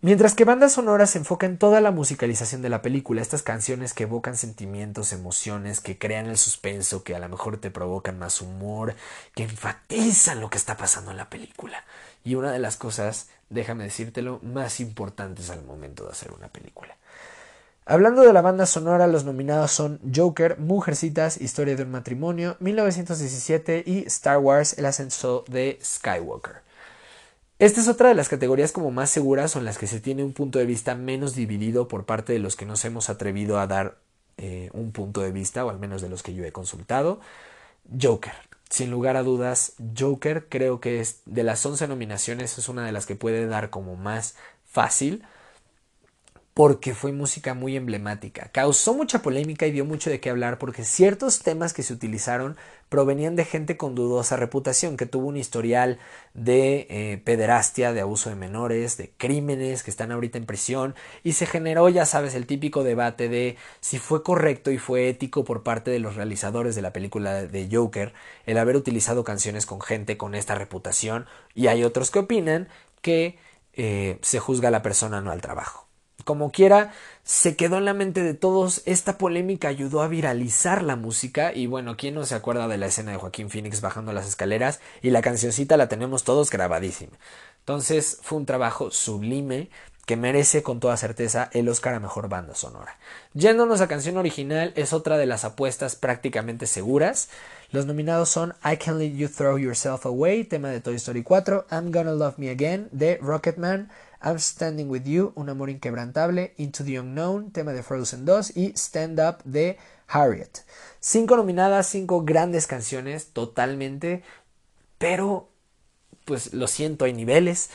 Mientras 0.05 0.35
que 0.35 0.45
banda 0.45 0.69
sonora 0.69 1.07
se 1.07 1.17
enfoca 1.17 1.47
en 1.47 1.57
toda 1.57 1.81
la 1.81 1.89
musicalización 1.89 2.61
de 2.61 2.69
la 2.69 2.83
película, 2.83 3.23
estas 3.23 3.41
canciones 3.41 3.95
que 3.95 4.03
evocan 4.03 4.37
sentimientos, 4.37 5.11
emociones, 5.11 5.81
que 5.81 5.97
crean 5.97 6.27
el 6.27 6.37
suspenso, 6.37 7.03
que 7.03 7.15
a 7.15 7.19
lo 7.19 7.27
mejor 7.27 7.57
te 7.57 7.71
provocan 7.71 8.19
más 8.19 8.39
humor, 8.39 8.93
que 9.33 9.41
enfatizan 9.41 10.41
lo 10.41 10.51
que 10.51 10.59
está 10.59 10.77
pasando 10.77 11.09
en 11.09 11.17
la 11.17 11.31
película. 11.31 11.85
Y 12.23 12.35
una 12.35 12.51
de 12.51 12.59
las 12.59 12.77
cosas, 12.77 13.29
déjame 13.49 13.85
decírtelo, 13.85 14.39
más 14.43 14.79
importantes 14.79 15.49
al 15.49 15.63
momento 15.63 16.03
de 16.03 16.11
hacer 16.11 16.31
una 16.33 16.49
película. 16.49 16.95
Hablando 17.87 18.21
de 18.21 18.33
la 18.33 18.43
banda 18.43 18.67
sonora, 18.67 19.07
los 19.07 19.25
nominados 19.25 19.71
son 19.71 19.99
Joker, 20.15 20.59
Mujercitas, 20.59 21.41
Historia 21.41 21.75
de 21.75 21.81
un 21.81 21.89
matrimonio, 21.89 22.57
1917 22.59 23.81
y 23.87 24.05
Star 24.05 24.37
Wars, 24.37 24.77
El 24.77 24.85
ascenso 24.85 25.45
de 25.47 25.79
Skywalker. 25.83 26.64
Esta 27.57 27.79
es 27.79 27.87
otra 27.87 28.09
de 28.09 28.15
las 28.15 28.27
categorías 28.27 28.73
como 28.73 28.91
más 28.91 29.09
seguras 29.09 29.55
o 29.55 29.59
en 29.59 29.65
las 29.65 29.77
que 29.77 29.87
se 29.87 30.01
tiene 30.01 30.25
un 30.25 30.33
punto 30.33 30.59
de 30.59 30.65
vista 30.65 30.93
menos 30.93 31.35
dividido 31.35 31.87
por 31.87 32.05
parte 32.05 32.33
de 32.33 32.39
los 32.39 32.57
que 32.57 32.65
nos 32.65 32.83
hemos 32.83 33.09
atrevido 33.09 33.59
a 33.59 33.67
dar 33.67 33.97
eh, 34.37 34.69
un 34.73 34.91
punto 34.91 35.21
de 35.21 35.31
vista, 35.31 35.63
o 35.65 35.69
al 35.69 35.79
menos 35.79 36.01
de 36.01 36.09
los 36.09 36.21
que 36.21 36.33
yo 36.33 36.43
he 36.43 36.51
consultado. 36.51 37.21
Joker. 38.01 38.33
Sin 38.69 38.91
lugar 38.91 39.15
a 39.15 39.23
dudas, 39.23 39.73
Joker 39.97 40.47
creo 40.49 40.81
que 40.81 40.99
es 40.99 41.21
de 41.25 41.43
las 41.43 41.65
11 41.65 41.87
nominaciones 41.87 42.57
es 42.57 42.67
una 42.67 42.85
de 42.85 42.91
las 42.91 43.05
que 43.05 43.15
puede 43.15 43.47
dar 43.47 43.69
como 43.69 43.95
más 43.95 44.35
fácil 44.65 45.23
porque 46.55 46.95
fue 46.95 47.11
música 47.11 47.53
muy 47.53 47.75
emblemática. 47.75 48.49
Causó 48.53 48.93
mucha 48.93 49.21
polémica 49.21 49.67
y 49.67 49.71
dio 49.71 49.83
mucho 49.83 50.09
de 50.09 50.21
qué 50.21 50.29
hablar 50.29 50.57
porque 50.57 50.85
ciertos 50.85 51.39
temas 51.39 51.73
que 51.73 51.83
se 51.83 51.91
utilizaron 51.91 52.55
provenían 52.87 53.35
de 53.35 53.43
gente 53.43 53.75
con 53.75 53.93
dudosa 53.93 54.37
reputación, 54.37 54.95
que 54.95 55.05
tuvo 55.05 55.27
un 55.27 55.35
historial 55.35 55.99
de 56.33 56.87
eh, 56.89 57.21
pederastia, 57.25 57.91
de 57.91 57.99
abuso 57.99 58.29
de 58.29 58.37
menores, 58.37 58.95
de 58.95 59.11
crímenes, 59.17 59.83
que 59.83 59.91
están 59.91 60.13
ahorita 60.13 60.37
en 60.37 60.45
prisión, 60.45 60.95
y 61.23 61.33
se 61.33 61.45
generó, 61.45 61.89
ya 61.89 62.05
sabes, 62.05 62.35
el 62.35 62.45
típico 62.45 62.85
debate 62.85 63.27
de 63.27 63.57
si 63.81 63.99
fue 63.99 64.23
correcto 64.23 64.71
y 64.71 64.77
fue 64.77 65.09
ético 65.09 65.43
por 65.43 65.61
parte 65.61 65.91
de 65.91 65.99
los 65.99 66.15
realizadores 66.15 66.73
de 66.73 66.81
la 66.81 66.93
película 66.93 67.43
de 67.43 67.67
Joker 67.69 68.13
el 68.45 68.57
haber 68.57 68.77
utilizado 68.77 69.25
canciones 69.25 69.65
con 69.65 69.81
gente 69.81 70.15
con 70.15 70.35
esta 70.35 70.55
reputación, 70.55 71.25
y 71.53 71.67
hay 71.67 71.83
otros 71.83 72.11
que 72.11 72.19
opinan 72.19 72.69
que 73.01 73.37
eh, 73.73 74.19
se 74.21 74.39
juzga 74.39 74.69
a 74.69 74.71
la 74.71 74.83
persona, 74.83 75.19
no 75.19 75.31
al 75.31 75.41
trabajo. 75.41 75.84
Como 76.25 76.51
quiera, 76.51 76.91
se 77.23 77.55
quedó 77.55 77.77
en 77.77 77.85
la 77.85 77.93
mente 77.93 78.23
de 78.23 78.33
todos, 78.33 78.81
esta 78.85 79.17
polémica 79.17 79.67
ayudó 79.67 80.01
a 80.01 80.07
viralizar 80.07 80.81
la 80.81 80.95
música 80.95 81.53
y 81.53 81.67
bueno, 81.67 81.97
¿quién 81.97 82.15
no 82.15 82.25
se 82.25 82.33
acuerda 82.33 82.67
de 82.67 82.79
la 82.79 82.87
escena 82.87 83.11
de 83.11 83.17
Joaquín 83.17 83.51
Phoenix 83.51 83.79
bajando 83.79 84.11
las 84.11 84.27
escaleras? 84.27 84.79
Y 85.03 85.11
la 85.11 85.21
cancioncita 85.21 85.77
la 85.77 85.87
tenemos 85.87 86.23
todos 86.23 86.49
grabadísima. 86.49 87.13
Entonces 87.59 88.17
fue 88.23 88.39
un 88.39 88.47
trabajo 88.47 88.89
sublime 88.89 89.69
que 90.05 90.17
merece 90.17 90.63
con 90.63 90.79
toda 90.79 90.97
certeza 90.97 91.49
el 91.53 91.67
Oscar 91.69 91.95
a 91.95 91.99
Mejor 91.99 92.29
Banda 92.29 92.55
Sonora. 92.55 92.97
Yéndonos 93.33 93.81
a 93.81 93.87
canción 93.87 94.17
original 94.17 94.71
es 94.75 94.93
otra 94.93 95.17
de 95.17 95.25
las 95.25 95.45
apuestas 95.45 95.95
prácticamente 95.95 96.67
seguras. 96.67 97.29
Los 97.71 97.85
nominados 97.85 98.29
son 98.29 98.55
I 98.63 98.77
Can't 98.77 98.99
Let 98.99 99.15
You 99.15 99.29
Throw 99.29 99.57
Yourself 99.57 100.05
Away, 100.05 100.43
tema 100.43 100.69
de 100.69 100.81
Toy 100.81 100.95
Story 100.95 101.23
4, 101.23 101.67
I'm 101.71 101.91
Gonna 101.91 102.13
Love 102.13 102.37
Me 102.37 102.49
Again 102.49 102.87
de 102.91 103.17
Rocketman, 103.17 103.91
I'm 104.25 104.39
Standing 104.39 104.89
With 104.89 105.03
You, 105.03 105.33
Un 105.35 105.49
Amor 105.49 105.69
Inquebrantable, 105.69 106.55
Into 106.57 106.83
the 106.83 106.99
Unknown, 106.99 107.51
tema 107.51 107.73
de 107.73 107.83
Frozen 107.83 108.25
2 108.25 108.57
y 108.57 108.73
Stand 108.75 109.19
Up 109.19 109.43
de 109.43 109.77
Harriet. 110.07 110.65
Cinco 110.99 111.37
nominadas, 111.37 111.85
cinco 111.87 112.23
grandes 112.23 112.65
canciones, 112.65 113.27
totalmente, 113.27 114.23
pero 114.97 115.49
pues 116.25 116.53
lo 116.53 116.67
siento, 116.67 117.05
hay 117.05 117.13
niveles. 117.13 117.69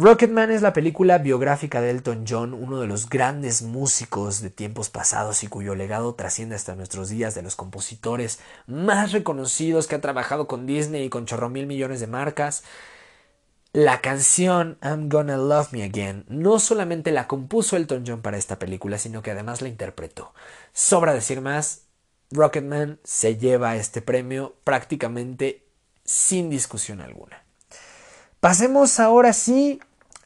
Rocketman 0.00 0.50
es 0.52 0.62
la 0.62 0.72
película 0.72 1.18
biográfica 1.18 1.82
de 1.82 1.90
Elton 1.90 2.24
John, 2.26 2.54
uno 2.54 2.80
de 2.80 2.86
los 2.86 3.10
grandes 3.10 3.62
músicos 3.62 4.40
de 4.40 4.48
tiempos 4.48 4.88
pasados 4.88 5.42
y 5.42 5.48
cuyo 5.48 5.74
legado 5.74 6.14
trasciende 6.14 6.54
hasta 6.54 6.76
nuestros 6.76 7.10
días 7.10 7.34
de 7.34 7.42
los 7.42 7.56
compositores 7.56 8.38
más 8.66 9.12
reconocidos 9.12 9.86
que 9.86 9.96
ha 9.96 10.00
trabajado 10.00 10.46
con 10.46 10.66
Disney 10.66 11.02
y 11.04 11.08
con 11.10 11.26
chorro 11.26 11.50
mil 11.50 11.66
millones 11.66 12.00
de 12.00 12.06
marcas. 12.06 12.62
La 13.72 14.00
canción 14.00 14.78
I'm 14.82 15.10
Gonna 15.10 15.36
Love 15.36 15.72
Me 15.72 15.82
Again 15.82 16.24
no 16.28 16.58
solamente 16.58 17.12
la 17.12 17.28
compuso 17.28 17.76
Elton 17.76 18.04
John 18.06 18.22
para 18.22 18.38
esta 18.38 18.58
película, 18.58 18.96
sino 18.96 19.22
que 19.22 19.30
además 19.30 19.60
la 19.60 19.68
interpretó. 19.68 20.32
Sobra 20.72 21.12
decir 21.12 21.42
más, 21.42 21.82
Rocketman 22.30 22.98
se 23.04 23.36
lleva 23.36 23.76
este 23.76 24.00
premio 24.00 24.56
prácticamente 24.64 25.66
sin 26.04 26.48
discusión 26.48 27.02
alguna. 27.02 27.44
Pasemos 28.40 29.00
ahora 29.00 29.34
sí 29.34 29.80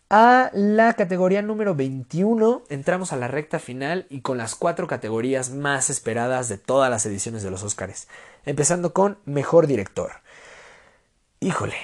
a 0.08 0.50
la 0.52 0.92
categoría 0.92 1.42
número 1.42 1.74
21. 1.74 2.62
Entramos 2.68 3.12
a 3.12 3.16
la 3.16 3.28
recta 3.28 3.58
final 3.58 4.06
y 4.08 4.20
con 4.20 4.38
las 4.38 4.54
cuatro 4.54 4.86
categorías 4.86 5.50
más 5.50 5.90
esperadas 5.90 6.48
de 6.48 6.58
todas 6.58 6.90
las 6.90 7.06
ediciones 7.06 7.42
de 7.42 7.50
los 7.50 7.62
Oscars. 7.62 8.06
Empezando 8.44 8.92
con 8.92 9.18
Mejor 9.24 9.66
Director. 9.66 10.12
Híjole, 11.40 11.74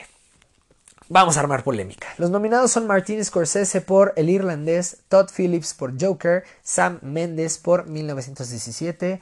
Vamos 1.11 1.39
a 1.39 1.41
armar 1.41 1.65
polémica. 1.65 2.07
Los 2.19 2.29
nominados 2.29 2.71
son 2.71 2.87
Martin 2.87 3.25
Scorsese 3.25 3.81
por 3.81 4.13
El 4.17 4.29
Irlandés, 4.29 4.99
Todd 5.09 5.31
Phillips 5.35 5.73
por 5.73 5.99
Joker, 5.99 6.45
Sam 6.63 6.99
Mendes 7.01 7.57
por 7.57 7.89
1917, 7.89 9.19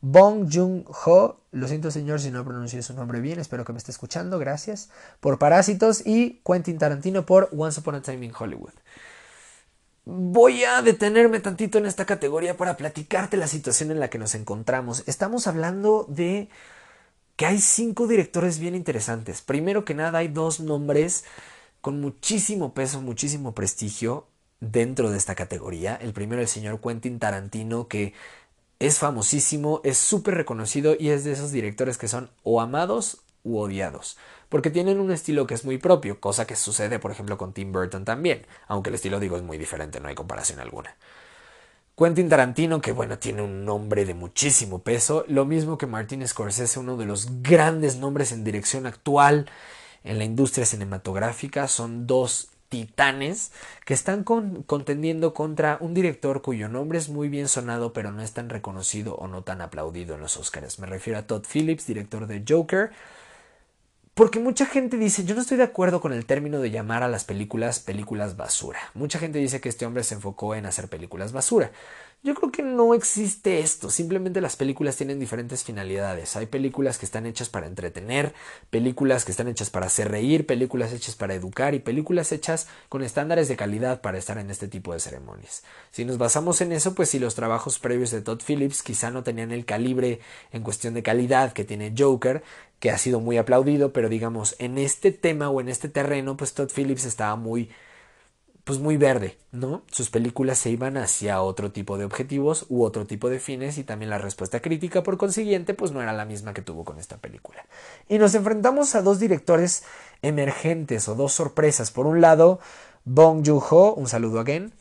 Bong 0.00 0.48
Joon-ho, 0.52 1.40
lo 1.52 1.68
siento 1.68 1.92
señor 1.92 2.20
si 2.20 2.32
no 2.32 2.44
pronuncié 2.44 2.82
su 2.82 2.92
nombre 2.92 3.20
bien, 3.20 3.38
espero 3.38 3.64
que 3.64 3.72
me 3.72 3.78
esté 3.78 3.92
escuchando, 3.92 4.40
gracias, 4.40 4.90
por 5.20 5.38
Parásitos 5.38 6.04
y 6.04 6.42
Quentin 6.44 6.76
Tarantino 6.76 7.24
por 7.24 7.48
Once 7.56 7.78
Upon 7.78 7.94
a 7.94 8.02
Time 8.02 8.26
in 8.26 8.32
Hollywood. 8.36 8.74
Voy 10.06 10.64
a 10.64 10.82
detenerme 10.82 11.38
tantito 11.38 11.78
en 11.78 11.86
esta 11.86 12.04
categoría 12.04 12.56
para 12.56 12.76
platicarte 12.76 13.36
la 13.36 13.46
situación 13.46 13.92
en 13.92 14.00
la 14.00 14.10
que 14.10 14.18
nos 14.18 14.34
encontramos. 14.34 15.04
Estamos 15.06 15.46
hablando 15.46 16.04
de 16.08 16.48
que 17.38 17.46
hay 17.46 17.60
cinco 17.60 18.08
directores 18.08 18.58
bien 18.58 18.74
interesantes. 18.74 19.42
Primero 19.42 19.84
que 19.84 19.94
nada 19.94 20.18
hay 20.18 20.26
dos 20.26 20.58
nombres 20.58 21.24
con 21.80 22.00
muchísimo 22.00 22.74
peso, 22.74 23.00
muchísimo 23.00 23.54
prestigio 23.54 24.26
dentro 24.58 25.12
de 25.12 25.18
esta 25.18 25.36
categoría. 25.36 25.94
El 25.94 26.12
primero 26.12 26.42
el 26.42 26.48
señor 26.48 26.80
Quentin 26.80 27.20
Tarantino 27.20 27.86
que 27.86 28.12
es 28.80 28.98
famosísimo, 28.98 29.80
es 29.84 29.98
súper 29.98 30.34
reconocido 30.34 30.96
y 30.98 31.10
es 31.10 31.22
de 31.22 31.30
esos 31.30 31.52
directores 31.52 31.96
que 31.96 32.08
son 32.08 32.28
o 32.42 32.60
amados 32.60 33.22
u 33.44 33.58
odiados, 33.58 34.18
porque 34.48 34.70
tienen 34.70 34.98
un 34.98 35.12
estilo 35.12 35.46
que 35.46 35.54
es 35.54 35.64
muy 35.64 35.78
propio, 35.78 36.20
cosa 36.20 36.44
que 36.44 36.56
sucede 36.56 36.98
por 36.98 37.12
ejemplo 37.12 37.38
con 37.38 37.52
Tim 37.52 37.70
Burton 37.70 38.04
también, 38.04 38.46
aunque 38.66 38.90
el 38.90 38.96
estilo 38.96 39.20
digo 39.20 39.36
es 39.36 39.44
muy 39.44 39.58
diferente, 39.58 40.00
no 40.00 40.08
hay 40.08 40.16
comparación 40.16 40.58
alguna. 40.58 40.96
Quentin 41.98 42.28
Tarantino, 42.28 42.80
que 42.80 42.92
bueno, 42.92 43.18
tiene 43.18 43.42
un 43.42 43.64
nombre 43.64 44.04
de 44.04 44.14
muchísimo 44.14 44.78
peso, 44.78 45.24
lo 45.26 45.44
mismo 45.44 45.78
que 45.78 45.88
Martin 45.88 46.26
Scorsese, 46.28 46.78
uno 46.78 46.96
de 46.96 47.06
los 47.06 47.42
grandes 47.42 47.96
nombres 47.96 48.30
en 48.30 48.44
dirección 48.44 48.86
actual 48.86 49.50
en 50.04 50.18
la 50.18 50.24
industria 50.24 50.64
cinematográfica, 50.64 51.66
son 51.66 52.06
dos 52.06 52.50
titanes 52.68 53.50
que 53.84 53.94
están 53.94 54.22
contendiendo 54.22 55.34
contra 55.34 55.78
un 55.80 55.92
director 55.92 56.40
cuyo 56.40 56.68
nombre 56.68 56.98
es 56.98 57.08
muy 57.08 57.28
bien 57.28 57.48
sonado 57.48 57.92
pero 57.94 58.12
no 58.12 58.22
es 58.22 58.32
tan 58.32 58.50
reconocido 58.50 59.14
o 59.14 59.26
no 59.26 59.42
tan 59.42 59.60
aplaudido 59.60 60.14
en 60.14 60.20
los 60.20 60.36
Oscars. 60.36 60.78
Me 60.78 60.86
refiero 60.86 61.18
a 61.18 61.22
Todd 61.22 61.44
Phillips, 61.52 61.86
director 61.86 62.28
de 62.28 62.44
Joker, 62.46 62.92
porque 64.18 64.40
mucha 64.40 64.66
gente 64.66 64.96
dice, 64.96 65.24
yo 65.24 65.36
no 65.36 65.42
estoy 65.42 65.58
de 65.58 65.62
acuerdo 65.62 66.00
con 66.00 66.12
el 66.12 66.26
término 66.26 66.58
de 66.58 66.72
llamar 66.72 67.04
a 67.04 67.08
las 67.08 67.22
películas 67.24 67.78
películas 67.78 68.36
basura. 68.36 68.80
Mucha 68.94 69.20
gente 69.20 69.38
dice 69.38 69.60
que 69.60 69.68
este 69.68 69.86
hombre 69.86 70.02
se 70.02 70.16
enfocó 70.16 70.56
en 70.56 70.66
hacer 70.66 70.88
películas 70.88 71.30
basura. 71.30 71.70
Yo 72.24 72.34
creo 72.34 72.50
que 72.50 72.64
no 72.64 72.94
existe 72.94 73.60
esto, 73.60 73.90
simplemente 73.90 74.40
las 74.40 74.56
películas 74.56 74.96
tienen 74.96 75.20
diferentes 75.20 75.62
finalidades. 75.62 76.34
Hay 76.34 76.46
películas 76.46 76.98
que 76.98 77.06
están 77.06 77.26
hechas 77.26 77.48
para 77.48 77.68
entretener, 77.68 78.34
películas 78.70 79.24
que 79.24 79.30
están 79.30 79.46
hechas 79.46 79.70
para 79.70 79.86
hacer 79.86 80.10
reír, 80.10 80.44
películas 80.44 80.92
hechas 80.92 81.14
para 81.14 81.34
educar 81.34 81.74
y 81.74 81.78
películas 81.78 82.32
hechas 82.32 82.66
con 82.88 83.04
estándares 83.04 83.46
de 83.46 83.54
calidad 83.54 84.00
para 84.00 84.18
estar 84.18 84.36
en 84.38 84.50
este 84.50 84.66
tipo 84.66 84.92
de 84.92 84.98
ceremonias. 84.98 85.62
Si 85.92 86.04
nos 86.04 86.18
basamos 86.18 86.60
en 86.60 86.72
eso, 86.72 86.92
pues 86.92 87.08
si 87.08 87.20
los 87.20 87.36
trabajos 87.36 87.78
previos 87.78 88.10
de 88.10 88.20
Todd 88.20 88.42
Phillips 88.44 88.82
quizá 88.82 89.12
no 89.12 89.22
tenían 89.22 89.52
el 89.52 89.64
calibre 89.64 90.18
en 90.50 90.64
cuestión 90.64 90.94
de 90.94 91.04
calidad 91.04 91.52
que 91.52 91.64
tiene 91.64 91.94
Joker, 91.96 92.42
que 92.80 92.90
ha 92.90 92.98
sido 92.98 93.20
muy 93.20 93.38
aplaudido, 93.38 93.92
pero 93.92 94.08
digamos, 94.08 94.56
en 94.58 94.78
este 94.78 95.12
tema 95.12 95.50
o 95.50 95.60
en 95.60 95.68
este 95.68 95.88
terreno, 95.88 96.36
pues 96.36 96.52
Todd 96.52 96.72
Phillips 96.74 97.04
estaba 97.04 97.36
muy 97.36 97.70
pues 98.68 98.80
muy 98.80 98.98
verde, 98.98 99.38
¿no? 99.50 99.82
Sus 99.90 100.10
películas 100.10 100.58
se 100.58 100.68
iban 100.68 100.98
hacia 100.98 101.40
otro 101.40 101.72
tipo 101.72 101.96
de 101.96 102.04
objetivos 102.04 102.66
u 102.68 102.84
otro 102.84 103.06
tipo 103.06 103.30
de 103.30 103.40
fines 103.40 103.78
y 103.78 103.82
también 103.82 104.10
la 104.10 104.18
respuesta 104.18 104.60
crítica 104.60 105.02
por 105.02 105.16
consiguiente 105.16 105.72
pues 105.72 105.90
no 105.90 106.02
era 106.02 106.12
la 106.12 106.26
misma 106.26 106.52
que 106.52 106.60
tuvo 106.60 106.84
con 106.84 106.98
esta 106.98 107.16
película. 107.16 107.64
Y 108.10 108.18
nos 108.18 108.34
enfrentamos 108.34 108.94
a 108.94 109.00
dos 109.00 109.20
directores 109.20 109.84
emergentes 110.20 111.08
o 111.08 111.14
dos 111.14 111.32
sorpresas. 111.32 111.90
Por 111.90 112.06
un 112.06 112.20
lado, 112.20 112.60
Bong 113.06 113.42
Joon-ho, 113.42 113.94
un 113.94 114.06
saludo 114.06 114.38
again. 114.38 114.74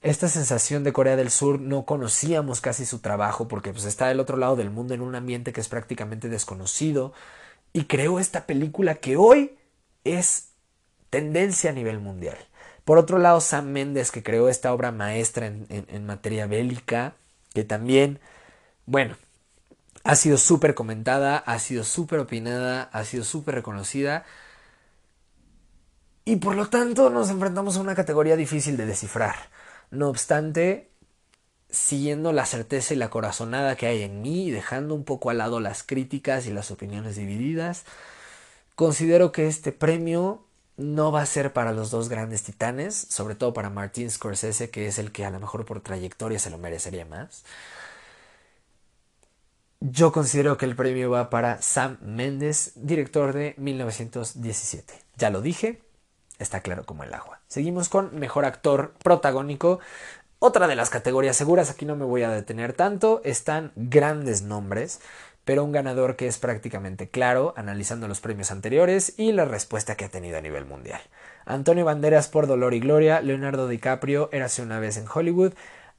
Esta 0.00 0.28
sensación 0.28 0.84
de 0.84 0.92
Corea 0.92 1.16
del 1.16 1.30
Sur 1.30 1.58
no 1.58 1.84
conocíamos 1.84 2.60
casi 2.60 2.86
su 2.86 3.00
trabajo 3.00 3.48
porque 3.48 3.72
pues 3.72 3.84
está 3.84 4.06
del 4.06 4.20
otro 4.20 4.36
lado 4.36 4.54
del 4.54 4.70
mundo 4.70 4.94
en 4.94 5.00
un 5.00 5.16
ambiente 5.16 5.52
que 5.52 5.60
es 5.60 5.68
prácticamente 5.68 6.28
desconocido 6.28 7.12
y 7.72 7.86
creó 7.86 8.20
esta 8.20 8.46
película 8.46 8.94
que 8.94 9.16
hoy 9.16 9.58
es 10.04 10.50
tendencia 11.10 11.70
a 11.70 11.72
nivel 11.72 11.98
mundial. 11.98 12.38
Por 12.84 12.98
otro 12.98 13.18
lado, 13.18 13.40
Sam 13.40 13.66
Mendes, 13.66 14.10
que 14.10 14.22
creó 14.22 14.48
esta 14.48 14.72
obra 14.72 14.90
maestra 14.90 15.46
en, 15.46 16.06
materia 16.06 16.46
bélica, 16.46 17.14
que 17.54 17.64
también, 17.64 18.18
bueno, 18.86 19.16
ha 20.04 20.16
sido 20.16 20.36
súper 20.36 20.74
comentada, 20.74 21.38
ha 21.38 21.58
sido 21.58 21.84
súper 21.84 22.18
opinada, 22.18 22.84
ha 22.92 23.04
sido 23.04 23.24
súper 23.24 23.54
reconocida. 23.56 24.24
Y 26.24 26.36
por 26.36 26.56
lo 26.56 26.68
tanto 26.68 27.10
nos 27.10 27.30
enfrentamos 27.30 27.76
a 27.76 27.80
una 27.80 27.94
categoría 27.94 28.36
difícil 28.36 28.76
de 28.76 28.86
descifrar. 28.86 29.36
No 29.90 30.08
obstante, 30.08 30.90
siguiendo 31.70 32.32
la 32.32 32.46
certeza 32.46 32.94
y 32.94 32.96
la 32.96 33.10
corazonada 33.10 33.76
que 33.76 33.86
hay 33.86 34.02
en 34.02 34.22
mí 34.22 34.50
dejando 34.50 34.94
un 34.94 35.04
poco 35.04 35.30
al 35.30 35.38
lado 35.38 35.60
las 35.60 35.82
críticas 35.82 36.46
y 36.46 36.52
las 36.52 36.70
opiniones 36.70 37.16
divididas, 37.16 37.84
considero 38.74 39.32
que 39.32 39.46
este 39.46 39.72
premio 39.72 40.44
no 40.76 41.12
va 41.12 41.22
a 41.22 41.26
ser 41.26 41.52
para 41.52 41.72
los 41.72 41.90
dos 41.90 42.08
grandes 42.08 42.42
titanes, 42.42 42.94
sobre 42.94 43.34
todo 43.34 43.52
para 43.52 43.70
Martin 43.70 44.10
Scorsese, 44.10 44.70
que 44.70 44.86
es 44.86 44.98
el 44.98 45.12
que 45.12 45.24
a 45.24 45.30
lo 45.30 45.40
mejor 45.40 45.64
por 45.64 45.80
trayectoria 45.80 46.38
se 46.38 46.50
lo 46.50 46.58
merecería 46.58 47.04
más. 47.04 47.44
Yo 49.80 50.12
considero 50.12 50.56
que 50.56 50.64
el 50.64 50.76
premio 50.76 51.10
va 51.10 51.28
para 51.28 51.60
Sam 51.60 51.98
Mendes, 52.02 52.72
director 52.76 53.32
de 53.32 53.54
1917. 53.58 54.94
Ya 55.16 55.30
lo 55.30 55.40
dije, 55.42 55.82
está 56.38 56.60
claro 56.60 56.84
como 56.84 57.02
el 57.02 57.12
agua. 57.12 57.40
Seguimos 57.48 57.88
con 57.88 58.18
mejor 58.18 58.44
actor 58.44 58.94
protagónico. 59.02 59.80
Otra 60.38 60.68
de 60.68 60.76
las 60.76 60.88
categorías 60.88 61.36
seguras, 61.36 61.68
aquí 61.70 61.84
no 61.84 61.96
me 61.96 62.04
voy 62.04 62.22
a 62.22 62.30
detener 62.30 62.72
tanto, 62.72 63.20
están 63.24 63.72
grandes 63.74 64.42
nombres 64.42 65.00
pero 65.44 65.64
un 65.64 65.72
ganador 65.72 66.16
que 66.16 66.26
es 66.26 66.38
prácticamente 66.38 67.08
claro, 67.08 67.54
analizando 67.56 68.08
los 68.08 68.20
premios 68.20 68.50
anteriores 68.50 69.14
y 69.16 69.32
la 69.32 69.44
respuesta 69.44 69.96
que 69.96 70.04
ha 70.04 70.08
tenido 70.08 70.38
a 70.38 70.42
nivel 70.42 70.64
mundial. 70.64 71.00
Antonio 71.44 71.84
Banderas 71.84 72.28
por 72.28 72.46
Dolor 72.46 72.74
y 72.74 72.80
Gloria, 72.80 73.20
Leonardo 73.20 73.68
DiCaprio, 73.68 74.28
Érase 74.32 74.62
una 74.62 74.78
vez 74.78 74.96
en 74.96 75.06
Hollywood, 75.12 75.54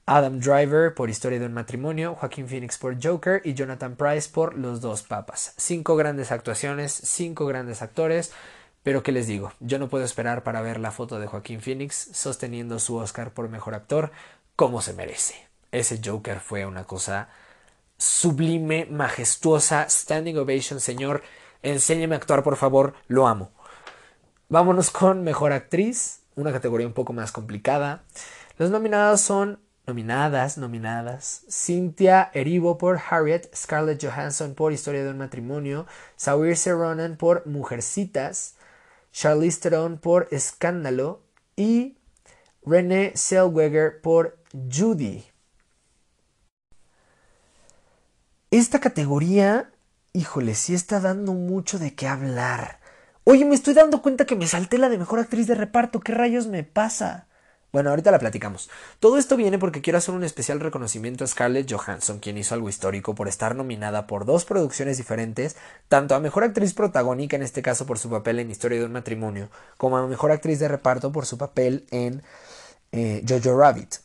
Adam 0.06 0.40
Driver 0.40 0.94
por 0.94 1.10
Historia 1.10 1.40
de 1.40 1.46
un 1.46 1.54
matrimonio, 1.54 2.16
Joaquín 2.16 2.48
Phoenix 2.48 2.78
por 2.78 3.02
Joker 3.02 3.42
y 3.46 3.54
Jonathan 3.54 3.96
Price 3.96 4.30
por 4.30 4.58
Los 4.58 4.82
dos 4.82 5.04
papas. 5.04 5.54
Cinco 5.58 5.96
grandes 5.96 6.32
actuaciones, 6.32 6.92
cinco 6.92 7.46
grandes 7.46 7.82
actores, 7.82 8.34
pero 8.84 9.02
¿qué 9.02 9.14
les 9.14 9.28
digo? 9.28 9.54
Yo 9.62 9.80
no 9.80 9.88
puedo 9.88 10.04
esperar 10.04 10.44
para 10.44 10.62
ver 10.62 10.80
la 10.80 10.92
foto 10.92 11.20
de 11.20 11.28
Joaquín 11.28 11.62
Phoenix 11.62 12.10
sosteniendo 12.14 12.80
su 12.80 12.98
Oscar 12.98 13.32
por 13.32 13.48
Mejor 13.48 13.76
Actor 13.76 14.12
como 14.58 14.82
se 14.82 14.94
merece. 14.94 15.48
Ese 15.72 16.00
Joker 16.04 16.40
fue 16.40 16.66
una 16.66 16.84
cosa 16.84 17.30
sublime, 18.04 18.86
majestuosa, 18.86 19.88
standing 19.90 20.38
ovation, 20.38 20.82
señor, 20.82 21.24
enséñeme 21.62 22.16
a 22.16 22.18
actuar, 22.18 22.44
por 22.44 22.58
favor, 22.58 22.96
lo 23.08 23.28
amo. 23.28 23.52
Vámonos 24.50 24.92
con 24.92 25.24
Mejor 25.24 25.54
Actriz, 25.54 26.20
una 26.36 26.52
categoría 26.52 26.86
un 26.86 26.94
poco 26.94 27.14
más 27.14 27.32
complicada. 27.32 28.04
Los 28.58 28.72
nominados 28.72 29.22
son 29.22 29.60
nominadas, 29.88 30.58
nominadas, 30.58 31.46
Cynthia 31.50 32.30
Erivo 32.34 32.78
por 32.78 33.00
Harriet, 33.10 33.50
Scarlett 33.56 34.04
Johansson 34.04 34.54
por 34.54 34.74
Historia 34.74 35.06
de 35.06 35.12
un 35.12 35.18
matrimonio, 35.18 35.88
Saoirse 36.18 36.74
Ronan 36.74 37.16
por 37.16 37.48
Mujercitas, 37.48 38.56
Charlize 39.14 39.62
Theron 39.62 39.98
por 39.98 40.28
Escándalo 40.32 41.22
y 41.56 41.98
Renée 42.66 43.14
Zellweger 43.16 44.02
por 44.02 44.38
Judy. 44.52 45.33
Esta 48.54 48.80
categoría, 48.80 49.72
híjole, 50.14 50.54
sí 50.54 50.76
está 50.76 51.00
dando 51.00 51.34
mucho 51.34 51.80
de 51.80 51.96
qué 51.96 52.06
hablar. 52.08 52.80
Oye, 53.24 53.46
me 53.46 53.56
estoy 53.56 53.74
dando 53.74 54.04
cuenta 54.04 54.28
que 54.28 54.36
me 54.36 54.46
salté 54.46 54.78
la 54.78 54.90
de 54.90 55.00
mejor 55.00 55.18
actriz 55.18 55.48
de 55.48 55.56
reparto. 55.56 56.02
¿Qué 56.02 56.14
rayos 56.14 56.46
me 56.46 56.64
pasa? 56.64 57.26
Bueno, 57.72 57.90
ahorita 57.90 58.12
la 58.12 58.20
platicamos. 58.20 58.70
Todo 59.00 59.18
esto 59.18 59.38
viene 59.38 59.58
porque 59.58 59.82
quiero 59.82 59.98
hacer 59.98 60.14
un 60.14 60.24
especial 60.24 60.60
reconocimiento 60.60 61.24
a 61.24 61.28
Scarlett 61.28 61.74
Johansson, 61.74 62.20
quien 62.20 62.38
hizo 62.38 62.54
algo 62.54 62.70
histórico 62.70 63.16
por 63.16 63.28
estar 63.28 63.56
nominada 63.56 64.06
por 64.06 64.24
dos 64.24 64.46
producciones 64.46 64.98
diferentes, 64.98 65.56
tanto 65.88 66.14
a 66.14 66.20
Mejor 66.20 66.44
Actriz 66.44 66.76
Protagónica, 66.76 67.36
en 67.36 67.42
este 67.42 67.64
caso 67.64 67.88
por 67.88 67.98
su 67.98 68.12
papel 68.12 68.38
en 68.38 68.52
Historia 68.52 68.78
de 68.78 68.86
un 68.86 68.92
Matrimonio, 68.92 69.50
como 69.78 69.98
a 69.98 70.06
Mejor 70.06 70.32
Actriz 70.32 70.60
de 70.60 70.68
Reparto 70.68 71.12
por 71.12 71.26
su 71.26 71.40
papel 71.40 71.88
en 71.90 72.22
eh, 72.92 73.26
Jojo 73.28 73.58
Rabbit. 73.58 73.96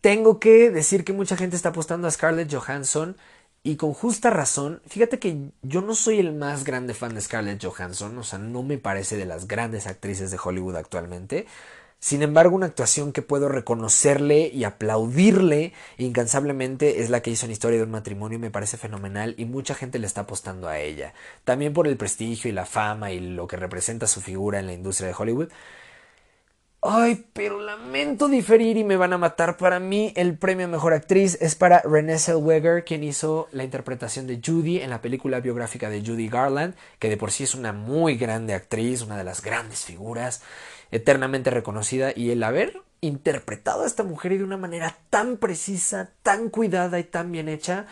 Tengo 0.00 0.40
que 0.40 0.70
decir 0.70 1.04
que 1.04 1.12
mucha 1.12 1.36
gente 1.36 1.56
está 1.56 1.70
apostando 1.70 2.08
a 2.08 2.10
Scarlett 2.10 2.52
Johansson 2.52 3.16
y 3.62 3.76
con 3.76 3.92
justa 3.92 4.30
razón. 4.30 4.80
Fíjate 4.86 5.18
que 5.18 5.50
yo 5.62 5.82
no 5.82 5.94
soy 5.94 6.18
el 6.18 6.32
más 6.32 6.64
grande 6.64 6.94
fan 6.94 7.14
de 7.14 7.20
Scarlett 7.20 7.62
Johansson, 7.62 8.16
o 8.16 8.22
sea, 8.22 8.38
no 8.38 8.62
me 8.62 8.78
parece 8.78 9.16
de 9.16 9.26
las 9.26 9.46
grandes 9.46 9.86
actrices 9.86 10.30
de 10.30 10.38
Hollywood 10.42 10.76
actualmente. 10.76 11.46
Sin 11.98 12.22
embargo, 12.22 12.56
una 12.56 12.64
actuación 12.64 13.12
que 13.12 13.20
puedo 13.20 13.50
reconocerle 13.50 14.48
y 14.48 14.64
aplaudirle 14.64 15.74
incansablemente 15.98 17.02
es 17.02 17.10
la 17.10 17.20
que 17.20 17.30
hizo 17.30 17.44
en 17.44 17.52
Historia 17.52 17.76
de 17.76 17.84
un 17.84 17.90
matrimonio 17.90 18.36
y 18.38 18.40
me 18.40 18.50
parece 18.50 18.78
fenomenal 18.78 19.34
y 19.36 19.44
mucha 19.44 19.74
gente 19.74 19.98
le 19.98 20.06
está 20.06 20.22
apostando 20.22 20.66
a 20.66 20.78
ella. 20.78 21.12
También 21.44 21.74
por 21.74 21.86
el 21.86 21.98
prestigio 21.98 22.48
y 22.48 22.54
la 22.54 22.64
fama 22.64 23.12
y 23.12 23.20
lo 23.20 23.46
que 23.46 23.58
representa 23.58 24.06
su 24.06 24.22
figura 24.22 24.60
en 24.60 24.66
la 24.66 24.72
industria 24.72 25.08
de 25.08 25.14
Hollywood. 25.18 25.50
Ay, 26.82 27.26
pero 27.34 27.60
lamento 27.60 28.26
diferir 28.26 28.78
y 28.78 28.84
me 28.84 28.96
van 28.96 29.12
a 29.12 29.18
matar. 29.18 29.58
Para 29.58 29.78
mí, 29.78 30.14
el 30.16 30.38
premio 30.38 30.64
a 30.64 30.68
mejor 30.68 30.94
actriz 30.94 31.36
es 31.42 31.54
para 31.54 31.82
Renée 31.82 32.18
Zellweger, 32.18 32.84
quien 32.84 33.04
hizo 33.04 33.48
la 33.52 33.64
interpretación 33.64 34.26
de 34.26 34.40
Judy 34.42 34.80
en 34.80 34.88
la 34.88 35.02
película 35.02 35.40
biográfica 35.40 35.90
de 35.90 36.00
Judy 36.00 36.28
Garland, 36.28 36.74
que 36.98 37.10
de 37.10 37.18
por 37.18 37.32
sí 37.32 37.44
es 37.44 37.54
una 37.54 37.74
muy 37.74 38.16
grande 38.16 38.54
actriz, 38.54 39.02
una 39.02 39.18
de 39.18 39.24
las 39.24 39.42
grandes 39.42 39.84
figuras, 39.84 40.40
eternamente 40.90 41.50
reconocida. 41.50 42.12
Y 42.16 42.30
el 42.30 42.42
haber 42.42 42.80
interpretado 43.02 43.82
a 43.82 43.86
esta 43.86 44.02
mujer 44.02 44.38
de 44.38 44.44
una 44.44 44.56
manera 44.56 44.96
tan 45.10 45.36
precisa, 45.36 46.08
tan 46.22 46.48
cuidada 46.48 46.98
y 46.98 47.04
tan 47.04 47.30
bien 47.30 47.50
hecha, 47.50 47.84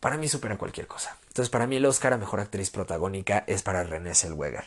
para 0.00 0.18
mí 0.18 0.28
supera 0.28 0.58
cualquier 0.58 0.86
cosa. 0.86 1.16
Entonces, 1.28 1.48
para 1.48 1.66
mí, 1.66 1.76
el 1.76 1.86
Oscar 1.86 2.12
a 2.12 2.18
mejor 2.18 2.40
actriz 2.40 2.68
protagónica 2.68 3.44
es 3.46 3.62
para 3.62 3.82
Renée 3.82 4.14
Zellweger. 4.14 4.66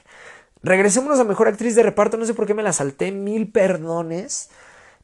Regresémonos 0.68 1.18
a 1.22 1.24
mejor 1.24 1.48
actriz 1.48 1.76
de 1.76 1.84
reparto. 1.84 2.18
No 2.18 2.26
sé 2.26 2.34
por 2.34 2.46
qué 2.46 2.54
me 2.54 2.62
la 2.62 2.74
salté, 2.74 3.14
mil 3.14 3.50
perdones. 3.50 4.50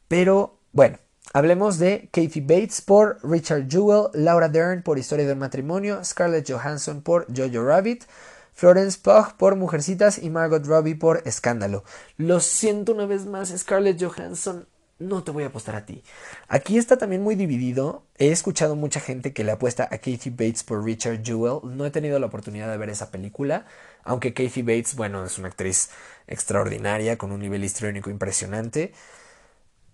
Pero 0.09 0.59
bueno, 0.73 0.97
hablemos 1.31 1.79
de 1.79 2.09
Kathy 2.11 2.41
Bates 2.41 2.81
por 2.81 3.17
Richard 3.23 3.69
Jewell, 3.69 4.09
Laura 4.13 4.49
Dern 4.49 4.83
por 4.83 4.99
Historia 4.99 5.25
del 5.25 5.37
Matrimonio, 5.37 6.03
Scarlett 6.03 6.51
Johansson 6.51 7.01
por 7.01 7.27
Jojo 7.33 7.65
Rabbit, 7.65 8.03
Florence 8.51 8.99
Pugh 9.01 9.37
por 9.37 9.55
Mujercitas 9.55 10.21
y 10.21 10.29
Margot 10.29 10.65
Robbie 10.65 10.95
por 10.95 11.21
Escándalo. 11.23 11.85
Lo 12.17 12.41
siento 12.41 12.91
una 12.91 13.05
vez 13.05 13.25
más, 13.25 13.57
Scarlett 13.57 14.03
Johansson 14.03 14.67
no 14.99 15.23
te 15.23 15.31
voy 15.31 15.43
a 15.43 15.47
apostar 15.47 15.75
a 15.75 15.85
ti. 15.85 16.03
Aquí 16.47 16.77
está 16.77 16.97
también 16.97 17.21
muy 17.21 17.35
dividido. 17.35 18.03
He 18.17 18.31
escuchado 18.31 18.75
mucha 18.75 18.99
gente 18.99 19.33
que 19.33 19.43
le 19.43 19.51
apuesta 19.51 19.83
a 19.83 19.97
Kathy 19.97 20.29
Bates 20.29 20.63
por 20.63 20.83
Richard 20.83 21.23
Jewell. 21.23 21.59
No 21.63 21.85
he 21.85 21.91
tenido 21.91 22.19
la 22.19 22.27
oportunidad 22.27 22.71
de 22.71 22.77
ver 22.77 22.89
esa 22.89 23.11
película, 23.11 23.65
aunque 24.03 24.33
Kathy 24.33 24.61
Bates, 24.61 24.95
bueno, 24.95 25.23
es 25.25 25.37
una 25.37 25.49
actriz 25.49 25.89
extraordinaria 26.27 27.17
con 27.17 27.31
un 27.31 27.41
nivel 27.41 27.63
histriónico 27.63 28.09
impresionante. 28.09 28.93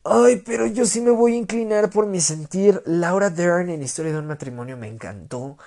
Ay, 0.04 0.42
pero 0.46 0.66
yo 0.66 0.86
sí 0.86 1.02
me 1.02 1.12
voy 1.12 1.34
a 1.34 1.38
inclinar 1.38 1.90
por 1.90 2.06
mi 2.08 2.20
sentir. 2.22 2.82
Laura 2.86 3.30
Dern 3.30 3.70
en 3.70 3.84
Historia 3.84 4.12
de 4.14 4.20
un 4.20 4.28
matrimonio 4.28 4.78
me 4.78 4.88
encantó. 4.88 5.58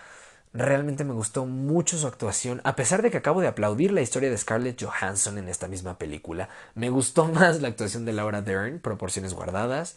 Realmente 0.55 1.05
me 1.05 1.15
gustó 1.15 1.47
mucho 1.47 1.97
su 1.97 2.07
actuación, 2.07 2.61
a 2.65 2.77
pesar 2.77 3.01
de 3.01 3.11
que 3.11 3.17
acabo 3.17 3.41
de 3.41 3.49
aplaudir 3.49 3.91
la 3.91 4.03
historia 4.03 4.29
de 4.29 4.37
Scarlett 4.37 4.83
Johansson 4.83 5.39
en 5.39 5.49
esta 5.49 5.67
misma 5.67 5.97
película. 5.97 6.51
Me 6.75 6.91
gustó 6.91 7.27
más 7.27 7.63
la 7.63 7.69
actuación 7.69 8.05
de 8.05 8.13
Laura 8.13 8.43
Dern, 8.43 8.79
proporciones 8.79 9.33
guardadas. 9.33 9.97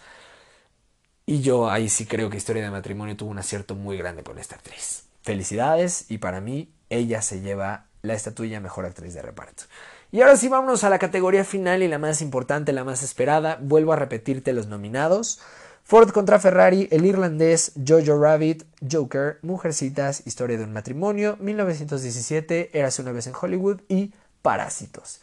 Y 1.25 1.41
yo 1.41 1.69
ahí 1.69 1.89
sí 1.89 2.05
creo 2.05 2.29
que 2.29 2.37
Historia 2.37 2.63
de 2.63 2.69
Matrimonio 2.69 3.17
tuvo 3.17 3.31
un 3.31 3.39
acierto 3.39 3.75
muy 3.75 3.97
grande 3.97 4.23
con 4.23 4.37
esta 4.37 4.55
actriz. 4.55 5.05
Felicidades 5.23 6.05
y 6.09 6.19
para 6.19 6.39
mí 6.39 6.71
ella 6.89 7.21
se 7.21 7.41
lleva 7.41 7.87
la 8.01 8.13
estatuilla 8.13 8.59
mejor 8.61 8.85
actriz 8.85 9.13
de 9.13 9.23
reparto. 9.23 9.63
Y 10.11 10.21
ahora 10.21 10.37
sí 10.37 10.47
vámonos 10.47 10.83
a 10.83 10.89
la 10.89 10.99
categoría 10.99 11.43
final 11.43 11.83
y 11.83 11.87
la 11.89 11.97
más 11.97 12.21
importante, 12.21 12.71
la 12.71 12.83
más 12.83 13.03
esperada. 13.03 13.57
Vuelvo 13.59 13.91
a 13.91 13.97
repetirte 13.97 14.53
los 14.53 14.67
nominados. 14.67 15.39
Ford 15.87 16.09
contra 16.09 16.39
Ferrari, 16.39 16.87
El 16.89 17.05
Irlandés, 17.05 17.73
Jojo 17.75 18.19
Rabbit, 18.19 18.63
Joker, 18.91 19.37
Mujercitas, 19.43 20.25
Historia 20.25 20.57
de 20.57 20.63
un 20.63 20.73
matrimonio, 20.73 21.37
1917, 21.39 22.71
Érase 22.73 23.03
una 23.03 23.11
vez 23.11 23.27
en 23.27 23.33
Hollywood 23.39 23.81
y 23.87 24.11
Parásitos. 24.41 25.21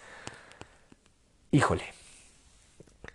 Híjole. 1.50 1.82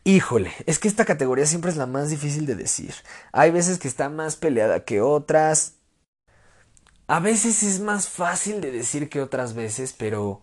Híjole, 0.04 0.52
es 0.66 0.78
que 0.78 0.90
esta 0.90 1.06
categoría 1.06 1.46
siempre 1.46 1.72
es 1.72 1.78
la 1.78 1.86
más 1.86 2.10
difícil 2.10 2.46
de 2.46 2.56
decir. 2.56 2.94
Hay 3.32 3.52
veces 3.52 3.80
que 3.80 3.88
está 3.88 4.10
más 4.10 4.36
peleada 4.36 4.84
que 4.84 5.00
otras. 5.00 5.76
A 7.08 7.22
veces 7.22 7.64
es 7.64 7.80
más 7.80 8.10
fácil 8.10 8.60
de 8.60 8.72
decir 8.72 9.08
que 9.08 9.22
otras 9.22 9.54
veces, 9.54 9.94
pero 9.94 10.42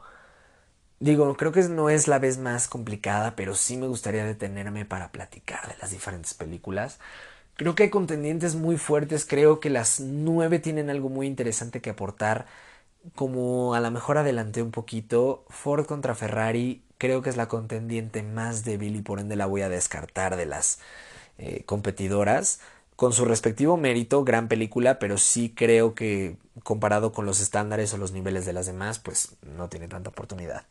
Digo, 1.01 1.37
creo 1.37 1.53
que 1.53 1.63
no 1.69 1.91
es 1.91 2.09
la 2.09 2.19
vez 2.19 2.39
más 2.39 2.69
complicada, 2.69 3.37
pero 3.37 3.55
sí 3.55 3.77
me 3.77 3.87
gustaría 3.89 4.25
detenerme 4.25 4.85
para 4.87 5.13
platicar 5.13 5.69
de 5.69 5.77
las 5.81 5.91
diferentes 5.91 6.35
películas. 6.35 6.99
Creo 7.57 7.75
que 7.75 7.85
hay 7.85 7.91
contendientes 7.91 8.57
muy 8.57 8.79
fuertes, 8.79 9.27
creo 9.27 9.61
que 9.61 9.71
las 9.71 10.01
nueve 10.01 10.59
tienen 10.61 10.91
algo 10.91 11.09
muy 11.11 11.27
interesante 11.27 11.81
que 11.83 11.91
aportar. 11.91 12.47
Como 13.15 13.75
a 13.75 13.81
lo 13.81 13.91
mejor 13.91 14.19
adelanté 14.19 14.63
un 14.63 14.71
poquito, 14.73 15.45
Ford 15.51 15.87
contra 15.87 16.15
Ferrari 16.15 16.85
creo 16.99 17.23
que 17.23 17.31
es 17.31 17.37
la 17.37 17.49
contendiente 17.49 18.23
más 18.23 18.65
débil 18.65 18.97
y 18.97 19.03
por 19.03 19.21
ende 19.21 19.37
la 19.37 19.47
voy 19.47 19.63
a 19.63 19.69
descartar 19.69 20.37
de 20.37 20.47
las 20.47 20.81
eh, 21.39 21.65
competidoras. 21.67 22.61
Con 22.97 23.13
su 23.13 23.25
respectivo 23.25 23.77
mérito, 23.77 24.25
gran 24.25 24.49
película, 24.49 24.99
pero 24.99 25.19
sí 25.19 25.53
creo 25.55 25.95
que 25.95 26.37
comparado 26.63 27.13
con 27.13 27.27
los 27.27 27.41
estándares 27.41 27.93
o 27.93 27.99
los 27.99 28.13
niveles 28.13 28.47
de 28.47 28.53
las 28.53 28.67
demás, 28.67 29.01
pues 29.01 29.35
no 29.43 29.69
tiene 29.69 29.89
tanta 29.89 30.11
oportunidad. 30.11 30.63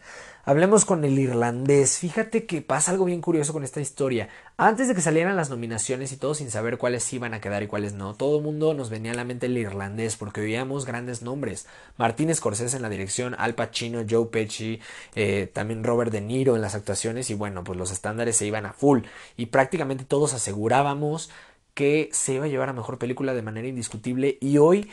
Hablemos 0.46 0.86
con 0.86 1.04
el 1.04 1.20
irlandés. 1.20 1.98
Fíjate 1.98 2.46
que 2.46 2.62
pasa 2.62 2.92
algo 2.92 3.04
bien 3.04 3.22
curioso 3.22 3.52
con 3.52 3.66
esta 3.66 3.82
historia. 3.82 4.30
Antes 4.56 4.88
de 4.88 4.96
que 4.96 5.02
salieran 5.02 5.36
las 5.36 5.50
nominaciones 5.50 6.14
y 6.14 6.18
todo 6.18 6.36
sin 6.36 6.52
saber 6.52 6.78
cuáles 6.78 7.12
iban 7.12 7.34
a 7.34 7.42
quedar 7.42 7.64
y 7.64 7.68
cuáles 7.68 7.94
no, 7.94 8.14
todo 8.14 8.38
el 8.38 8.44
mundo 8.44 8.74
nos 8.74 8.90
venía 8.90 9.12
a 9.12 9.16
la 9.16 9.26
mente 9.26 9.48
el 9.48 9.58
irlandés 9.58 10.16
porque 10.16 10.42
oíamos 10.42 10.86
grandes 10.86 11.22
nombres. 11.22 11.68
Martín 11.98 12.34
Scorsese 12.34 12.78
en 12.78 12.82
la 12.82 12.90
dirección, 12.90 13.36
Al 13.38 13.56
Pacino, 13.56 14.06
Joe 14.10 14.28
Pesci, 14.28 14.80
eh, 15.16 15.52
también 15.52 15.84
Robert 15.84 16.12
De 16.12 16.22
Niro 16.22 16.56
en 16.56 16.62
las 16.62 16.76
actuaciones 16.76 17.30
y 17.30 17.34
bueno, 17.34 17.66
pues 17.66 17.78
los 17.78 17.92
estándares 17.92 18.38
se 18.38 18.46
iban 18.46 18.66
a 18.66 18.74
full 18.74 19.02
y 19.36 19.48
prácticamente 19.48 20.06
todos 20.06 20.34
asegurábamos 20.34 21.30
que 21.74 22.10
se 22.12 22.34
iba 22.34 22.46
a 22.46 22.50
llevar 22.50 22.70
a 22.70 22.74
mejor 22.74 22.98
película 23.00 23.34
de 23.34 23.42
manera 23.42 23.68
indiscutible 23.68 24.38
y 24.42 24.58
hoy 24.58 24.90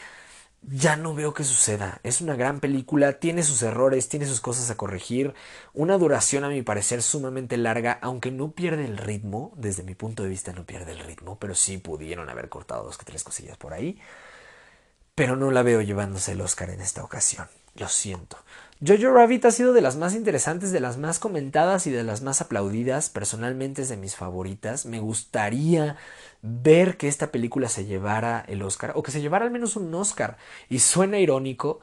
ya 0.63 0.97
no 0.97 1.15
veo 1.15 1.33
que 1.33 1.45
suceda. 1.45 2.01
Es 2.03 2.21
una 2.21 2.37
gran 2.37 2.61
película, 2.61 3.15
tiene 3.15 3.43
sus 3.43 3.63
errores, 3.63 4.09
tiene 4.09 4.27
sus 4.27 4.41
cosas 4.41 4.71
a 4.71 4.77
corregir, 4.77 5.35
una 5.73 5.97
duración 5.97 6.45
a 6.45 6.49
mi 6.49 6.63
parecer 6.63 7.03
sumamente 7.03 7.57
larga, 7.57 7.99
aunque 8.03 8.31
no 8.31 8.53
pierde 8.53 8.85
el 8.85 8.99
ritmo, 8.99 9.53
desde 9.57 9.83
mi 9.83 9.95
punto 9.95 10.23
de 10.23 10.29
vista 10.29 10.53
no 10.53 10.65
pierde 10.67 10.93
el 10.93 11.01
ritmo, 11.01 11.39
pero 11.39 11.55
sí 11.55 11.79
pudieron 11.79 12.29
haber 12.29 12.49
cortado 12.49 12.85
dos 12.85 12.99
que 12.99 13.05
tres 13.07 13.25
cosillas 13.25 13.57
por 13.57 13.73
ahí. 13.73 13.99
Pero 15.15 15.37
no 15.37 15.51
la 15.51 15.63
veo 15.63 15.83
llevándose 15.83 16.33
el 16.33 16.41
Oscar 16.41 16.71
en 16.71 16.81
esta 16.81 17.03
ocasión. 17.05 17.49
Lo 17.75 17.89
siento. 17.89 18.39
Jojo 18.87 19.13
Rabbit 19.13 19.45
ha 19.45 19.51
sido 19.51 19.75
de 19.75 19.83
las 19.83 19.97
más 19.97 20.15
interesantes, 20.15 20.73
de 20.73 20.81
las 20.81 20.97
más 20.97 21.19
comentadas 21.19 21.87
y 21.87 21.91
de 21.91 22.03
las 22.03 22.23
más 22.23 22.41
aplaudidas. 22.41 23.11
Personalmente 23.11 23.83
es 23.83 23.91
de 23.91 23.99
mis 23.99 24.17
favoritas. 24.17 24.87
Me 24.87 25.01
gustaría 25.01 25.97
ver 26.41 26.97
que 26.97 27.07
esta 27.07 27.31
película 27.31 27.69
se 27.69 27.85
llevara 27.85 28.43
el 28.49 28.63
Oscar 28.63 28.93
o 28.95 29.03
que 29.03 29.11
se 29.11 29.21
llevara 29.21 29.45
al 29.45 29.51
menos 29.51 29.77
un 29.77 29.95
Oscar. 29.95 30.39
Y 30.71 30.79
suena 30.79 31.19
irónico 31.19 31.81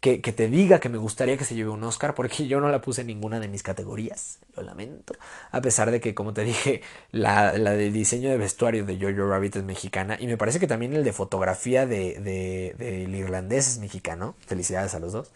que, 0.00 0.18
te 0.18 0.48
diga 0.48 0.80
que 0.80 0.88
me 0.88 0.98
gustaría 0.98 1.36
que 1.36 1.44
se 1.44 1.54
lleve 1.54 1.70
un 1.70 1.84
Oscar 1.84 2.16
porque 2.16 2.48
yo 2.48 2.60
no 2.60 2.68
la 2.68 2.80
puse 2.80 3.02
en 3.02 3.06
ninguna 3.06 3.38
de 3.38 3.46
mis 3.46 3.62
categorías. 3.62 4.40
Lo 4.56 4.64
lamento. 4.64 5.14
A 5.52 5.60
pesar 5.60 5.92
de 5.92 6.00
que, 6.00 6.16
como 6.16 6.34
te 6.34 6.42
dije, 6.42 6.82
la, 7.12 7.56
la 7.56 7.72
de 7.72 7.92
diseño 7.92 8.28
de 8.28 8.38
vestuario 8.38 8.84
de 8.84 8.96
Jojo 8.96 9.30
Rabbit 9.30 9.56
es 9.56 9.62
mexicana. 9.62 10.16
Y 10.18 10.26
me 10.26 10.36
parece 10.36 10.58
que 10.58 10.66
también 10.66 10.94
el 10.94 11.04
de 11.04 11.12
fotografía 11.12 11.86
del 11.86 12.24
de, 12.24 12.74
de, 12.76 13.18
irlandés 13.18 13.68
es 13.68 13.78
mexicano. 13.78 14.34
Felicidades 14.48 14.96
a 14.96 14.98
los 14.98 15.12
dos 15.12 15.30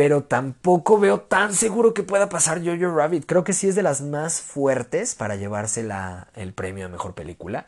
pero 0.00 0.24
tampoco 0.24 0.98
veo 0.98 1.20
tan 1.20 1.52
seguro 1.52 1.92
que 1.92 2.02
pueda 2.02 2.30
pasar 2.30 2.64
Jojo 2.64 2.96
Rabbit. 2.96 3.26
Creo 3.26 3.44
que 3.44 3.52
sí 3.52 3.68
es 3.68 3.74
de 3.74 3.82
las 3.82 4.00
más 4.00 4.40
fuertes 4.40 5.14
para 5.14 5.36
llevarse 5.36 5.86
el 6.36 6.54
premio 6.54 6.86
a 6.86 6.88
mejor 6.88 7.12
película. 7.12 7.66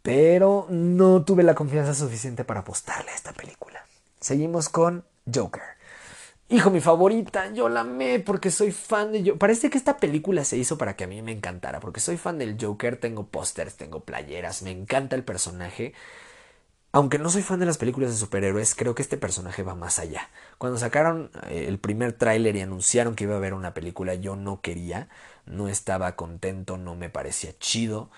Pero 0.00 0.66
no 0.70 1.22
tuve 1.22 1.42
la 1.42 1.54
confianza 1.54 1.92
suficiente 1.92 2.44
para 2.44 2.60
apostarle 2.60 3.10
a 3.10 3.14
esta 3.14 3.34
película. 3.34 3.84
Seguimos 4.20 4.70
con 4.70 5.04
Joker. 5.30 5.60
Hijo, 6.48 6.70
mi 6.70 6.80
favorita, 6.80 7.52
yo 7.52 7.68
la 7.68 7.80
amé 7.80 8.18
porque 8.18 8.50
soy 8.50 8.72
fan 8.72 9.12
de 9.12 9.18
Joker. 9.18 9.36
Parece 9.36 9.68
que 9.68 9.76
esta 9.76 9.98
película 9.98 10.44
se 10.44 10.56
hizo 10.56 10.78
para 10.78 10.96
que 10.96 11.04
a 11.04 11.08
mí 11.08 11.20
me 11.20 11.32
encantara, 11.32 11.80
porque 11.80 12.00
soy 12.00 12.16
fan 12.16 12.38
del 12.38 12.56
Joker, 12.58 12.96
tengo 12.96 13.26
pósters, 13.26 13.76
tengo 13.76 14.00
playeras, 14.00 14.62
me 14.62 14.70
encanta 14.70 15.14
el 15.14 15.24
personaje. 15.24 15.92
Aunque 16.92 17.18
no 17.18 17.30
soy 17.30 17.42
fan 17.42 17.60
de 17.60 17.66
las 17.66 17.78
películas 17.78 18.10
de 18.10 18.16
superhéroes, 18.16 18.74
creo 18.74 18.96
que 18.96 19.02
este 19.02 19.16
personaje 19.16 19.62
va 19.62 19.76
más 19.76 20.00
allá. 20.00 20.28
Cuando 20.58 20.76
sacaron 20.76 21.30
eh, 21.48 21.66
el 21.68 21.78
primer 21.78 22.12
tráiler 22.12 22.56
y 22.56 22.62
anunciaron 22.62 23.14
que 23.14 23.24
iba 23.24 23.34
a 23.34 23.36
haber 23.36 23.54
una 23.54 23.74
película, 23.74 24.14
yo 24.14 24.34
no 24.34 24.60
quería, 24.60 25.08
no 25.46 25.68
estaba 25.68 26.16
contento, 26.16 26.78
no 26.78 26.96
me 26.96 27.08
parecía 27.08 27.56
chido, 27.58 28.10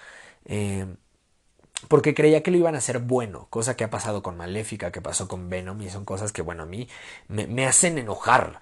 eh, 0.47 0.87
porque 1.89 2.14
creía 2.14 2.43
que 2.43 2.51
lo 2.51 2.57
iban 2.57 2.75
a 2.75 2.79
hacer 2.79 3.01
bueno, 3.01 3.49
cosa 3.51 3.77
que 3.77 3.85
ha 3.85 3.91
pasado 3.91 4.23
con 4.23 4.37
Maléfica, 4.39 4.91
que 4.91 5.03
pasó 5.03 5.29
con 5.29 5.51
Venom, 5.51 5.83
y 5.83 5.91
son 5.91 6.05
cosas 6.07 6.33
que, 6.33 6.41
bueno, 6.41 6.62
a 6.62 6.66
mí 6.66 6.89
me, 7.29 7.47
me 7.47 7.66
hacen 7.66 7.99
enojar. 7.99 8.61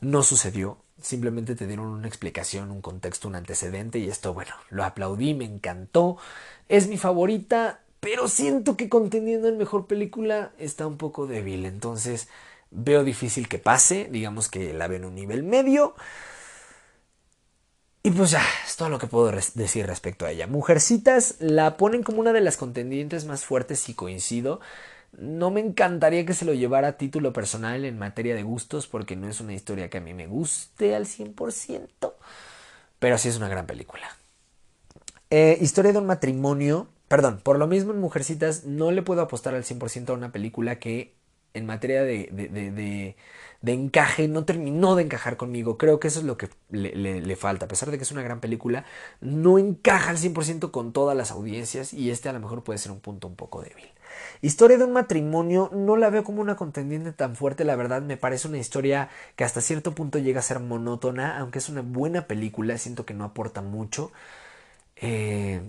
No 0.00 0.24
sucedió, 0.24 0.78
simplemente 1.00 1.54
te 1.54 1.68
dieron 1.68 1.86
una 1.86 2.08
explicación, 2.08 2.72
un 2.72 2.82
contexto, 2.82 3.28
un 3.28 3.36
antecedente, 3.36 4.00
y 4.00 4.08
esto, 4.08 4.34
bueno, 4.34 4.54
lo 4.70 4.84
aplaudí, 4.84 5.34
me 5.34 5.44
encantó, 5.44 6.16
es 6.68 6.88
mi 6.88 6.98
favorita, 6.98 7.80
pero 8.02 8.26
siento 8.26 8.76
que 8.76 8.88
contendiendo 8.88 9.46
en 9.46 9.56
mejor 9.56 9.86
película 9.86 10.50
está 10.58 10.88
un 10.88 10.96
poco 10.96 11.28
débil. 11.28 11.64
Entonces 11.66 12.26
veo 12.72 13.04
difícil 13.04 13.46
que 13.46 13.60
pase. 13.60 14.08
Digamos 14.10 14.48
que 14.48 14.72
la 14.72 14.88
veo 14.88 14.98
en 14.98 15.04
un 15.04 15.14
nivel 15.14 15.44
medio. 15.44 15.94
Y 18.02 18.10
pues 18.10 18.32
ya, 18.32 18.42
es 18.66 18.74
todo 18.74 18.88
lo 18.88 18.98
que 18.98 19.06
puedo 19.06 19.30
decir 19.30 19.86
respecto 19.86 20.26
a 20.26 20.32
ella. 20.32 20.48
Mujercitas 20.48 21.36
la 21.38 21.76
ponen 21.76 22.02
como 22.02 22.18
una 22.18 22.32
de 22.32 22.40
las 22.40 22.56
contendientes 22.56 23.24
más 23.24 23.44
fuertes 23.44 23.88
y 23.88 23.94
coincido. 23.94 24.58
No 25.16 25.52
me 25.52 25.60
encantaría 25.60 26.26
que 26.26 26.34
se 26.34 26.44
lo 26.44 26.54
llevara 26.54 26.88
a 26.88 26.98
título 26.98 27.32
personal 27.32 27.84
en 27.84 28.00
materia 28.00 28.34
de 28.34 28.42
gustos 28.42 28.88
porque 28.88 29.14
no 29.14 29.28
es 29.28 29.40
una 29.40 29.54
historia 29.54 29.90
que 29.90 29.98
a 29.98 30.00
mí 30.00 30.12
me 30.12 30.26
guste 30.26 30.96
al 30.96 31.06
100%. 31.06 32.14
Pero 32.98 33.16
sí 33.16 33.28
es 33.28 33.36
una 33.36 33.48
gran 33.48 33.66
película. 33.66 34.08
Eh, 35.30 35.56
historia 35.60 35.92
de 35.92 35.98
un 35.98 36.06
matrimonio 36.06 36.88
Perdón, 37.12 37.40
por 37.42 37.58
lo 37.58 37.66
mismo 37.66 37.92
en 37.92 38.00
Mujercitas 38.00 38.64
no 38.64 38.90
le 38.90 39.02
puedo 39.02 39.20
apostar 39.20 39.54
al 39.54 39.64
100% 39.64 40.08
a 40.08 40.12
una 40.14 40.32
película 40.32 40.78
que 40.78 41.12
en 41.52 41.66
materia 41.66 42.02
de, 42.04 42.30
de, 42.32 43.14
de, 43.60 43.72
encaje 43.74 44.28
no 44.28 44.46
terminó 44.46 44.96
de 44.96 45.02
encajar 45.02 45.36
conmigo. 45.36 45.76
Creo 45.76 46.00
que 46.00 46.08
eso 46.08 46.20
es 46.20 46.24
lo 46.24 46.38
que 46.38 46.48
le, 46.70 47.20
le, 47.20 47.36
falta. 47.36 47.66
A 47.66 47.68
pesar 47.68 47.90
de 47.90 47.98
que 47.98 48.04
es 48.04 48.12
una 48.12 48.22
gran 48.22 48.40
película, 48.40 48.86
no 49.20 49.58
encaja 49.58 50.08
al 50.08 50.16
100% 50.16 50.70
con 50.70 50.94
todas 50.94 51.14
las 51.14 51.32
audiencias 51.32 51.92
y 51.92 52.10
este 52.10 52.30
a 52.30 52.32
lo 52.32 52.40
mejor 52.40 52.64
puede 52.64 52.78
ser 52.78 52.92
un 52.92 53.00
punto 53.00 53.28
un 53.28 53.36
poco 53.36 53.60
débil. 53.60 53.90
Historia 54.40 54.78
de 54.78 54.84
un 54.84 54.94
matrimonio 54.94 55.68
no 55.74 55.98
la 55.98 56.08
veo 56.08 56.24
como 56.24 56.40
una 56.40 56.56
contendiente 56.56 57.12
tan 57.12 57.36
fuerte, 57.36 57.66
la 57.66 57.76
verdad 57.76 58.00
me 58.00 58.16
parece 58.16 58.48
una 58.48 58.56
historia 58.56 59.10
que 59.36 59.44
hasta 59.44 59.60
cierto 59.60 59.94
punto 59.94 60.18
llega 60.18 60.40
a 60.40 60.42
ser 60.42 60.60
monótona, 60.60 61.36
aunque 61.36 61.58
es 61.58 61.68
una 61.68 61.82
buena 61.82 62.26
película, 62.26 62.78
siento 62.78 63.04
que 63.04 63.12
no 63.12 63.24
aporta 63.24 63.60
mucho. 63.60 64.12
Eh, 64.96 65.60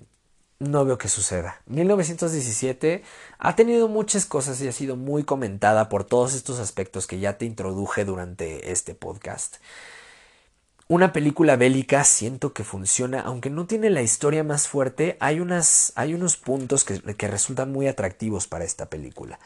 no 0.63 0.85
veo 0.85 0.97
que 0.97 1.09
suceda. 1.09 1.61
1917 1.67 3.03
ha 3.37 3.55
tenido 3.55 3.87
muchas 3.87 4.25
cosas 4.25 4.59
y 4.61 4.67
ha 4.67 4.71
sido 4.71 4.95
muy 4.95 5.23
comentada 5.23 5.89
por 5.89 6.03
todos 6.03 6.33
estos 6.33 6.59
aspectos 6.59 7.07
que 7.07 7.19
ya 7.19 7.37
te 7.37 7.45
introduje 7.45 8.05
durante 8.05 8.71
este 8.71 8.95
podcast. 8.95 9.57
Una 10.87 11.13
película 11.13 11.55
bélica 11.55 12.03
siento 12.03 12.53
que 12.53 12.63
funciona, 12.63 13.21
aunque 13.21 13.49
no 13.49 13.65
tiene 13.65 13.89
la 13.89 14.01
historia 14.01 14.43
más 14.43 14.67
fuerte, 14.67 15.17
hay, 15.19 15.39
unas, 15.39 15.93
hay 15.95 16.13
unos 16.13 16.37
puntos 16.37 16.83
que, 16.83 17.01
que 17.01 17.27
resultan 17.27 17.71
muy 17.71 17.87
atractivos 17.87 18.47
para 18.47 18.65
esta 18.65 18.87
película. 18.87 19.39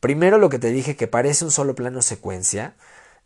Primero 0.00 0.38
lo 0.38 0.48
que 0.48 0.58
te 0.58 0.70
dije 0.70 0.96
que 0.96 1.06
parece 1.06 1.44
un 1.44 1.50
solo 1.50 1.74
plano 1.74 2.00
secuencia, 2.00 2.74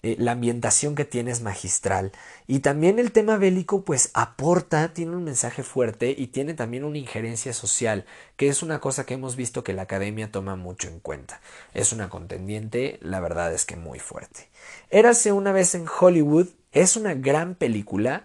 eh, 0.04 0.16
la 0.18 0.32
ambientación 0.32 0.94
que 0.94 1.06
tiene 1.06 1.30
es 1.30 1.40
magistral 1.40 2.12
y 2.46 2.58
también 2.58 2.98
el 2.98 3.10
tema 3.10 3.38
bélico 3.38 3.86
pues 3.86 4.10
aporta, 4.12 4.92
tiene 4.92 5.16
un 5.16 5.24
mensaje 5.24 5.62
fuerte 5.62 6.14
y 6.14 6.26
tiene 6.26 6.52
también 6.52 6.84
una 6.84 6.98
injerencia 6.98 7.54
social, 7.54 8.04
que 8.36 8.48
es 8.48 8.62
una 8.62 8.80
cosa 8.80 9.06
que 9.06 9.14
hemos 9.14 9.34
visto 9.34 9.64
que 9.64 9.72
la 9.72 9.82
academia 9.82 10.30
toma 10.30 10.56
mucho 10.56 10.88
en 10.88 11.00
cuenta. 11.00 11.40
Es 11.72 11.94
una 11.94 12.10
contendiente, 12.10 12.98
la 13.00 13.18
verdad 13.20 13.54
es 13.54 13.64
que 13.64 13.76
muy 13.76 13.98
fuerte. 13.98 14.50
Érase 14.90 15.32
una 15.32 15.52
vez 15.52 15.74
en 15.74 15.86
Hollywood, 15.88 16.48
es 16.72 16.96
una 16.96 17.14
gran 17.14 17.54
película. 17.54 18.24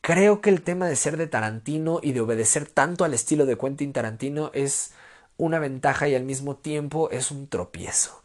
Creo 0.00 0.40
que 0.40 0.48
el 0.48 0.62
tema 0.62 0.86
de 0.86 0.96
ser 0.96 1.18
de 1.18 1.26
Tarantino 1.26 2.00
y 2.02 2.12
de 2.12 2.22
obedecer 2.22 2.66
tanto 2.66 3.04
al 3.04 3.12
estilo 3.12 3.44
de 3.44 3.58
Quentin 3.58 3.92
Tarantino 3.92 4.50
es 4.54 4.94
una 5.36 5.58
ventaja 5.58 6.08
y 6.08 6.14
al 6.14 6.24
mismo 6.24 6.56
tiempo 6.56 7.10
es 7.10 7.30
un 7.30 7.46
tropiezo. 7.46 8.21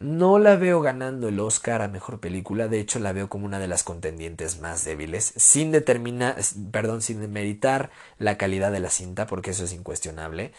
No 0.00 0.38
la 0.38 0.54
veo 0.54 0.80
ganando 0.80 1.26
el 1.28 1.40
Oscar 1.40 1.82
a 1.82 1.88
mejor 1.88 2.20
película, 2.20 2.68
de 2.68 2.78
hecho 2.78 3.00
la 3.00 3.12
veo 3.12 3.28
como 3.28 3.46
una 3.46 3.58
de 3.58 3.66
las 3.66 3.82
contendientes 3.82 4.60
más 4.60 4.84
débiles, 4.84 5.34
sin 5.36 5.72
determinar, 5.72 6.36
perdón, 6.70 7.02
sin 7.02 7.20
demeritar 7.20 7.90
la 8.16 8.38
calidad 8.38 8.70
de 8.70 8.78
la 8.78 8.90
cinta, 8.90 9.26
porque 9.26 9.50
eso 9.50 9.64
es 9.64 9.72
incuestionable. 9.72 10.52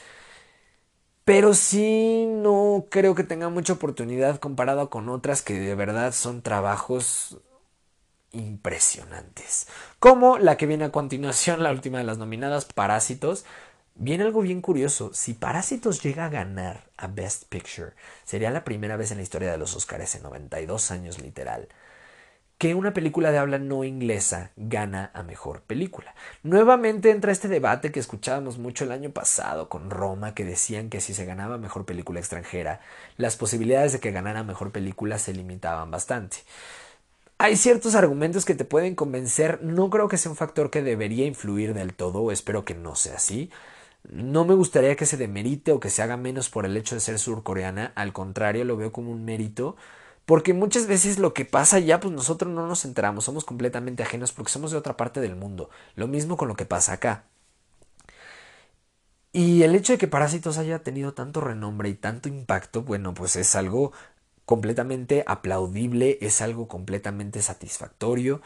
Pero 1.24 1.54
sí 1.54 2.26
no 2.28 2.88
creo 2.90 3.16
que 3.16 3.24
tenga 3.24 3.50
mucha 3.50 3.74
oportunidad 3.74 4.40
comparado 4.40 4.90
con 4.90 5.08
otras 5.08 5.42
que 5.42 5.58
de 5.58 5.76
verdad 5.76 6.12
son 6.12 6.42
trabajos 6.42 7.38
impresionantes. 8.32 9.68
Como 10.00 10.38
la 10.38 10.58
que 10.58 10.66
viene 10.66 10.86
a 10.86 10.92
continuación, 10.92 11.64
la 11.64 11.72
última 11.72 12.00
de 12.00 12.04
las 12.04 12.18
nominadas, 12.18 12.66
Parásitos, 12.66 13.46
Viene 14.00 14.24
algo 14.24 14.42
bien 14.42 14.62
curioso. 14.62 15.12
Si 15.14 15.34
Parásitos 15.34 16.02
llega 16.02 16.26
a 16.26 16.30
ganar 16.30 16.86
a 16.96 17.08
Best 17.08 17.44
Picture, 17.50 17.92
sería 18.24 18.50
la 18.50 18.64
primera 18.64 18.96
vez 18.96 19.12
en 19.12 19.18
la 19.18 19.24
historia 19.24 19.52
de 19.52 19.58
los 19.58 19.76
Oscars 19.76 20.16
en 20.16 20.24
92 20.24 20.92
años 20.92 21.20
literal 21.22 21.68
que 22.58 22.76
una 22.76 22.94
película 22.94 23.32
de 23.32 23.38
habla 23.38 23.58
no 23.58 23.86
inglesa 23.86 24.52
gana 24.58 25.12
a 25.14 25.24
mejor 25.24 25.62
película. 25.62 26.14
Nuevamente 26.44 27.10
entra 27.10 27.32
este 27.32 27.48
debate 27.48 27.94
que 27.94 28.02
escuchábamos 28.02 28.58
mucho 28.58 28.84
el 28.84 28.92
año 28.92 29.12
pasado 29.12 29.70
con 29.70 29.90
Roma, 29.90 30.36
que 30.36 30.44
decían 30.44 30.90
que 30.90 31.00
si 31.00 31.14
se 31.14 31.24
ganaba 31.24 31.58
mejor 31.58 31.86
película 31.86 32.20
extranjera, 32.20 32.82
las 33.16 33.38
posibilidades 33.38 33.94
de 33.94 34.02
que 34.02 34.12
ganara 34.12 34.44
mejor 34.44 34.74
película 34.74 35.20
se 35.20 35.34
limitaban 35.34 35.90
bastante. 35.90 36.40
hay 37.38 37.56
ciertos 37.56 37.96
argumentos 37.96 38.44
que 38.44 38.56
te 38.56 38.66
pueden 38.66 38.96
convencer, 38.96 39.64
no 39.64 39.90
creo 39.90 40.10
que 40.10 40.18
sea 40.18 40.32
un 40.32 40.38
factor 40.38 40.70
que 40.70 40.82
debería 40.84 41.26
influir 41.26 41.74
del 41.74 41.94
todo, 41.94 42.30
espero 42.30 42.66
que 42.66 42.76
no 42.76 42.96
sea 42.96 43.16
así. 43.16 43.50
No 44.04 44.46
me 44.46 44.56
gustaría 44.56 44.96
que 44.96 45.06
se 45.06 45.18
demerite 45.18 45.72
o 45.72 45.80
que 45.80 45.90
se 45.90 46.02
haga 46.02 46.18
menos 46.18 46.50
por 46.50 46.66
el 46.66 46.78
hecho 46.78 46.96
de 46.96 47.02
ser 47.02 47.20
surcoreana, 47.20 47.92
al 47.96 48.14
contrario, 48.14 48.66
lo 48.66 48.78
veo 48.78 48.92
como 48.92 49.12
un 49.12 49.26
mérito, 49.26 49.76
porque 50.26 50.54
muchas 50.54 50.88
veces 50.88 51.20
lo 51.20 51.34
que 51.34 51.46
pasa 51.46 51.80
ya, 51.80 52.00
pues 52.00 52.14
nosotros 52.14 52.52
no 52.54 52.68
nos 52.68 52.86
enteramos, 52.86 53.26
somos 53.26 53.46
completamente 53.46 54.04
ajenos 54.04 54.32
porque 54.32 54.52
somos 54.52 54.72
de 54.72 54.78
otra 54.78 54.98
parte 54.98 55.22
del 55.22 55.36
mundo. 55.36 55.70
Lo 55.96 56.08
mismo 56.08 56.38
con 56.38 56.48
lo 56.48 56.56
que 56.56 56.66
pasa 56.66 56.94
acá. 56.94 57.26
Y 59.32 59.64
el 59.64 59.76
hecho 59.76 59.94
de 59.94 60.00
que 60.00 60.08
Parásitos 60.08 60.58
haya 60.58 60.84
tenido 60.84 61.14
tanto 61.14 61.42
renombre 61.42 61.90
y 61.90 61.94
tanto 61.96 62.30
impacto, 62.30 62.82
bueno, 62.84 63.14
pues 63.14 63.36
es 63.36 63.56
algo 63.56 63.92
completamente 64.46 65.24
aplaudible, 65.28 66.18
es 66.22 66.42
algo 66.42 66.68
completamente 66.68 67.42
satisfactorio 67.42 68.42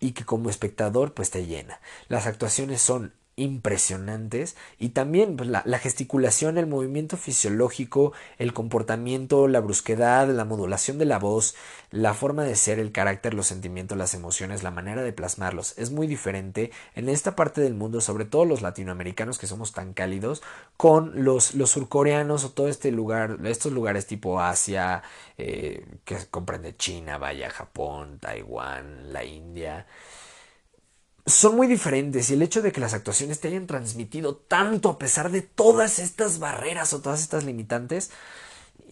y 0.00 0.12
que 0.12 0.24
como 0.24 0.50
espectador 0.50 1.14
pues 1.14 1.30
te 1.30 1.46
llena. 1.46 1.80
Las 2.08 2.26
actuaciones 2.26 2.82
son 2.82 3.14
impresionantes. 3.36 4.56
Y 4.78 4.90
también 4.90 5.36
pues, 5.36 5.48
la, 5.48 5.62
la, 5.64 5.78
gesticulación, 5.78 6.58
el 6.58 6.66
movimiento 6.66 7.16
fisiológico, 7.16 8.12
el 8.38 8.52
comportamiento, 8.52 9.48
la 9.48 9.60
brusquedad, 9.60 10.28
la 10.28 10.44
modulación 10.44 10.98
de 10.98 11.04
la 11.04 11.18
voz, 11.18 11.54
la 11.90 12.14
forma 12.14 12.44
de 12.44 12.56
ser, 12.56 12.78
el 12.78 12.92
carácter, 12.92 13.34
los 13.34 13.46
sentimientos, 13.46 13.96
las 13.96 14.14
emociones, 14.14 14.62
la 14.62 14.70
manera 14.70 15.02
de 15.02 15.12
plasmarlos 15.12 15.78
es 15.78 15.90
muy 15.90 16.06
diferente 16.06 16.70
en 16.94 17.08
esta 17.08 17.36
parte 17.36 17.60
del 17.60 17.74
mundo, 17.74 18.00
sobre 18.00 18.24
todo 18.24 18.44
los 18.44 18.62
latinoamericanos 18.62 19.38
que 19.38 19.46
somos 19.46 19.72
tan 19.72 19.92
cálidos, 19.92 20.42
con 20.76 21.24
los, 21.24 21.54
los 21.54 21.70
surcoreanos 21.70 22.44
o 22.44 22.50
todo 22.50 22.68
este 22.68 22.90
lugar, 22.90 23.38
estos 23.44 23.72
lugares 23.72 24.06
tipo 24.06 24.40
Asia, 24.40 25.02
eh, 25.38 25.86
que 26.04 26.16
comprende 26.30 26.76
China, 26.76 27.18
vaya, 27.18 27.50
Japón, 27.50 28.18
Taiwán, 28.18 29.12
la 29.12 29.24
India 29.24 29.86
son 31.26 31.56
muy 31.56 31.66
diferentes 31.66 32.28
y 32.28 32.34
el 32.34 32.42
hecho 32.42 32.60
de 32.60 32.70
que 32.70 32.80
las 32.80 32.92
actuaciones 32.92 33.40
te 33.40 33.48
hayan 33.48 33.66
transmitido 33.66 34.36
tanto 34.36 34.90
a 34.90 34.98
pesar 34.98 35.30
de 35.30 35.40
todas 35.40 35.98
estas 35.98 36.38
barreras 36.38 36.92
o 36.92 37.00
todas 37.00 37.22
estas 37.22 37.44
limitantes, 37.44 38.10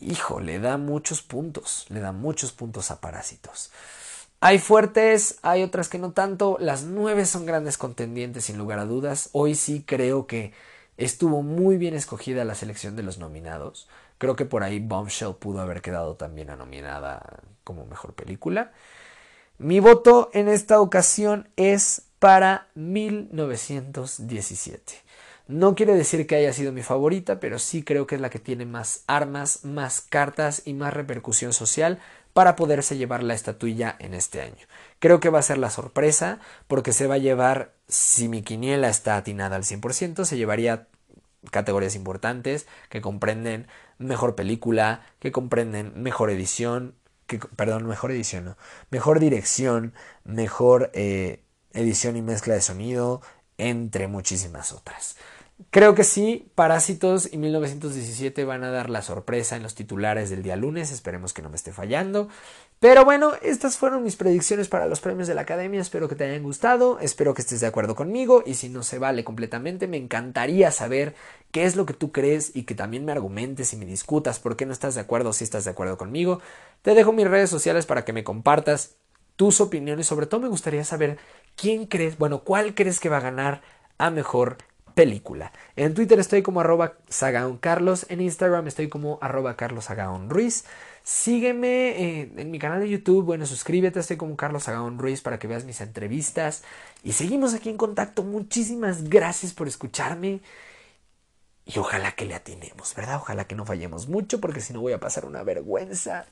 hijo, 0.01 0.41
le 0.41 0.59
da 0.59 0.79
muchos 0.79 1.23
puntos, 1.23 1.87
le 1.91 2.01
da 2.01 2.13
muchos 2.13 2.53
puntos 2.53 2.91
a 2.91 3.01
Parásitos. 3.01 3.71
Hay 4.41 4.59
fuertes, 4.59 5.39
hay 5.43 5.63
otras 5.63 5.89
que 5.89 5.99
no 5.99 6.13
tanto, 6.13 6.57
las 6.59 6.85
nueve 6.85 7.27
son 7.27 7.47
grandes 7.47 7.79
contendientes 7.79 8.47
sin 8.47 8.59
lugar 8.59 8.79
a 8.79 8.87
dudas, 8.87 9.29
hoy 9.33 9.55
sí 9.55 9.85
creo 9.87 10.27
que 10.27 10.53
estuvo 10.97 11.43
muy 11.43 11.77
bien 11.77 11.95
escogida 11.95 12.45
la 12.45 12.55
selección 12.55 12.97
de 12.97 13.03
los 13.03 13.19
nominados, 13.19 13.89
creo 14.19 14.37
que 14.37 14.47
por 14.47 14.65
ahí 14.65 14.81
Bombshell 14.81 15.35
pudo 15.35 15.61
haber 15.61 15.83
quedado 15.83 16.17
también 16.17 16.49
nominada 16.49 17.41
como 17.63 17.87
mejor 17.87 18.15
película. 18.15 18.73
Mi 19.59 19.79
voto 19.81 20.31
en 20.33 20.49
esta 20.49 20.81
ocasión 20.81 21.49
es 21.57 22.03
para 22.23 22.69
1917. 22.77 24.95
No 25.49 25.75
quiere 25.75 25.97
decir 25.97 26.29
que 26.29 26.37
haya 26.37 26.53
sido 26.53 26.71
mi 26.71 26.85
favorita, 26.85 27.41
pero 27.41 27.59
sí 27.59 27.83
creo 27.83 28.07
que 28.07 28.15
es 28.15 28.21
la 28.21 28.31
que 28.31 28.39
tiene 28.39 28.65
más 28.65 29.03
armas, 29.09 29.65
más 29.65 30.03
cartas 30.03 30.63
y 30.65 30.73
más 30.73 30.95
repercusión 30.95 31.53
social 31.53 31.99
para 32.33 32.55
poderse 32.55 32.97
llevar 32.97 33.25
la 33.25 33.35
estatuilla 33.35 33.97
en 33.99 34.15
este 34.15 34.41
año. 34.41 34.69
Creo 35.01 35.19
que 35.19 35.31
va 35.31 35.41
a 35.41 35.43
ser 35.43 35.59
la 35.59 35.69
sorpresa 35.69 36.39
porque 36.69 36.93
se 36.93 37.09
va 37.09 37.17
a 37.17 37.19
llevar, 37.19 37.73
si 37.89 38.29
mi 38.29 38.43
quiniela 38.43 38.89
está 38.89 39.17
atinada 39.17 39.57
al 39.57 39.65
100%, 39.65 40.25
se 40.25 40.37
llevaría 40.37 40.87
categorías 41.51 41.97
importantes 41.97 42.69
que 42.89 43.01
comprenden 43.01 43.67
mejor 43.99 44.37
película, 44.37 45.05
que 45.19 45.33
comprenden 45.33 46.01
mejor 46.01 46.31
edición, 46.31 46.95
que, 47.27 47.41
perdón, 47.41 47.89
mejor 47.89 48.13
edición, 48.13 48.45
no, 48.45 48.57
mejor 48.91 49.19
dirección, 49.19 49.93
mejor 50.23 50.93
eh, 50.95 51.43
edición 51.73 52.17
y 52.17 52.23
mezcla 52.23 52.55
de 52.55 52.61
sonido, 52.61 53.21
entre 53.59 54.09
muchísimas 54.09 54.73
otras. 54.73 55.17
Creo 55.71 55.95
que 55.95 56.05
sí, 56.05 56.51
Parásitos 56.55 57.33
y 57.33 57.39
1917 57.39 58.45
van 58.45 58.65
a 58.65 58.71
dar 58.71 58.91
la 58.91 59.03
sorpresa 59.03 59.57
en 59.57 59.63
los 59.63 59.75
titulares 59.75 60.29
del 60.29 60.43
día 60.43 60.57
lunes, 60.57 60.91
esperemos 60.91 61.33
que 61.33 61.43
no 61.43 61.51
me 61.51 61.57
esté 61.57 61.73
fallando. 61.73 62.29
Pero 62.81 63.05
bueno, 63.05 63.33
estas 63.43 63.77
fueron 63.77 64.03
mis 64.03 64.17
predicciones 64.17 64.69
para 64.69 64.87
los 64.87 65.01
premios 65.01 65.29
de 65.29 65.35
la 65.35 65.43
Academia, 65.43 65.81
espero 65.81 66.09
que 66.09 66.17
te 66.17 66.25
hayan 66.25 66.43
gustado, 66.43 66.99
espero 66.99 67.33
que 67.33 67.43
estés 67.43 67.61
de 67.61 67.69
acuerdo 67.69 67.95
conmigo 67.95 68.43
y 68.45 68.55
si 68.55 68.69
no 68.69 68.83
se 68.83 68.99
vale 68.99 69.23
completamente, 69.23 69.87
me 69.87 69.99
encantaría 69.99 70.73
saber 70.73 71.15
qué 71.53 71.65
es 71.65 71.77
lo 71.77 71.87
que 71.87 71.95
tú 71.95 72.11
crees 72.11 72.57
y 72.57 72.65
que 72.65 72.75
también 72.75 73.05
me 73.05 73.13
argumentes 73.13 73.73
y 73.73 73.77
me 73.77 73.87
discutas 73.87 74.41
por 74.41 74.57
qué 74.57 74.67
no 74.67 74.73
estás 74.73 74.97
de 74.97 75.03
acuerdo 75.03 75.31
o 75.31 75.33
si 75.33 75.45
estás 75.45 75.65
de 75.65 75.71
acuerdo 75.71 75.97
conmigo. 75.97 76.41
Te 76.83 76.95
dejo 76.95 77.13
mis 77.13 77.29
redes 77.29 77.51
sociales 77.51 77.87
para 77.87 78.05
que 78.05 78.13
me 78.13 78.25
compartas 78.25 78.97
tus 79.43 79.61
opiniones, 79.61 80.07
sobre 80.07 80.27
todo 80.27 80.41
me 80.41 80.47
gustaría 80.47 80.85
saber 80.85 81.19
quién 81.57 81.87
crees, 81.87 82.17
bueno, 82.17 82.45
cuál 82.45 82.77
crees 82.77 83.01
que 83.01 83.09
va 83.09 83.17
a 83.17 83.21
ganar 83.21 83.61
a 83.99 84.09
mejor 84.09 84.57
película. 84.95 85.51
En 85.75 85.95
Twitter 85.95 86.21
estoy 86.21 86.43
como 86.43 86.61
arroba 86.61 86.93
Carlos, 87.59 88.07
en 88.09 88.21
Instagram 88.21 88.69
estoy 88.69 88.89
como 88.89 89.19
arroba 89.21 89.57
Carlos 89.57 89.89
Ruiz. 90.29 90.65
Sígueme 91.03 91.89
eh, 91.89 92.33
en 92.37 92.53
mi 92.53 92.61
canal 92.61 92.79
de 92.79 92.89
YouTube, 92.89 93.25
bueno, 93.25 93.45
suscríbete, 93.45 93.99
estoy 93.99 94.17
como 94.17 94.37
Carlos 94.37 94.69
Agaón 94.69 95.01
Ruiz 95.01 95.23
para 95.23 95.41
que 95.41 95.49
veas 95.49 95.65
mis 95.65 95.81
entrevistas. 95.81 96.63
Y 97.03 97.11
seguimos 97.11 97.53
aquí 97.53 97.69
en 97.69 97.77
contacto. 97.77 98.23
Muchísimas 98.23 99.11
gracias 99.11 99.53
por 99.53 99.67
escucharme. 99.67 100.39
Y 101.65 101.79
ojalá 101.79 102.13
que 102.13 102.25
le 102.25 102.35
atinemos, 102.35 102.95
¿verdad? 102.97 103.17
Ojalá 103.17 103.47
que 103.47 103.55
no 103.55 103.65
fallemos 103.65 104.09
mucho, 104.09 104.41
porque 104.41 104.61
si 104.61 104.73
no 104.73 104.81
voy 104.81 104.93
a 104.93 105.01
pasar 105.01 105.25
una 105.25 105.45
vergüenza. 105.45 106.27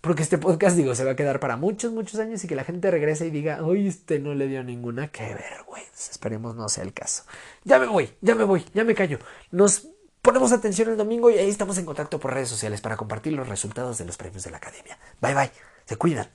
Porque 0.00 0.22
este 0.22 0.38
podcast, 0.38 0.76
digo, 0.76 0.94
se 0.94 1.04
va 1.04 1.12
a 1.12 1.16
quedar 1.16 1.38
para 1.38 1.56
muchos, 1.56 1.92
muchos 1.92 2.18
años 2.18 2.42
y 2.42 2.48
que 2.48 2.54
la 2.54 2.64
gente 2.64 2.90
regrese 2.90 3.26
y 3.26 3.30
diga, 3.30 3.62
oye, 3.62 3.88
usted 3.88 4.20
no 4.20 4.34
le 4.34 4.48
dio 4.48 4.64
ninguna, 4.64 5.08
qué 5.08 5.34
vergüenza. 5.34 6.10
Esperemos 6.10 6.56
no 6.56 6.68
sea 6.70 6.84
el 6.84 6.94
caso. 6.94 7.24
Ya 7.64 7.78
me 7.78 7.86
voy, 7.86 8.10
ya 8.22 8.34
me 8.34 8.44
voy, 8.44 8.64
ya 8.72 8.84
me 8.84 8.94
callo. 8.94 9.18
Nos 9.50 9.88
ponemos 10.22 10.52
atención 10.52 10.88
el 10.88 10.96
domingo 10.96 11.30
y 11.30 11.36
ahí 11.36 11.50
estamos 11.50 11.76
en 11.76 11.84
contacto 11.84 12.18
por 12.18 12.32
redes 12.32 12.48
sociales 12.48 12.80
para 12.80 12.96
compartir 12.96 13.34
los 13.34 13.48
resultados 13.48 13.98
de 13.98 14.06
los 14.06 14.16
premios 14.16 14.44
de 14.44 14.50
la 14.50 14.56
academia. 14.56 14.98
Bye 15.20 15.34
bye, 15.34 15.50
se 15.84 15.96
cuidan. 15.96 16.28